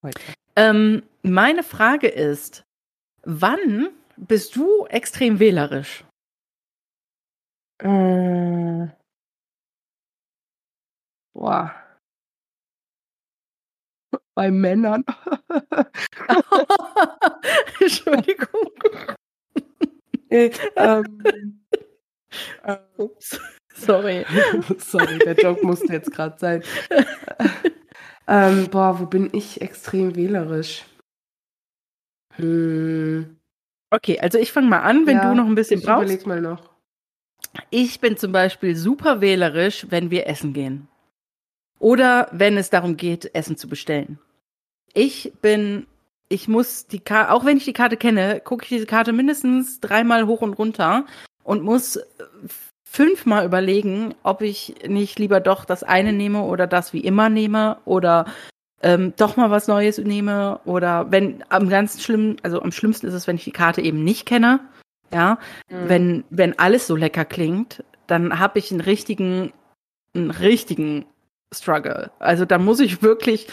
heute? 0.04 0.20
Ähm, 0.56 1.04
meine 1.24 1.64
Frage 1.64 2.08
ist, 2.08 2.64
wann 3.24 3.90
bist 4.18 4.56
du 4.56 4.86
extrem 4.88 5.40
wählerisch? 5.40 6.04
Äh, 7.80 8.88
boah. 11.34 11.74
Bei 14.36 14.52
Männern. 14.52 15.06
Entschuldigung. 17.80 18.72
Äh, 20.34 20.50
ähm, 20.78 21.62
äh, 22.64 22.78
ups. 22.96 23.38
Sorry. 23.74 24.26
Sorry, 24.78 25.20
der 25.20 25.36
Joke 25.36 25.66
musste 25.66 25.94
jetzt 25.94 26.12
gerade 26.12 26.38
sein. 26.38 26.64
ähm, 28.28 28.68
boah, 28.70 29.00
wo 29.00 29.06
bin 29.06 29.30
ich 29.34 29.62
extrem 29.62 30.16
wählerisch? 30.16 30.86
Hm. 32.36 33.38
Okay, 33.90 34.20
also 34.20 34.38
ich 34.38 34.52
fange 34.52 34.68
mal 34.68 34.82
an, 34.82 35.06
wenn 35.06 35.18
ja, 35.18 35.30
du 35.30 35.36
noch 35.36 35.46
ein 35.46 35.56
bisschen 35.56 35.80
ich 35.80 35.86
brauchst. 35.86 36.04
Überleg 36.04 36.26
mal 36.26 36.42
noch. 36.42 36.70
Ich 37.70 38.00
bin 38.00 38.16
zum 38.16 38.32
Beispiel 38.32 38.76
super 38.76 39.20
wählerisch, 39.20 39.88
wenn 39.90 40.12
wir 40.12 40.28
essen 40.28 40.54
gehen. 40.54 40.88
Oder 41.80 42.30
wenn 42.32 42.58
es 42.58 42.70
darum 42.70 42.96
geht, 42.96 43.34
Essen 43.36 43.58
zu 43.58 43.68
bestellen. 43.68 44.20
Ich 44.94 45.34
bin 45.42 45.88
ich 46.32 46.48
muss 46.48 46.88
die 46.88 47.00
Karte, 47.00 47.32
auch 47.32 47.46
wenn 47.46 47.58
ich 47.58 47.66
die 47.66 47.74
Karte 47.74 47.98
kenne, 47.98 48.42
gucke 48.44 48.64
ich 48.64 48.70
diese 48.70 48.86
Karte 48.86 49.12
mindestens 49.12 49.82
dreimal 49.82 50.28
hoch 50.28 50.42
und 50.42 50.54
runter 50.54 51.06
und 51.44 51.62
muss 51.62 51.98
äh, 51.98 52.04
fünfmal 52.92 53.46
überlegen, 53.46 54.16
ob 54.22 54.42
ich 54.42 54.76
nicht 54.86 55.18
lieber 55.18 55.40
doch 55.40 55.64
das 55.64 55.82
eine 55.82 56.12
nehme 56.12 56.44
oder 56.44 56.68
das 56.68 56.92
wie 56.92 57.00
immer 57.00 57.30
nehme 57.30 57.78
oder 57.86 58.26
ähm, 58.84 59.14
doch 59.16 59.38
mal 59.38 59.50
was 59.50 59.70
Neues 59.70 59.98
nehme 59.98 60.60
oder 60.66 61.10
wenn 61.10 61.42
am 61.48 61.70
ganz 61.70 62.04
schlimm, 62.04 62.36
also 62.44 62.62
am 62.62 62.74
schlimmsten 62.74 63.08
ist 63.08 63.14
es, 63.14 63.28
wenn 63.28 63.38
ich 63.38 63.46
die 63.46 63.54
Karte 63.54 63.82
eben 63.82 64.04
nicht 64.04 64.26
kenne. 64.26 64.60
Ja, 65.14 65.40
mhm. 65.70 65.88
wenn 65.88 66.24
wenn 66.30 66.60
alles 66.60 66.86
so 66.86 66.98
lecker 66.98 67.24
klingt, 67.24 67.82
dann 68.08 68.40
habe 68.40 68.60
ich 68.60 68.72
einen 68.72 68.82
richtigen 68.82 69.54
einen 70.14 70.32
richtigen 70.32 71.06
Struggle. 71.54 72.12
Also 72.20 72.44
da 72.44 72.58
muss 72.58 72.82
ich 72.82 73.02
wirklich 73.02 73.48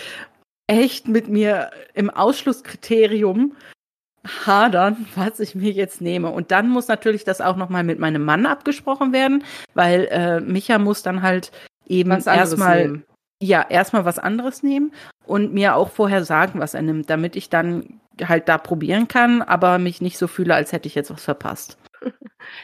echt 0.66 1.07
mit 1.07 1.28
mir 1.28 1.70
im 1.95 2.11
Ausschlusskriterium 2.11 3.55
hadern, 4.27 5.07
was 5.14 5.41
ich 5.41 5.55
mir 5.55 5.73
jetzt 5.73 6.01
nehme. 6.01 6.31
Und 6.31 6.51
dann 6.51 6.69
muss 6.69 6.89
natürlich 6.89 7.25
das 7.25 7.41
auch 7.41 7.57
nochmal 7.57 7.85
mit 7.85 7.99
meinem 7.99 8.25
Mann 8.25 8.47
abgesprochen 8.47 9.12
werden, 9.12 9.45
weil 9.75 10.09
äh, 10.11 10.41
Micha 10.41 10.79
muss 10.79 11.03
dann 11.03 11.23
halt 11.23 11.53
eben 11.87 12.11
erstmal 12.11 13.03
ja 13.41 13.64
erstmal 13.69 14.05
was 14.05 14.19
anderes 14.19 14.62
nehmen 14.62 14.93
und 15.25 15.55
mir 15.55 15.77
auch 15.77 15.91
vorher 15.91 16.25
sagen, 16.25 16.59
was 16.59 16.75
er 16.75 16.83
nimmt, 16.83 17.09
damit 17.09 17.37
ich 17.37 17.49
dann 17.51 18.01
halt 18.23 18.49
da 18.49 18.59
probieren 18.59 19.07
kann, 19.07 19.43
aber 19.43 19.79
mich 19.79 20.01
nicht 20.01 20.19
so 20.19 20.27
fühle, 20.27 20.55
als 20.55 20.73
hätte 20.73 20.89
ich 20.89 20.95
jetzt 20.95 21.11
was 21.11 21.25
verpasst. 21.25 21.79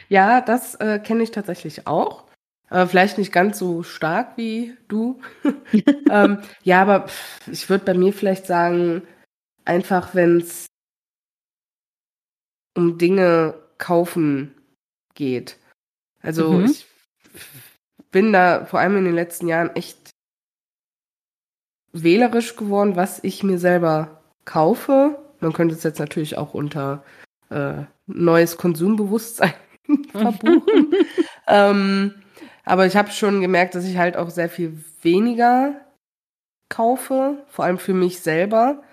Ja, 0.07 0.41
das 0.41 0.75
äh, 0.75 0.99
kenne 0.99 1.21
ich 1.21 1.31
tatsächlich 1.31 1.85
auch. 1.85 2.23
Äh, 2.71 2.87
vielleicht 2.87 3.17
nicht 3.17 3.31
ganz 3.31 3.59
so 3.59 3.83
stark 3.83 4.37
wie 4.37 4.75
du. 4.87 5.19
ähm, 6.09 6.39
ja, 6.63 6.81
aber 6.81 7.05
ich 7.51 7.69
würde 7.69 7.85
bei 7.85 7.93
mir 7.93 8.11
vielleicht 8.13 8.47
sagen, 8.47 9.03
einfach 9.63 10.15
wenn 10.15 10.37
es 10.37 10.65
um 12.75 12.97
Dinge 12.97 13.55
kaufen 13.77 14.53
geht. 15.13 15.57
Also 16.21 16.53
mhm. 16.53 16.65
ich 16.65 16.85
bin 18.11 18.31
da 18.33 18.65
vor 18.65 18.79
allem 18.79 18.97
in 18.97 19.05
den 19.05 19.15
letzten 19.15 19.47
Jahren 19.47 19.75
echt 19.75 20.11
wählerisch 21.91 22.55
geworden, 22.55 22.95
was 22.95 23.23
ich 23.23 23.43
mir 23.43 23.57
selber 23.57 24.21
kaufe. 24.43 25.17
Man 25.39 25.53
könnte 25.53 25.75
es 25.75 25.83
jetzt 25.83 25.99
natürlich 25.99 26.37
auch 26.37 26.53
unter 26.53 27.03
äh, 27.49 27.83
neues 28.07 28.57
Konsumbewusstsein 28.57 29.53
verbuchen. 30.11 30.93
ähm, 31.47 32.15
aber 32.63 32.85
ich 32.85 32.95
habe 32.95 33.11
schon 33.11 33.41
gemerkt, 33.41 33.75
dass 33.75 33.85
ich 33.85 33.97
halt 33.97 34.17
auch 34.17 34.29
sehr 34.29 34.49
viel 34.49 34.83
weniger 35.01 35.81
kaufe, 36.69 37.43
vor 37.47 37.65
allem 37.65 37.77
für 37.77 37.93
mich 37.93 38.21
selber. 38.21 38.83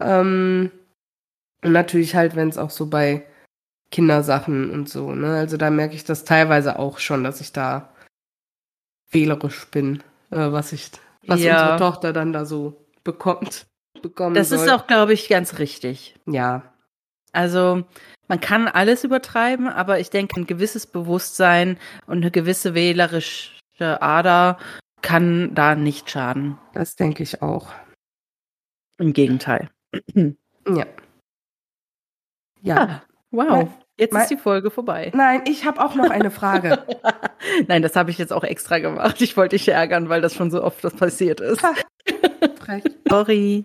Ähm, 0.00 0.70
und 1.62 1.72
natürlich 1.72 2.14
halt, 2.14 2.36
wenn 2.36 2.48
es 2.48 2.58
auch 2.58 2.70
so 2.70 2.86
bei 2.86 3.26
Kindersachen 3.90 4.70
und 4.70 4.88
so, 4.88 5.12
ne? 5.12 5.36
Also 5.38 5.56
da 5.56 5.70
merke 5.70 5.94
ich 5.94 6.04
das 6.04 6.24
teilweise 6.24 6.78
auch 6.78 6.98
schon, 6.98 7.24
dass 7.24 7.40
ich 7.40 7.52
da 7.52 7.92
wählerisch 9.10 9.66
bin, 9.70 10.02
äh, 10.30 10.52
was 10.52 10.72
ich, 10.72 10.90
was 11.26 11.40
Ja. 11.40 11.62
unsere 11.62 11.78
Tochter 11.78 12.12
dann 12.12 12.32
da 12.32 12.44
so 12.44 12.86
bekommt, 13.04 13.66
bekommen 14.02 14.34
Das 14.34 14.50
soll. 14.50 14.58
ist 14.58 14.70
auch, 14.70 14.86
glaube 14.86 15.12
ich, 15.14 15.28
ganz 15.28 15.58
richtig. 15.58 16.16
ja, 16.26 16.62
Also 17.32 17.84
man 18.28 18.40
kann 18.40 18.68
alles 18.68 19.04
übertreiben, 19.04 19.68
aber 19.68 20.00
ich 20.00 20.10
denke, 20.10 20.38
ein 20.40 20.46
gewisses 20.46 20.86
Bewusstsein 20.86 21.78
und 22.06 22.18
eine 22.18 22.30
gewisse 22.30 22.74
wählerische 22.74 23.52
Ader 23.80 24.58
kann 25.00 25.54
da 25.54 25.74
nicht 25.74 26.10
schaden. 26.10 26.58
das 26.74 26.94
denke 26.96 27.22
ich 27.22 27.40
auch. 27.40 27.72
Im 28.98 29.12
Gegenteil. 29.14 29.70
Ja. 30.14 30.84
Ja. 32.62 32.76
Ah, 32.76 33.02
wow, 33.30 33.68
jetzt 33.96 34.12
mein- 34.12 34.22
ist 34.22 34.30
die 34.30 34.36
Folge 34.36 34.70
vorbei. 34.70 35.10
Nein, 35.14 35.42
ich 35.46 35.64
habe 35.64 35.80
auch 35.84 35.94
noch 35.94 36.10
eine 36.10 36.30
Frage. 36.30 36.84
Nein, 37.68 37.82
das 37.82 37.94
habe 37.96 38.10
ich 38.10 38.18
jetzt 38.18 38.32
auch 38.32 38.44
extra 38.44 38.78
gemacht. 38.78 39.20
Ich 39.20 39.36
wollte 39.36 39.56
dich 39.56 39.68
ärgern, 39.68 40.08
weil 40.08 40.20
das 40.20 40.34
schon 40.34 40.50
so 40.50 40.62
oft 40.62 40.82
das 40.82 40.94
passiert 40.94 41.40
ist. 41.40 41.62
Sorry. 43.08 43.64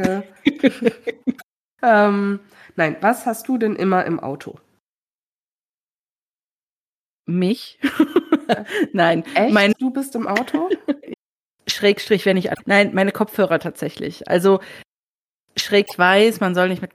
Ja. 0.00 0.22
ähm, 1.82 2.40
nein, 2.76 2.96
was 3.00 3.24
hast 3.26 3.46
du 3.48 3.56
denn 3.58 3.76
immer 3.76 4.04
im 4.04 4.18
Auto? 4.20 4.58
Mich? 7.26 7.78
Nein, 8.92 9.24
Echt? 9.34 9.52
mein 9.52 9.72
du 9.78 9.90
bist 9.90 10.14
im 10.14 10.26
Auto? 10.26 10.70
Schrägstrich, 11.68 12.24
wenn 12.24 12.36
ich. 12.38 12.48
Nein, 12.64 12.94
meine 12.94 13.12
Kopfhörer 13.12 13.58
tatsächlich. 13.58 14.26
Also 14.28 14.60
schräg 15.56 15.86
weiß, 15.96 16.40
man 16.40 16.54
soll 16.54 16.68
nicht 16.68 16.80
mit. 16.80 16.92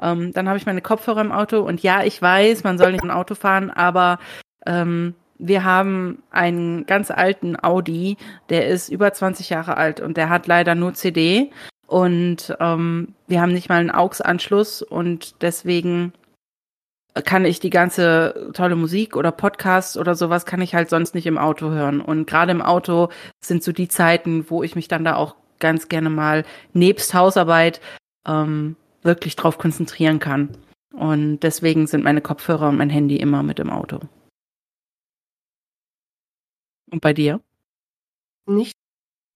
Ähm, 0.00 0.32
dann 0.32 0.48
habe 0.48 0.58
ich 0.58 0.66
meine 0.66 0.82
Kopfhörer 0.82 1.20
im 1.20 1.32
Auto 1.32 1.60
und 1.60 1.82
ja, 1.82 2.02
ich 2.04 2.20
weiß, 2.20 2.64
man 2.64 2.78
soll 2.78 2.92
nicht 2.92 3.04
im 3.04 3.10
Auto 3.10 3.34
fahren, 3.34 3.70
aber 3.70 4.18
ähm, 4.66 5.14
wir 5.38 5.64
haben 5.64 6.22
einen 6.30 6.86
ganz 6.86 7.10
alten 7.10 7.56
Audi, 7.62 8.16
der 8.50 8.68
ist 8.68 8.88
über 8.88 9.12
20 9.12 9.50
Jahre 9.50 9.76
alt 9.76 10.00
und 10.00 10.16
der 10.16 10.28
hat 10.28 10.46
leider 10.46 10.74
nur 10.74 10.94
CD 10.94 11.50
und 11.86 12.56
ähm, 12.60 13.14
wir 13.26 13.40
haben 13.40 13.52
nicht 13.52 13.68
mal 13.68 13.80
einen 13.80 13.90
AUX-Anschluss 13.90 14.82
und 14.82 15.42
deswegen 15.42 16.12
kann 17.24 17.44
ich 17.44 17.58
die 17.60 17.70
ganze 17.70 18.50
tolle 18.54 18.76
Musik 18.76 19.16
oder 19.16 19.32
Podcasts 19.32 19.96
oder 19.96 20.14
sowas 20.14 20.46
kann 20.46 20.62
ich 20.62 20.74
halt 20.74 20.88
sonst 20.88 21.14
nicht 21.14 21.26
im 21.26 21.38
Auto 21.38 21.70
hören. 21.70 22.00
Und 22.00 22.26
gerade 22.26 22.52
im 22.52 22.62
Auto 22.62 23.08
sind 23.44 23.64
so 23.64 23.72
die 23.72 23.88
Zeiten, 23.88 24.48
wo 24.48 24.62
ich 24.62 24.76
mich 24.76 24.88
dann 24.88 25.04
da 25.04 25.16
auch 25.16 25.34
ganz 25.58 25.88
gerne 25.88 26.10
mal 26.10 26.44
nebst 26.72 27.12
Hausarbeit 27.14 27.80
ähm, 28.26 28.76
wirklich 29.02 29.36
drauf 29.36 29.58
konzentrieren 29.58 30.18
kann. 30.18 30.56
Und 30.92 31.40
deswegen 31.40 31.86
sind 31.86 32.04
meine 32.04 32.20
Kopfhörer 32.20 32.68
und 32.68 32.76
mein 32.76 32.90
Handy 32.90 33.16
immer 33.16 33.42
mit 33.42 33.58
im 33.60 33.70
Auto. 33.70 34.00
Und 36.90 37.00
bei 37.00 37.12
dir? 37.12 37.40
Nicht 38.46 38.74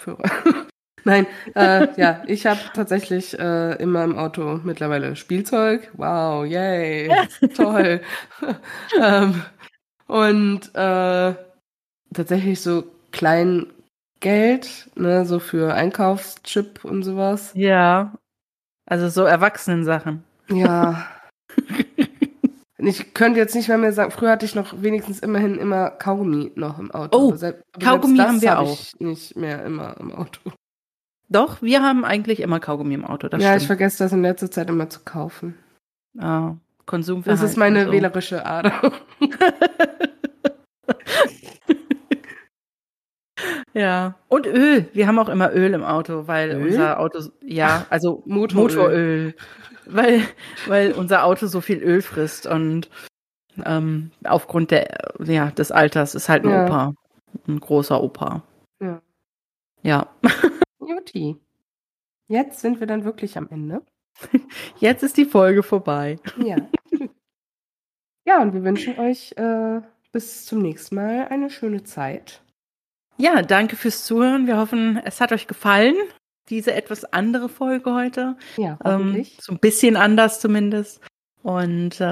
Führer. 0.01 0.23
Nein, 1.05 1.27
äh, 1.55 1.89
ja, 2.01 2.23
ich 2.27 2.47
habe 2.47 2.61
tatsächlich 2.73 3.39
äh, 3.39 3.75
immer 3.75 4.05
im 4.05 4.19
Auto 4.19 4.61
mittlerweile 4.65 5.17
Spielzeug. 5.17 5.91
Wow, 5.95 6.47
yay, 6.47 7.11
toll. 7.55 8.01
ähm, 9.01 9.43
und 10.07 10.75
äh, 10.75 11.35
tatsächlich 12.15 12.61
so 12.61 12.85
Kleingeld, 13.13 14.91
ne, 14.95 15.27
so 15.27 15.39
für 15.41 15.75
Einkaufschip 15.75 16.85
und 16.85 17.03
sowas. 17.03 17.53
Ja. 17.55 18.15
Also 18.87 19.09
so 19.09 19.25
Erwachsenensachen. 19.25 20.25
Ja. 20.51 21.07
Ich 22.87 23.15
könnte 23.15 23.39
jetzt 23.41 23.55
nicht 23.55 23.69
mehr, 23.69 23.79
mehr 23.79 23.95
sagen, 23.95 24.11
früher 24.11 24.31
hatte 24.33 24.45
ich 24.45 24.55
noch 24.55 24.83
wenigstens 24.83 25.21
immerhin 25.21 25.57
immer 25.57 25.89
Kaugummi 25.91 26.53
noch 26.55 26.79
im 26.79 26.91
Auto. 26.91 27.17
Oh, 27.19 27.29
Aber 27.29 27.37
selbst- 27.39 27.63
aber 27.73 27.83
Kaugummi 27.87 28.19
haben 28.19 28.35
das 28.35 28.43
wir 28.43 28.51
hab 28.51 28.59
auch. 28.59 28.73
Ich 28.73 29.01
nicht 29.01 29.37
mehr 29.37 29.65
immer 29.65 29.97
im 30.01 30.13
Auto. 30.13 30.53
Doch, 31.31 31.63
wir 31.63 31.83
haben 31.83 32.05
eigentlich 32.05 32.41
immer 32.41 32.61
Kaugummi 32.61 32.93
im 32.93 33.07
Auto. 33.07 33.29
Das 33.29 33.43
ja, 33.43 33.53
ich 33.53 33.63
stimmt. 33.63 33.67
vergesse 33.69 34.05
das 34.05 34.13
in 34.13 34.21
letzter 34.21 34.51
Zeit 34.51 34.69
immer 34.69 34.91
zu 34.91 35.01
kaufen. 35.03 35.55
Ah, 36.19 36.57
Das 36.77 36.87
Konsumverhalten. 36.87 37.47
ist 37.47 37.57
meine 37.57 37.87
so. 37.87 37.93
wählerische 37.93 38.45
Ader. 38.45 38.93
Ja. 43.75 44.15
Und 44.29 44.47
Öl. 44.47 44.89
Wir 44.93 45.07
haben 45.07 45.19
auch 45.19 45.29
immer 45.29 45.53
Öl 45.53 45.75
im 45.75 45.85
Auto, 45.85 46.27
weil 46.27 46.51
Öl? 46.53 46.67
unser 46.69 47.01
Auto, 47.01 47.19
ja, 47.43 47.87
also 47.91 48.23
Motoröl. 48.25 48.63
Motoröl. 48.63 49.35
Weil, 49.87 50.23
weil 50.67 50.93
unser 50.93 51.25
Auto 51.25 51.47
so 51.47 51.61
viel 51.61 51.83
Öl 51.83 52.01
frisst 52.01 52.47
und 52.47 52.89
ähm, 53.67 54.11
aufgrund 54.25 54.71
der, 54.71 55.13
ja, 55.25 55.51
des 55.51 55.71
Alters 55.71 56.15
ist 56.15 56.29
halt 56.29 56.45
ein 56.45 56.51
Ja. 56.51 56.65
Opa. 56.65 56.95
Ein 57.47 57.61
großer 57.61 58.03
Opa. 58.03 58.43
Ja. 58.81 59.03
Ja. 59.83 60.09
Juti. 60.81 61.37
Jetzt 62.29 62.61
sind 62.61 62.81
wir 62.81 62.87
dann 62.87 63.05
wirklich 63.05 63.37
am 63.37 63.49
Ende. 63.51 63.83
Jetzt 64.79 65.03
ist 65.03 65.17
die 65.17 65.25
Folge 65.25 65.63
vorbei. 65.63 66.19
Ja. 66.39 66.57
ja, 68.25 68.41
und 68.41 68.55
wir 68.55 68.63
wünschen 68.63 68.99
euch 68.99 69.33
äh, 69.37 69.81
bis 70.13 70.47
zum 70.47 70.61
nächsten 70.61 70.95
Mal 70.95 71.27
eine 71.29 71.51
schöne 71.51 71.83
Zeit. 71.83 72.44
Ja, 73.17 73.43
danke 73.43 73.77
fürs 73.77 74.05
Zuhören. 74.05 74.47
Wir 74.47 74.57
hoffen, 74.59 75.01
es 75.05 75.21
hat 75.21 75.33
euch 75.33 75.47
gefallen. 75.47 75.95
Diese 76.51 76.75
etwas 76.75 77.05
andere 77.05 77.49
Folge 77.49 77.95
heute. 77.95 78.37
Ja, 78.57 78.73
Ähm, 78.85 78.93
hoffentlich. 78.93 79.39
so 79.41 79.53
ein 79.53 79.59
bisschen 79.59 79.97
anders 79.97 80.41
zumindest. 80.41 81.01
Und 81.43 82.01
äh, 82.01 82.05